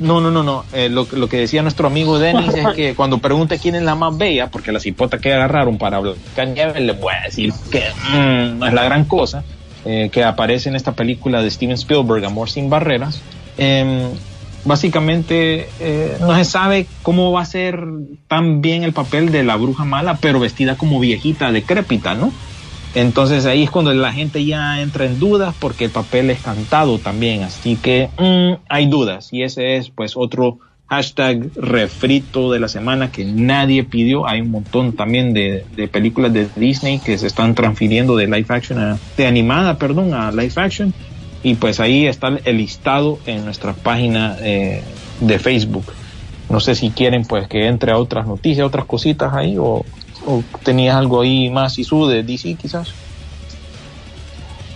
no 0.01 0.21
no 0.21 0.31
no 0.31 0.43
no 0.43 0.65
eh, 0.73 0.89
lo, 0.89 1.07
que- 1.09 1.17
lo 1.17 1.29
que 1.29 1.37
decía 1.39 1.63
nuestro 1.63 1.87
amigo 1.87 2.19
Denis 2.19 2.55
es 2.55 2.67
que 2.77 2.95
cuando 2.95 3.19
pregunte 3.19 3.59
quién 3.59 3.75
es 3.75 3.83
la 3.83 3.95
más 3.95 4.17
bella 4.17 4.49
porque 4.49 4.73
la 4.73 4.81
cipota 4.81 5.19
que 5.19 5.33
agarraron 5.33 5.79
para 5.79 5.99
Blancanieves 6.01 6.81
le 6.81 6.93
voy 6.93 7.13
a 7.21 7.25
decir 7.27 7.53
que 7.71 7.83
mm, 8.13 8.59
no 8.59 8.67
es 8.67 8.73
la 8.73 8.85
gran 8.85 9.05
cosa 9.05 9.45
eh, 9.85 10.09
que 10.13 10.23
aparece 10.25 10.69
en 10.69 10.77
esta 10.77 10.93
película 10.93 11.43
de 11.43 11.51
Steven 11.51 11.75
Spielberg 11.75 12.25
Amor 12.25 12.49
sin 12.51 12.69
barreras 12.71 13.21
Em, 13.59 14.09
básicamente 14.65 15.69
eh, 15.79 16.17
no 16.21 16.35
se 16.37 16.45
sabe 16.47 16.87
cómo 17.03 17.31
va 17.33 17.43
a 17.43 17.45
ser 17.45 17.79
tan 18.29 18.63
bien 18.63 18.83
el 18.83 18.93
papel 18.95 19.31
de 19.31 19.43
la 19.43 19.57
bruja 19.57 19.85
mala 19.85 20.17
pero 20.21 20.41
vestida 20.41 20.77
como 20.77 20.99
viejita 21.01 21.53
decrépita 21.53 22.15
no 22.15 22.33
entonces 22.95 23.47
ahí 23.47 23.63
es 23.63 23.71
cuando 23.71 23.93
la 23.93 24.13
gente 24.13 24.45
ya 24.45 24.81
entra 24.81 25.07
en 25.07 25.19
dudas 25.19 25.55
porque 25.59 25.87
el 25.87 25.91
papel 25.91 26.31
es 26.31 26.41
cantado 26.41 26.99
también, 26.99 27.43
así 27.43 27.77
que 27.77 28.11
mm, 28.19 28.63
hay 28.69 28.87
dudas 28.87 29.33
y 29.33 29.43
ese 29.43 29.77
es 29.77 29.91
pues 29.91 30.17
otro 30.17 30.59
hashtag 30.89 31.51
refrito 31.57 32.53
de 32.53 32.61
la 32.61 32.69
semana 32.69 33.11
que 33.11 33.25
nadie 33.25 33.83
pidió. 33.83 34.27
Hay 34.27 34.43
un 34.43 34.51
montón 34.51 34.93
también 34.93 35.33
de, 35.33 35.65
de 35.75 35.89
películas 35.89 36.35
de 36.35 36.49
Disney 36.55 36.99
que 36.99 37.17
se 37.17 37.29
están 37.29 37.55
transfiriendo 37.55 38.15
de 38.15 38.27
live 38.27 38.45
action 38.49 38.79
a, 38.79 38.99
de 39.17 39.27
animada, 39.27 39.79
perdón, 39.79 40.13
a 40.13 40.31
live 40.31 40.53
action 40.57 40.93
y 41.43 41.55
pues 41.55 41.81
ahí 41.81 42.07
está 42.07 42.39
el 42.45 42.57
listado 42.59 43.19
en 43.27 43.45
nuestra 43.45 43.73
página 43.73 44.37
eh, 44.41 44.83
de 45.21 45.39
Facebook. 45.39 45.87
No 46.49 46.61
sé 46.61 46.75
si 46.75 46.91
quieren 46.91 47.25
pues 47.25 47.49
que 47.49 47.67
entre 47.67 47.93
a 47.93 47.99
otras 47.99 48.27
noticias, 48.27 48.67
otras 48.67 48.85
cositas 48.85 49.33
ahí 49.33 49.57
o, 49.59 49.85
o 50.27 50.43
tenías 50.63 50.97
algo 50.97 51.21
ahí 51.23 51.51
más 51.51 51.79
Isu 51.79 52.07
de 52.07 52.23
DC 52.23 52.55
quizás. 52.61 52.93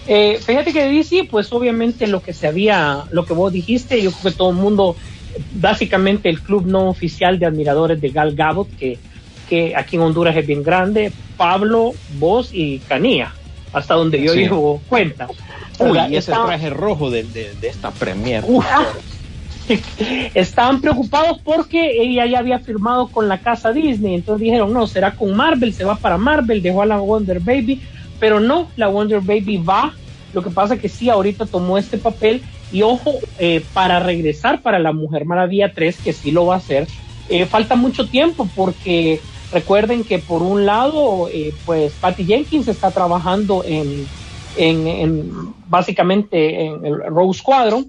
Eh, 0.09 0.39
fíjate 0.45 0.73
que 0.73 0.85
DC, 0.87 1.25
pues 1.31 1.53
obviamente 1.53 2.07
lo 2.07 2.23
que 2.23 2.33
se 2.33 2.47
había, 2.47 3.05
lo 3.11 3.27
que 3.27 3.33
vos 3.33 3.53
dijiste, 3.53 4.01
yo 4.01 4.13
creo 4.13 4.31
que 4.33 4.37
todo 4.39 4.51
el 4.51 4.57
mundo, 4.57 4.95
básicamente 5.55 6.29
el 6.29 6.41
club 6.41 6.67
no 6.67 6.89
oficial 6.89 7.39
de 7.39 7.47
admiradores 7.47 8.01
de 8.01 8.11
Gal 8.11 8.37
Gadot, 8.37 8.69
que, 8.77 8.99
que 9.49 9.75
aquí 9.75 9.97
en 9.97 10.03
Honduras 10.03 10.37
es 10.37 10.47
bien 10.47 10.63
grande, 10.63 11.13
Pablo, 11.37 11.93
vos 12.21 12.51
y 12.53 12.79
Canía, 12.81 13.33
hasta 13.73 13.95
donde 13.95 14.23
yo 14.23 14.33
Sí. 14.33 14.41
llevo 14.41 14.81
cuenta. 14.89 15.27
Uy, 15.81 15.99
y 16.09 16.17
ese 16.17 16.33
traje 16.33 16.71
rojo 16.71 17.11
de, 17.11 17.25
de, 17.25 17.55
de 17.55 17.69
esta 17.69 17.91
premier. 17.91 18.45
Estaban 20.35 20.81
preocupados 20.81 21.39
porque 21.45 22.03
ella 22.03 22.27
ya 22.27 22.39
había 22.39 22.59
firmado 22.59 23.09
con 23.09 23.29
la 23.29 23.39
casa 23.39 23.73
Disney, 23.73 24.15
entonces 24.15 24.45
dijeron, 24.45 24.73
no, 24.73 24.87
será 24.87 25.13
con 25.13 25.35
Marvel, 25.35 25.73
se 25.73 25.85
va 25.85 25.97
para 25.97 26.19
Marvel, 26.19 26.63
dejó 26.63 26.83
a 26.83 26.87
la 26.87 26.99
Wonder 26.99 27.41
Baby, 27.41 27.81
pero 28.21 28.41
no, 28.41 28.69
la 28.77 28.89
Wonder 28.89 29.21
Baby 29.21 29.59
va, 29.59 29.95
lo 30.33 30.43
que 30.43 30.51
pasa 30.51 30.77
que 30.77 30.89
sí, 30.89 31.09
ahorita 31.09 31.47
tomó 31.47 31.79
este 31.79 31.99
papel. 31.99 32.43
Y 32.73 32.83
ojo, 32.83 33.15
eh, 33.39 33.65
para 33.73 34.01
regresar 34.01 34.61
para 34.61 34.79
la 34.79 34.93
Mujer 34.93 35.25
Maravilla 35.25 35.73
3, 35.73 35.99
que 35.99 36.13
sí 36.13 36.31
lo 36.33 36.47
va 36.47 36.55
a 36.55 36.59
hacer, 36.59 36.89
eh, 37.29 37.47
falta 37.47 37.77
mucho 37.77 38.09
tiempo 38.09 38.49
porque 38.55 39.21
recuerden 39.53 40.05
que 40.05 40.19
por 40.19 40.43
un 40.43 40.67
lado, 40.67 41.29
eh, 41.33 41.55
pues 41.65 41.93
Patty 42.01 42.25
Jenkins 42.25 42.69
está 42.69 42.91
trabajando 42.91 43.63
en, 43.65 44.07
en, 44.57 44.87
en 44.87 45.33
básicamente 45.69 46.67
en 46.67 46.85
el 46.85 46.99
Rose 47.07 47.39
Squadron, 47.39 47.87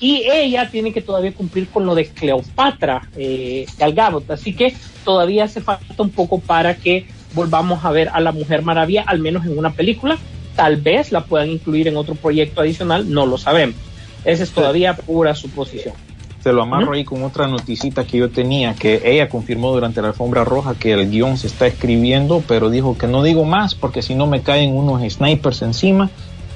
y 0.00 0.24
ella 0.30 0.70
tiene 0.70 0.92
que 0.92 1.02
todavía 1.02 1.32
cumplir 1.32 1.68
con 1.68 1.84
lo 1.84 1.94
de 1.94 2.06
Cleopatra 2.06 3.08
eh, 3.16 3.66
Gal 3.78 3.92
Gadot, 3.92 4.30
así 4.30 4.54
que 4.54 4.74
todavía 5.04 5.44
hace 5.44 5.60
falta 5.60 6.02
un 6.02 6.10
poco 6.10 6.40
para 6.40 6.76
que 6.76 7.06
volvamos 7.34 7.84
a 7.84 7.90
ver 7.90 8.08
a 8.08 8.20
la 8.20 8.32
Mujer 8.32 8.62
Maravilla, 8.62 9.04
al 9.06 9.20
menos 9.20 9.44
en 9.44 9.56
una 9.56 9.72
película, 9.72 10.18
tal 10.56 10.78
vez 10.78 11.12
la 11.12 11.24
puedan 11.24 11.50
incluir 11.50 11.86
en 11.86 11.96
otro 11.96 12.14
proyecto 12.14 12.62
adicional, 12.62 13.12
no 13.12 13.26
lo 13.26 13.38
sabemos. 13.38 13.76
Esa 14.24 14.42
es 14.42 14.50
todavía 14.50 14.96
pura 14.96 15.34
suposición. 15.34 15.94
Se 16.42 16.52
lo 16.52 16.62
amarro 16.62 16.94
ahí 16.94 17.04
con 17.04 17.22
otra 17.22 17.46
noticita 17.46 18.06
que 18.06 18.16
yo 18.16 18.30
tenía, 18.30 18.74
que 18.74 19.02
ella 19.04 19.28
confirmó 19.28 19.72
durante 19.72 20.00
la 20.00 20.08
alfombra 20.08 20.42
roja 20.42 20.74
que 20.74 20.92
el 20.92 21.10
guion 21.10 21.36
se 21.36 21.46
está 21.46 21.66
escribiendo, 21.66 22.42
pero 22.48 22.70
dijo 22.70 22.96
que 22.96 23.06
no 23.06 23.22
digo 23.22 23.44
más 23.44 23.74
porque 23.74 24.00
si 24.00 24.14
no 24.14 24.26
me 24.26 24.40
caen 24.40 24.74
unos 24.74 25.02
snipers 25.12 25.60
encima. 25.60 26.08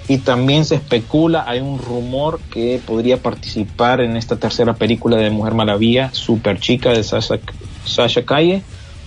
Y 0.06 0.18
también 0.18 0.64
se 0.64 0.74
especula, 0.74 1.44
hay 1.46 1.60
un 1.60 1.78
rumor 1.78 2.38
que 2.52 2.80
podría 2.84 3.16
participar 3.16 4.02
en 4.02 4.16
esta 4.16 4.36
tercera 4.36 4.74
película 4.74 5.16
de 5.16 5.30
Mujer 5.30 5.54
Maravilla, 5.54 6.10
Super 6.12 6.60
Chica 6.60 6.90
de 6.90 7.02
Sasha, 7.02 7.38
Sasha 7.86 8.22
Calle, 8.24 8.62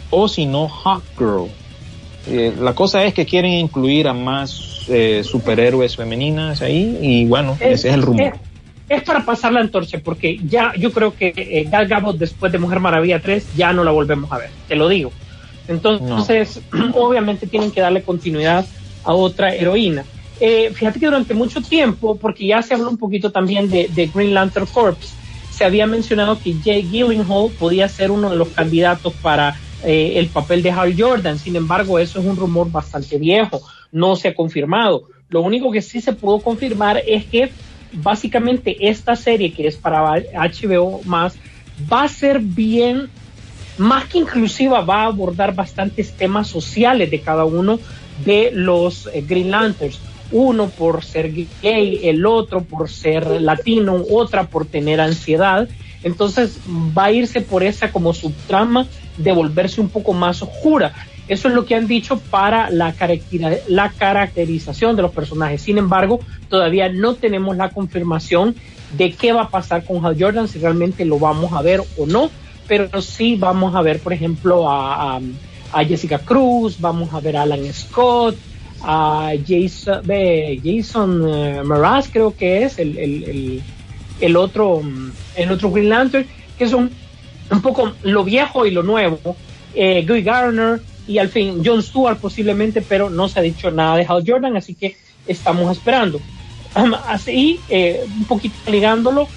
o 0.09 0.27
si 0.27 0.47
no, 0.47 0.67
Hot 0.67 1.03
Girl. 1.17 1.49
Eh, 2.27 2.53
la 2.59 2.73
cosa 2.73 3.03
es 3.03 3.13
que 3.13 3.25
quieren 3.25 3.51
incluir 3.51 4.07
a 4.07 4.13
más 4.13 4.85
eh, 4.89 5.21
superhéroes 5.23 5.95
femeninas 5.95 6.61
ahí, 6.63 6.97
y 6.99 7.25
bueno, 7.25 7.55
ese 7.59 7.89
es 7.89 7.93
el 7.93 8.01
rumor. 8.01 8.21
Es, 8.21 8.33
es 8.89 9.03
para 9.03 9.23
pasar 9.23 9.53
la 9.53 9.59
antorcha, 9.59 9.99
porque 10.03 10.39
ya 10.47 10.73
yo 10.77 10.91
creo 10.91 11.15
que 11.15 11.33
eh, 11.35 11.67
Gal 11.69 11.87
Gadot 11.87 12.17
después 12.17 12.51
de 12.51 12.57
Mujer 12.57 12.79
Maravilla 12.79 13.19
3 13.21 13.55
ya 13.55 13.71
no 13.71 13.83
la 13.83 13.91
volvemos 13.91 14.31
a 14.31 14.37
ver, 14.39 14.49
te 14.67 14.75
lo 14.75 14.87
digo. 14.87 15.11
Entonces, 15.67 16.61
obviamente 16.93 17.47
tienen 17.47 17.71
que 17.71 17.81
darle 17.81 18.01
continuidad 18.01 18.65
a 19.03 19.13
otra 19.13 19.53
heroína. 19.53 20.03
Eh, 20.39 20.71
fíjate 20.73 20.99
que 20.99 21.05
durante 21.07 21.33
mucho 21.33 21.61
tiempo, 21.61 22.17
porque 22.17 22.45
ya 22.45 22.61
se 22.61 22.73
habló 22.73 22.89
un 22.89 22.97
poquito 22.97 23.31
también 23.31 23.69
de, 23.69 24.11
Green 24.13 24.33
Lantern 24.33 24.67
Corps, 24.67 24.97
se 25.51 25.65
había 25.65 25.87
mencionado 25.87 26.39
que 26.39 26.53
Jay 26.63 26.83
Gyllenhaal 26.83 27.49
podía 27.57 27.89
ser 27.89 28.11
uno 28.11 28.29
de 28.29 28.35
los 28.35 28.49
candidatos 28.49 29.13
para 29.21 29.57
eh, 29.83 30.13
el 30.15 30.27
papel 30.27 30.61
de 30.61 30.71
Hal 30.71 30.95
Jordan. 30.97 31.39
Sin 31.39 31.55
embargo, 31.55 31.97
eso 31.97 32.19
es 32.19 32.25
un 32.25 32.35
rumor 32.35 32.71
bastante 32.71 33.17
viejo, 33.17 33.61
no 33.91 34.15
se 34.15 34.27
ha 34.27 34.35
confirmado. 34.35 35.05
Lo 35.29 35.41
único 35.41 35.71
que 35.71 35.81
sí 35.81 35.99
se 35.99 36.13
pudo 36.13 36.39
confirmar 36.39 37.01
es 37.05 37.25
que 37.25 37.51
básicamente 37.91 38.77
esta 38.87 39.15
serie 39.15 39.51
que 39.51 39.67
es 39.67 39.75
para 39.75 40.21
HBO 40.33 41.01
más 41.05 41.35
va 41.91 42.03
a 42.03 42.07
ser 42.07 42.39
bien, 42.39 43.09
más 43.77 44.05
que 44.05 44.19
inclusiva, 44.19 44.81
va 44.81 45.03
a 45.03 45.05
abordar 45.05 45.55
bastantes 45.55 46.11
temas 46.13 46.47
sociales 46.47 47.09
de 47.11 47.21
cada 47.21 47.45
uno 47.45 47.79
de 48.25 48.51
los 48.53 49.07
eh, 49.13 49.23
Green 49.27 49.51
Lanterns. 49.51 49.99
Uno 50.31 50.69
por 50.69 51.03
ser 51.03 51.31
gay, 51.61 52.01
el 52.03 52.25
otro 52.25 52.63
por 52.63 52.89
ser 52.89 53.41
latino, 53.41 54.03
otra 54.11 54.47
por 54.47 54.65
tener 54.65 54.99
ansiedad. 54.99 55.67
Entonces 56.03 56.59
va 56.67 57.05
a 57.05 57.11
irse 57.11 57.41
por 57.41 57.63
esa 57.63 57.91
como 57.91 58.13
subtrama 58.13 58.87
de 59.17 59.31
volverse 59.31 59.81
un 59.81 59.89
poco 59.89 60.13
más 60.13 60.41
oscura. 60.41 60.93
Eso 61.27 61.49
es 61.49 61.53
lo 61.53 61.65
que 61.65 61.75
han 61.75 61.87
dicho 61.87 62.19
para 62.19 62.69
la, 62.69 62.93
la 63.67 63.89
caracterización 63.89 64.95
de 64.95 65.01
los 65.01 65.11
personajes. 65.11 65.61
Sin 65.61 65.77
embargo, 65.77 66.19
todavía 66.49 66.89
no 66.89 67.15
tenemos 67.15 67.57
la 67.57 67.69
confirmación 67.69 68.55
de 68.97 69.11
qué 69.11 69.33
va 69.33 69.43
a 69.43 69.49
pasar 69.49 69.83
con 69.83 70.05
Hal 70.05 70.15
Jordan, 70.17 70.47
si 70.47 70.59
realmente 70.59 71.03
lo 71.03 71.19
vamos 71.19 71.51
a 71.51 71.61
ver 71.61 71.81
o 71.97 72.05
no, 72.05 72.29
pero 72.67 73.01
sí 73.01 73.35
vamos 73.35 73.75
a 73.75 73.81
ver, 73.81 73.99
por 73.99 74.13
ejemplo, 74.13 74.69
a 74.69 75.19
Jessica 75.85 76.19
Cruz, 76.19 76.79
vamos 76.79 77.13
a 77.13 77.19
ver 77.19 77.35
a 77.35 77.41
Alan 77.41 77.73
Scott, 77.73 78.37
a 78.81 79.33
Jason, 79.45 80.01
eh, 80.09 80.59
Jason 80.63 81.21
uh, 81.21 81.63
Mraz, 81.63 82.09
creo 82.11 82.35
que 82.35 82.63
es 82.63 82.79
el, 82.79 82.97
el, 82.97 83.23
el, 83.23 83.63
el, 84.21 84.35
otro, 84.35 84.81
el 85.35 85.51
otro 85.51 85.71
Green 85.71 85.89
Lantern, 85.89 86.25
que 86.57 86.67
son 86.67 86.91
un 87.49 87.61
poco 87.61 87.93
lo 88.03 88.23
viejo 88.23 88.65
y 88.65 88.71
lo 88.71 88.83
nuevo, 88.83 89.35
eh, 89.73 90.05
Guy 90.07 90.21
Garner 90.21 90.81
y 91.07 91.17
al 91.17 91.29
fin 91.29 91.61
John 91.63 91.81
Stewart 91.81 92.17
posiblemente, 92.17 92.81
pero 92.81 93.09
no 93.09 93.29
se 93.29 93.39
ha 93.39 93.43
dicho 93.43 93.71
nada 93.71 93.97
de 93.97 94.05
Hal 94.07 94.23
Jordan, 94.25 94.57
así 94.57 94.75
que 94.75 94.97
estamos 95.27 95.71
esperando. 95.71 96.19
Así, 97.07 97.59
eh, 97.69 98.05
un 98.05 98.25
poquito 98.25 98.55
ligándolo, 98.69 99.27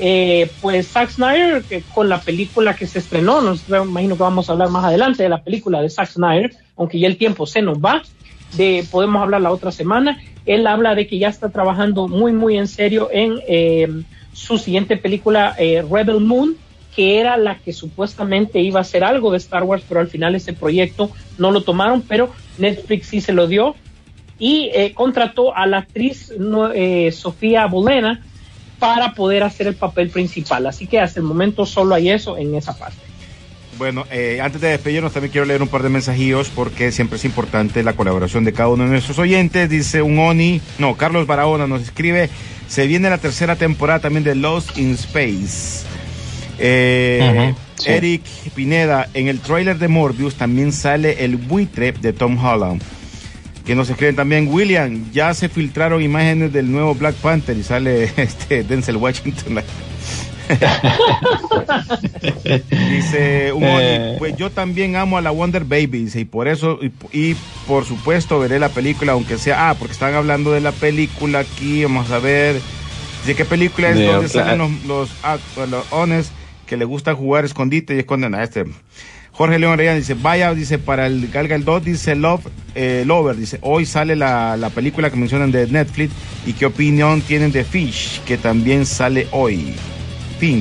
eh, 0.00 0.50
pues 0.60 0.88
Zack 0.88 1.10
Snyder, 1.10 1.62
que 1.62 1.82
con 1.94 2.08
la 2.08 2.20
película 2.20 2.74
que 2.74 2.86
se 2.86 2.98
estrenó, 2.98 3.40
nos 3.40 3.68
imagino 3.68 4.16
que 4.16 4.22
vamos 4.22 4.48
a 4.48 4.52
hablar 4.52 4.70
más 4.70 4.84
adelante 4.84 5.22
de 5.22 5.28
la 5.28 5.42
película 5.42 5.82
de 5.82 5.90
Zack 5.90 6.10
Snyder, 6.10 6.56
aunque 6.76 6.98
ya 6.98 7.06
el 7.06 7.16
tiempo 7.16 7.46
se 7.46 7.62
nos 7.62 7.78
va, 7.78 8.02
de, 8.56 8.84
podemos 8.90 9.22
hablar 9.22 9.40
la 9.40 9.52
otra 9.52 9.72
semana. 9.72 10.18
Él 10.46 10.66
habla 10.66 10.94
de 10.94 11.06
que 11.06 11.18
ya 11.18 11.28
está 11.28 11.50
trabajando 11.50 12.08
muy, 12.08 12.32
muy 12.32 12.56
en 12.56 12.68
serio 12.68 13.08
en 13.12 13.40
eh, 13.48 14.02
su 14.32 14.58
siguiente 14.58 14.96
película, 14.96 15.54
eh, 15.58 15.84
Rebel 15.90 16.20
Moon, 16.20 16.56
que 16.94 17.20
era 17.20 17.36
la 17.36 17.56
que 17.58 17.72
supuestamente 17.72 18.60
iba 18.60 18.80
a 18.80 18.84
ser 18.84 19.04
algo 19.04 19.30
de 19.30 19.38
Star 19.38 19.62
Wars, 19.62 19.84
pero 19.88 20.00
al 20.00 20.08
final 20.08 20.34
ese 20.34 20.52
proyecto 20.52 21.10
no 21.38 21.50
lo 21.50 21.62
tomaron, 21.62 22.02
pero 22.02 22.30
Netflix 22.58 23.08
sí 23.08 23.20
se 23.20 23.32
lo 23.32 23.46
dio 23.46 23.74
y 24.38 24.70
eh, 24.72 24.92
contrató 24.94 25.54
a 25.54 25.66
la 25.66 25.78
actriz 25.78 26.32
eh, 26.74 27.12
Sofía 27.12 27.66
Bolena 27.66 28.24
para 28.78 29.14
poder 29.14 29.42
hacer 29.42 29.66
el 29.66 29.74
papel 29.74 30.10
principal. 30.10 30.66
Así 30.66 30.86
que 30.86 31.00
hasta 31.00 31.20
el 31.20 31.26
momento 31.26 31.66
solo 31.66 31.94
hay 31.94 32.10
eso 32.10 32.36
en 32.36 32.54
esa 32.54 32.76
parte. 32.76 32.98
Bueno, 33.78 34.04
eh, 34.10 34.40
antes 34.42 34.60
de 34.60 34.70
despedirnos 34.70 35.12
también 35.12 35.30
quiero 35.30 35.46
leer 35.46 35.62
un 35.62 35.68
par 35.68 35.84
de 35.84 35.88
mensajillos 35.88 36.48
porque 36.48 36.90
siempre 36.90 37.16
es 37.16 37.24
importante 37.24 37.84
la 37.84 37.92
colaboración 37.92 38.42
de 38.42 38.52
cada 38.52 38.70
uno 38.70 38.82
de 38.82 38.90
nuestros 38.90 39.20
oyentes. 39.20 39.70
Dice 39.70 40.02
un 40.02 40.18
Oni, 40.18 40.60
no, 40.78 40.96
Carlos 40.96 41.28
Barahona 41.28 41.68
nos 41.68 41.82
escribe, 41.82 42.28
se 42.66 42.88
viene 42.88 43.08
la 43.08 43.18
tercera 43.18 43.54
temporada 43.54 44.00
también 44.00 44.24
de 44.24 44.34
Lost 44.34 44.76
in 44.76 44.94
Space. 44.94 45.86
Eh, 46.58 47.54
sí. 47.76 47.88
Eric 47.88 48.22
Pineda, 48.56 49.08
en 49.14 49.28
el 49.28 49.38
tráiler 49.38 49.78
de 49.78 49.86
Morbius 49.86 50.34
también 50.34 50.72
sale 50.72 51.24
el 51.24 51.36
buitre 51.36 51.92
de 51.92 52.12
Tom 52.12 52.44
Holland. 52.44 52.82
Que 53.64 53.76
nos 53.76 53.88
escriben 53.90 54.16
también, 54.16 54.48
William, 54.48 55.04
ya 55.12 55.32
se 55.34 55.48
filtraron 55.48 56.02
imágenes 56.02 56.52
del 56.52 56.72
nuevo 56.72 56.96
Black 56.96 57.14
Panther 57.16 57.56
y 57.56 57.62
sale 57.62 58.04
este 58.16 58.64
Denzel 58.64 58.96
Washington. 58.96 59.62
dice 62.90 63.52
un 63.52 63.64
Oni, 63.64 63.78
Eh. 63.80 64.14
pues 64.18 64.36
yo 64.36 64.50
también 64.50 64.96
amo 64.96 65.18
a 65.18 65.20
la 65.20 65.30
Wonder 65.30 65.64
Baby, 65.64 66.04
dice, 66.04 66.20
y 66.20 66.24
por 66.24 66.48
eso, 66.48 66.78
y, 66.82 66.90
y 67.12 67.36
por 67.66 67.84
supuesto 67.84 68.38
veré 68.38 68.58
la 68.58 68.68
película, 68.70 69.12
aunque 69.12 69.38
sea, 69.38 69.70
ah, 69.70 69.74
porque 69.74 69.92
están 69.92 70.14
hablando 70.14 70.52
de 70.52 70.60
la 70.60 70.72
película 70.72 71.40
aquí, 71.40 71.82
vamos 71.84 72.10
a 72.10 72.18
ver, 72.18 72.60
dice 73.22 73.34
qué 73.34 73.44
película 73.44 73.90
es 73.90 73.96
De 73.96 74.06
donde 74.06 74.28
salen 74.28 74.80
los, 74.86 75.10
los, 75.70 75.92
ones 75.92 76.30
que 76.66 76.76
le 76.76 76.84
gusta 76.84 77.14
jugar 77.14 77.44
escondite 77.44 77.94
y 77.94 78.00
esconden 78.00 78.34
a 78.34 78.42
este. 78.42 78.64
Jorge 79.32 79.58
León 79.60 79.74
Arellano 79.74 79.98
dice, 79.98 80.14
vaya, 80.14 80.52
dice, 80.52 80.78
para 80.78 81.06
el 81.06 81.28
Gal 81.28 81.46
Gadot, 81.46 81.84
dice 81.84 82.16
Love, 82.16 82.48
eh, 82.74 83.04
Lover, 83.06 83.36
dice, 83.36 83.58
hoy 83.62 83.86
sale 83.86 84.16
la, 84.16 84.56
la 84.56 84.68
película 84.70 85.10
que 85.10 85.16
mencionan 85.16 85.52
de 85.52 85.68
Netflix 85.68 86.12
y 86.44 86.54
qué 86.54 86.66
opinión 86.66 87.20
tienen 87.20 87.52
de 87.52 87.62
Fish, 87.62 88.20
que 88.24 88.36
también 88.36 88.84
sale 88.84 89.28
hoy. 89.30 89.74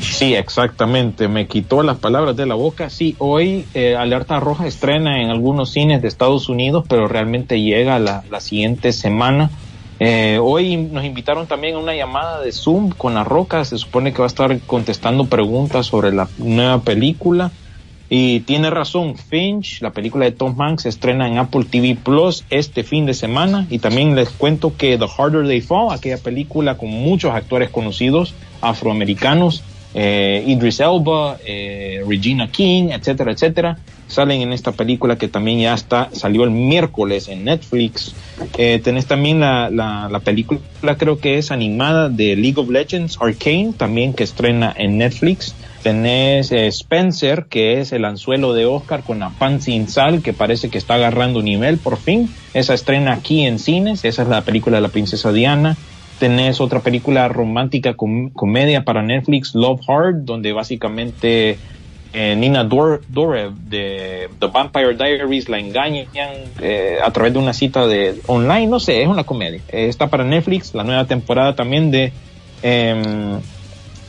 Sí, 0.02 0.34
exactamente. 0.34 1.28
Me 1.28 1.48
quitó 1.48 1.84
las 1.84 1.98
palabras 1.98 2.36
de 2.36 2.46
la 2.46 2.56
boca. 2.56 2.90
Sí, 2.90 3.16
hoy 3.20 3.66
eh, 3.74 3.96
Alerta 3.96 4.40
Roja 4.40 4.68
estrena 4.68 5.22
en 5.22 5.30
algunos 5.30 5.72
cines 5.72 6.02
de 6.02 6.08
Estados 6.08 6.50
Unidos, 6.50 6.86
pero 6.88 7.08
realmente 7.08 7.62
llega 7.62 8.00
la, 8.00 8.24
la 8.30 8.40
siguiente 8.40 8.92
semana. 8.92 9.52
Eh, 10.00 10.40
hoy 10.42 10.78
nos 10.78 11.04
invitaron 11.06 11.48
también 11.48 11.76
a 11.76 11.80
una 11.80 11.96
llamada 11.96 12.42
de 12.42 12.52
Zoom 12.52 12.90
con 12.90 13.14
La 13.14 13.24
Roca. 13.24 13.66
Se 13.66 13.78
supone 13.78 14.14
que 14.14 14.20
va 14.20 14.26
a 14.26 14.28
estar 14.28 14.60
contestando 14.62 15.26
preguntas 15.26 15.86
sobre 15.86 16.12
la 16.12 16.28
nueva 16.38 16.82
película. 16.82 17.52
Y 18.10 18.42
tiene 18.42 18.70
razón, 18.70 19.16
Finch, 19.18 19.82
la 19.82 19.92
película 19.92 20.26
de 20.26 20.32
Tom 20.32 20.60
Hanks, 20.60 20.84
se 20.84 20.90
estrena 20.90 21.28
en 21.28 21.38
Apple 21.38 21.66
TV 21.70 21.98
Plus 22.02 22.46
este 22.50 22.84
fin 22.84 23.06
de 23.06 23.14
semana. 23.14 23.68
Y 23.70 23.80
también 23.80 24.16
les 24.16 24.30
cuento 24.30 24.76
que 24.78 24.98
The 24.98 25.08
Harder 25.18 25.46
They 25.46 25.62
Fall, 25.62 25.94
aquella 25.94 26.18
película 26.18 26.78
con 26.78 26.90
muchos 26.90 27.34
actores 27.34 27.70
conocidos 27.70 28.34
afroamericanos, 28.62 29.64
eh, 29.94 30.44
Idris 30.46 30.80
Elba, 30.80 31.38
eh, 31.46 32.04
Regina 32.08 32.50
King, 32.50 32.90
etcétera, 32.92 33.32
etcétera, 33.32 33.78
salen 34.08 34.42
en 34.42 34.54
esta 34.54 34.72
película 34.72 35.18
que 35.18 35.28
también 35.28 35.60
ya 35.60 35.74
está, 35.74 36.10
salió 36.14 36.44
el 36.44 36.52
miércoles 36.52 37.28
en 37.28 37.46
Netflix. 37.46 38.14
Eh, 38.58 38.80
tenés 38.84 39.06
también 39.06 39.40
la, 39.40 39.70
la, 39.70 40.08
la 40.10 40.20
película, 40.20 40.60
creo 40.98 41.20
que 41.20 41.38
es 41.38 41.52
animada 41.52 42.10
de 42.10 42.36
League 42.36 42.60
of 42.60 42.70
Legends, 42.70 43.18
Arcane, 43.20 43.74
también 43.76 44.14
que 44.14 44.24
estrena 44.24 44.74
en 44.78 44.98
Netflix. 44.98 45.56
Tenés 45.88 46.52
eh, 46.52 46.68
Spencer, 46.68 47.46
que 47.46 47.80
es 47.80 47.94
el 47.94 48.04
anzuelo 48.04 48.54
de 48.54 48.66
Oscar 48.66 49.04
con 49.04 49.20
la 49.20 49.30
pan 49.30 49.62
sin 49.62 49.88
sal, 49.88 50.22
que 50.22 50.34
parece 50.34 50.70
que 50.70 50.78
está 50.78 50.96
agarrando 50.96 51.42
nivel 51.42 51.78
por 51.78 51.96
fin. 51.96 52.30
Esa 52.54 52.74
estrena 52.74 53.14
aquí 53.14 53.46
en 53.46 53.58
cines, 53.58 54.04
esa 54.04 54.24
es 54.24 54.28
la 54.28 54.42
película 54.42 54.76
de 54.76 54.82
la 54.82 54.90
princesa 54.90 55.32
Diana. 55.32 55.78
Tenés 56.20 56.60
otra 56.60 56.82
película 56.82 57.30
romántica 57.30 57.94
com- 57.94 58.32
comedia 58.32 58.84
para 58.84 59.02
Netflix, 59.02 59.56
Love 59.56 59.80
Hard, 59.88 60.26
donde 60.26 60.52
básicamente 60.52 61.58
eh, 62.12 62.36
Nina 62.36 62.66
Dor 62.66 63.04
Dorev 63.08 63.54
de 63.54 64.28
The 64.42 64.48
Vampire 64.48 64.94
Diaries 64.94 65.48
la 65.48 65.58
engañan 65.58 66.08
eh, 66.60 66.98
a 67.02 67.12
través 67.12 67.32
de 67.32 67.40
una 67.40 67.54
cita 67.54 67.88
de 67.88 68.20
online, 68.28 68.68
no 68.68 68.82
sé, 68.82 69.04
es 69.04 69.08
una 69.08 69.24
comedia. 69.24 69.62
Está 69.70 70.08
para 70.08 70.26
Netflix, 70.26 70.74
la 70.76 70.84
nueva 70.84 71.06
temporada 71.06 71.56
también 71.56 71.92
de 71.92 72.12
em, 72.62 73.40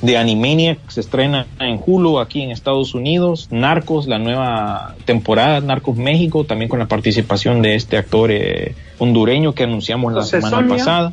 de 0.02 0.16
Animaniac 0.16 0.78
se 0.88 1.00
estrena 1.00 1.46
en 1.58 1.80
Hulu 1.84 2.20
aquí 2.20 2.42
en 2.42 2.50
Estados 2.50 2.94
Unidos, 2.94 3.48
Narcos, 3.50 4.06
la 4.06 4.18
nueva 4.18 4.94
temporada, 5.04 5.60
Narcos 5.60 5.96
México, 5.96 6.44
también 6.44 6.68
con 6.68 6.78
la 6.78 6.86
participación 6.86 7.62
de 7.62 7.74
este 7.74 7.96
actor 7.96 8.30
eh, 8.30 8.74
hondureño 8.98 9.54
que 9.54 9.64
anunciamos 9.64 10.12
la 10.12 10.22
semana 10.22 10.56
Sonia. 10.58 10.76
pasada. 10.76 11.12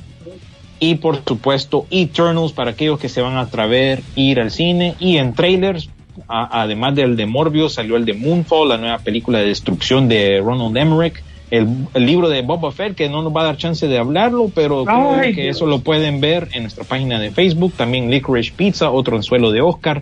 Y 0.79 0.95
por 0.95 1.23
supuesto, 1.25 1.87
Eternals 1.89 2.51
para 2.51 2.71
aquellos 2.71 2.99
que 2.99 3.09
se 3.09 3.21
van 3.21 3.37
a 3.37 3.41
atrever 3.41 3.99
a 3.99 4.19
ir 4.19 4.39
al 4.39 4.51
cine. 4.51 4.93
Y 4.99 5.17
en 5.17 5.33
trailers, 5.33 5.89
a- 6.27 6.61
además 6.61 6.93
del 6.95 7.15
de 7.15 7.25
Morbius, 7.25 7.73
salió 7.75 7.95
el 7.95 8.05
de 8.05 8.13
Moonfall, 8.13 8.69
la 8.69 8.77
nueva 8.77 8.97
película 8.99 9.39
de 9.39 9.47
destrucción 9.47 10.07
de 10.09 10.41
Ronald 10.43 10.75
Emmerich. 10.77 11.23
El, 11.51 11.67
el 11.93 12.05
libro 12.05 12.27
de 12.27 12.41
Boba 12.41 12.71
Fett, 12.71 12.95
que 12.95 13.07
no 13.07 13.21
nos 13.21 13.35
va 13.35 13.41
a 13.41 13.45
dar 13.45 13.57
chance 13.57 13.87
de 13.87 13.97
hablarlo, 13.97 14.49
pero 14.53 14.83
creo 14.83 15.21
que 15.21 15.43
Dios. 15.43 15.57
eso 15.57 15.65
lo 15.65 15.79
pueden 15.79 16.19
ver 16.19 16.49
en 16.53 16.63
nuestra 16.63 16.83
página 16.83 17.19
de 17.19 17.31
Facebook. 17.31 17.73
También 17.77 18.09
Licorice 18.09 18.51
Pizza, 18.55 18.89
otro 18.91 19.15
anzuelo 19.15 19.51
de 19.51 19.61
Oscar. 19.61 20.01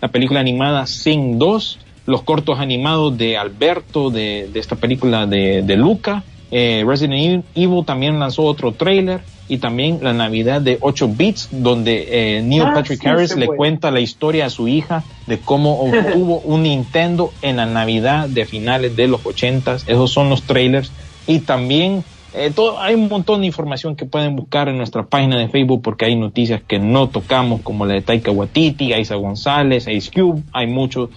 La 0.00 0.08
película 0.08 0.40
animada 0.40 0.86
Sing 0.86 1.38
2. 1.38 1.78
Los 2.04 2.22
cortos 2.22 2.58
animados 2.58 3.16
de 3.16 3.36
Alberto, 3.36 4.10
de, 4.10 4.48
de 4.52 4.60
esta 4.60 4.76
película 4.76 5.26
de, 5.26 5.62
de 5.62 5.76
Luca. 5.76 6.24
Eh, 6.50 6.84
Resident 6.86 7.46
Evil 7.54 7.84
también 7.84 8.18
lanzó 8.20 8.42
otro 8.42 8.72
trailer. 8.72 9.22
Y 9.48 9.58
también 9.58 9.98
la 10.02 10.12
Navidad 10.12 10.60
de 10.62 10.78
8 10.80 11.08
bits, 11.08 11.48
donde 11.50 12.36
eh, 12.38 12.42
Neil 12.42 12.62
Ah, 12.62 12.72
Patrick 12.74 13.00
sí, 13.00 13.06
Harris 13.08 13.36
le 13.36 13.46
cuenta 13.56 13.90
la 13.90 14.00
historia 14.00 14.46
a 14.46 14.50
su 14.50 14.68
hija 14.68 15.04
de 15.26 15.38
cómo 15.38 15.80
obtuvo 15.80 16.40
un 16.40 16.62
Nintendo 16.62 17.32
en 17.42 17.56
la 17.56 17.66
Navidad 17.66 18.28
de 18.28 18.46
finales 18.46 18.96
de 18.96 19.08
los 19.08 19.24
80 19.26 19.74
Esos 19.86 20.10
son 20.10 20.30
los 20.30 20.42
trailers. 20.44 20.90
Y 21.26 21.40
también 21.40 22.02
eh, 22.34 22.50
todo, 22.54 22.80
hay 22.80 22.94
un 22.94 23.08
montón 23.08 23.40
de 23.42 23.46
información 23.46 23.94
que 23.94 24.06
pueden 24.06 24.36
buscar 24.36 24.68
en 24.68 24.78
nuestra 24.78 25.02
página 25.04 25.36
de 25.38 25.48
Facebook 25.48 25.82
porque 25.82 26.06
hay 26.06 26.16
noticias 26.16 26.62
que 26.66 26.78
no 26.78 27.08
tocamos 27.10 27.60
como 27.60 27.84
la 27.84 27.92
de 27.94 28.00
Taika 28.00 28.30
Waititi, 28.30 28.94
Isa 28.94 29.16
González, 29.16 29.86
Ice 29.88 30.10
Cube, 30.10 30.42
hay 30.52 30.66
mucho 30.66 31.10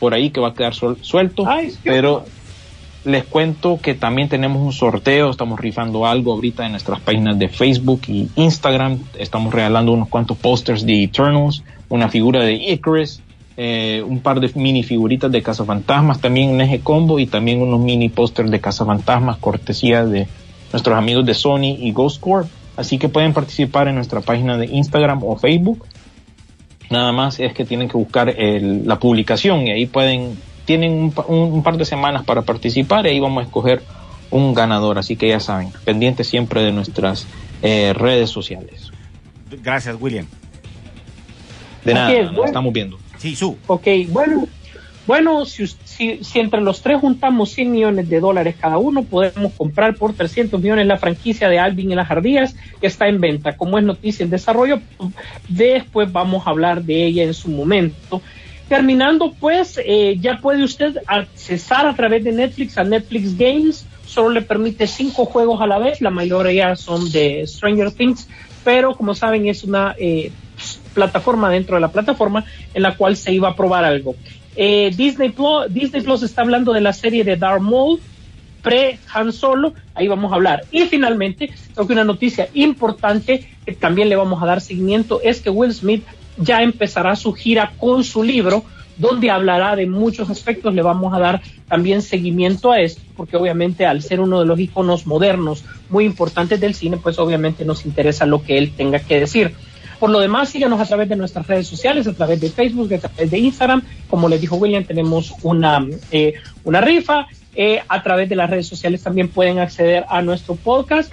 por 0.00 0.14
ahí 0.14 0.30
que 0.30 0.40
va 0.40 0.48
a 0.48 0.54
quedar 0.54 0.74
suel- 0.74 0.96
suelto, 1.02 1.44
Ice 1.62 1.78
Cube. 1.82 1.92
Les 3.08 3.24
cuento 3.24 3.78
que 3.80 3.94
también 3.94 4.28
tenemos 4.28 4.60
un 4.62 4.72
sorteo, 4.72 5.30
estamos 5.30 5.58
rifando 5.58 6.06
algo 6.06 6.32
ahorita 6.34 6.66
en 6.66 6.72
nuestras 6.72 7.00
páginas 7.00 7.38
de 7.38 7.48
Facebook 7.48 8.02
y 8.06 8.28
Instagram, 8.36 8.98
estamos 9.18 9.52
regalando 9.52 9.92
unos 9.92 10.08
cuantos 10.08 10.36
posters 10.36 10.84
de 10.84 11.04
Eternals, 11.04 11.64
una 11.88 12.08
figura 12.10 12.44
de 12.44 12.52
Icarus, 12.54 13.22
eh, 13.56 14.04
un 14.06 14.20
par 14.20 14.40
de 14.40 14.50
mini 14.54 14.82
figuritas 14.82 15.32
de 15.32 15.42
Cazafantasmas, 15.42 16.20
también 16.20 16.50
un 16.50 16.60
eje 16.60 16.80
combo 16.80 17.18
y 17.18 17.26
también 17.26 17.62
unos 17.62 17.80
mini 17.80 18.10
pósters 18.10 18.50
de 18.50 18.60
Cazafantasmas, 18.60 19.38
cortesía 19.38 20.04
de 20.04 20.28
nuestros 20.72 20.96
amigos 20.96 21.24
de 21.24 21.32
Sony 21.34 21.76
y 21.80 21.92
Ghost 21.92 22.20
Corp. 22.20 22.46
Así 22.76 22.98
que 22.98 23.08
pueden 23.08 23.32
participar 23.32 23.88
en 23.88 23.94
nuestra 23.96 24.20
página 24.20 24.56
de 24.58 24.66
Instagram 24.66 25.24
o 25.24 25.36
Facebook. 25.36 25.84
Nada 26.90 27.10
más 27.12 27.40
es 27.40 27.52
que 27.54 27.64
tienen 27.64 27.88
que 27.88 27.96
buscar 27.96 28.28
el- 28.28 28.86
la 28.86 28.98
publicación 28.98 29.66
y 29.66 29.70
ahí 29.72 29.86
pueden, 29.86 30.38
tienen 30.68 30.92
un, 30.92 31.10
pa- 31.12 31.24
un- 31.26 31.50
un 31.50 31.62
par 31.62 31.78
de 31.78 31.86
semanas 31.86 32.24
para 32.24 32.42
participar 32.42 33.06
y 33.06 33.08
ahí 33.08 33.20
vamos 33.20 33.42
a 33.42 33.46
escoger 33.46 33.82
un 34.30 34.52
ganador. 34.52 34.98
Así 34.98 35.16
que 35.16 35.28
ya 35.28 35.40
saben, 35.40 35.70
pendientes 35.86 36.26
siempre 36.28 36.62
de 36.62 36.72
nuestras 36.72 37.26
eh, 37.62 37.94
redes 37.94 38.28
sociales. 38.28 38.92
Gracias, 39.62 39.96
William. 39.98 40.26
De 41.86 41.94
nada, 41.94 42.12
nos 42.22 42.32
bueno. 42.32 42.44
estamos 42.44 42.72
viendo. 42.74 42.98
Sí, 43.16 43.34
su. 43.34 43.56
Ok, 43.66 43.86
bueno, 44.10 44.46
bueno, 45.06 45.46
si, 45.46 45.66
si, 45.84 46.22
si 46.22 46.38
entre 46.38 46.60
los 46.60 46.82
tres 46.82 47.00
juntamos 47.00 47.48
100 47.52 47.72
millones 47.72 48.08
de 48.10 48.20
dólares 48.20 48.56
cada 48.60 48.76
uno, 48.76 49.04
podemos 49.04 49.52
comprar 49.54 49.94
por 49.94 50.12
300 50.12 50.60
millones 50.60 50.86
la 50.86 50.98
franquicia 50.98 51.48
de 51.48 51.58
Alvin 51.58 51.90
y 51.92 51.94
las 51.94 52.10
Ardillas, 52.10 52.54
que 52.78 52.86
está 52.86 53.08
en 53.08 53.20
venta. 53.22 53.56
Como 53.56 53.78
es 53.78 53.84
noticia 53.84 54.22
en 54.22 54.28
desarrollo, 54.30 54.80
después 55.48 56.12
vamos 56.12 56.46
a 56.46 56.50
hablar 56.50 56.82
de 56.82 57.06
ella 57.06 57.22
en 57.24 57.32
su 57.32 57.48
momento. 57.48 58.20
Terminando, 58.68 59.32
pues, 59.32 59.80
eh, 59.82 60.16
ya 60.20 60.40
puede 60.40 60.62
usted 60.62 60.98
accesar 61.06 61.86
a 61.86 61.94
través 61.94 62.22
de 62.22 62.32
Netflix 62.32 62.76
a 62.76 62.84
Netflix 62.84 63.36
Games. 63.36 63.86
Solo 64.04 64.30
le 64.30 64.42
permite 64.42 64.86
cinco 64.86 65.24
juegos 65.24 65.60
a 65.60 65.66
la 65.66 65.78
vez, 65.78 66.00
la 66.00 66.10
mayoría 66.10 66.76
son 66.76 67.10
de 67.10 67.46
Stranger 67.46 67.92
Things, 67.92 68.28
pero 68.64 68.94
como 68.94 69.14
saben 69.14 69.46
es 69.48 69.64
una 69.64 69.94
eh, 69.98 70.32
plataforma 70.94 71.50
dentro 71.50 71.76
de 71.76 71.80
la 71.80 71.92
plataforma 71.92 72.44
en 72.74 72.82
la 72.82 72.96
cual 72.96 73.16
se 73.16 73.32
iba 73.32 73.48
a 73.48 73.56
probar 73.56 73.84
algo. 73.84 74.14
Eh, 74.56 74.92
Disney, 74.96 75.30
Plus, 75.30 75.66
Disney 75.70 76.02
Plus 76.02 76.22
está 76.22 76.42
hablando 76.42 76.72
de 76.72 76.80
la 76.80 76.92
serie 76.92 77.22
de 77.22 77.36
Darth 77.36 77.62
Maul 77.62 78.00
pre 78.62 78.98
Han 79.14 79.32
Solo, 79.32 79.72
ahí 79.94 80.08
vamos 80.08 80.32
a 80.32 80.34
hablar. 80.34 80.64
Y 80.70 80.82
finalmente, 80.82 81.50
creo 81.74 81.86
que 81.86 81.92
una 81.92 82.04
noticia 82.04 82.48
importante 82.54 83.48
que 83.64 83.72
también 83.72 84.08
le 84.08 84.16
vamos 84.16 84.42
a 84.42 84.46
dar 84.46 84.60
seguimiento 84.60 85.20
es 85.22 85.40
que 85.40 85.50
Will 85.50 85.72
Smith 85.72 86.04
ya 86.38 86.62
empezará 86.62 87.16
su 87.16 87.32
gira 87.32 87.72
con 87.78 88.04
su 88.04 88.22
libro 88.22 88.64
donde 88.98 89.30
hablará 89.30 89.76
de 89.76 89.86
muchos 89.86 90.28
aspectos. 90.28 90.74
Le 90.74 90.82
vamos 90.82 91.14
a 91.14 91.18
dar 91.18 91.40
también 91.68 92.02
seguimiento 92.02 92.72
a 92.72 92.80
esto, 92.80 93.00
porque 93.16 93.36
obviamente 93.36 93.86
al 93.86 94.02
ser 94.02 94.20
uno 94.20 94.40
de 94.40 94.46
los 94.46 94.58
iconos 94.58 95.06
modernos 95.06 95.64
muy 95.88 96.04
importantes 96.04 96.60
del 96.60 96.74
cine, 96.74 96.98
pues 96.98 97.18
obviamente 97.18 97.64
nos 97.64 97.86
interesa 97.86 98.26
lo 98.26 98.42
que 98.42 98.58
él 98.58 98.72
tenga 98.76 98.98
que 98.98 99.20
decir. 99.20 99.54
Por 99.98 100.10
lo 100.10 100.20
demás, 100.20 100.50
síganos 100.50 100.80
a 100.80 100.86
través 100.86 101.08
de 101.08 101.16
nuestras 101.16 101.46
redes 101.46 101.66
sociales, 101.66 102.06
a 102.06 102.12
través 102.12 102.40
de 102.40 102.50
Facebook, 102.50 102.92
a 102.94 102.98
través 102.98 103.30
de 103.30 103.38
Instagram. 103.38 103.82
Como 104.08 104.28
les 104.28 104.40
dijo 104.40 104.56
William, 104.56 104.84
tenemos 104.84 105.34
una, 105.42 105.84
eh, 106.12 106.34
una 106.64 106.80
rifa. 106.80 107.26
Eh, 107.56 107.82
a 107.88 108.02
través 108.04 108.28
de 108.28 108.36
las 108.36 108.48
redes 108.48 108.68
sociales 108.68 109.02
también 109.02 109.28
pueden 109.28 109.58
acceder 109.58 110.04
a 110.08 110.22
nuestro 110.22 110.54
podcast. 110.54 111.12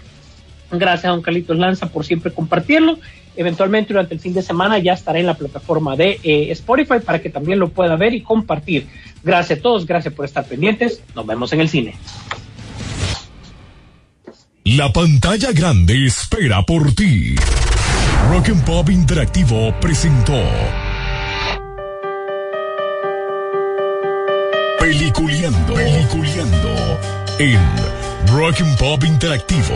Gracias 0.71 1.05
a 1.05 1.09
don 1.09 1.23
Carlitos 1.23 1.57
Lanza 1.57 1.87
por 1.87 2.05
siempre 2.05 2.31
compartirlo. 2.31 2.99
Eventualmente 3.37 3.93
durante 3.93 4.13
el 4.13 4.19
fin 4.19 4.33
de 4.33 4.41
semana 4.41 4.79
ya 4.79 4.93
estará 4.93 5.19
en 5.19 5.25
la 5.25 5.33
plataforma 5.33 5.95
de 5.95 6.19
eh, 6.23 6.51
Spotify 6.51 6.99
para 7.05 7.21
que 7.21 7.29
también 7.29 7.59
lo 7.59 7.69
pueda 7.69 7.95
ver 7.95 8.13
y 8.13 8.21
compartir. 8.21 8.87
Gracias 9.23 9.59
a 9.59 9.61
todos, 9.61 9.85
gracias 9.85 10.13
por 10.13 10.25
estar 10.25 10.45
pendientes. 10.45 11.01
Nos 11.15 11.25
vemos 11.25 11.51
en 11.53 11.61
el 11.61 11.69
cine. 11.69 11.95
La 14.63 14.91
pantalla 14.91 15.51
grande 15.51 16.07
espera 16.07 16.63
por 16.63 16.93
ti. 16.93 17.35
Rock 18.29 18.51
Pop 18.65 18.89
Interactivo 18.89 19.71
presentó 19.79 20.41
Peliculeando, 24.79 25.75
Peliculeando 25.75 26.99
en 27.37 27.59
Rock 28.33 28.63
Pop 28.79 29.03
Interactivo. 29.03 29.75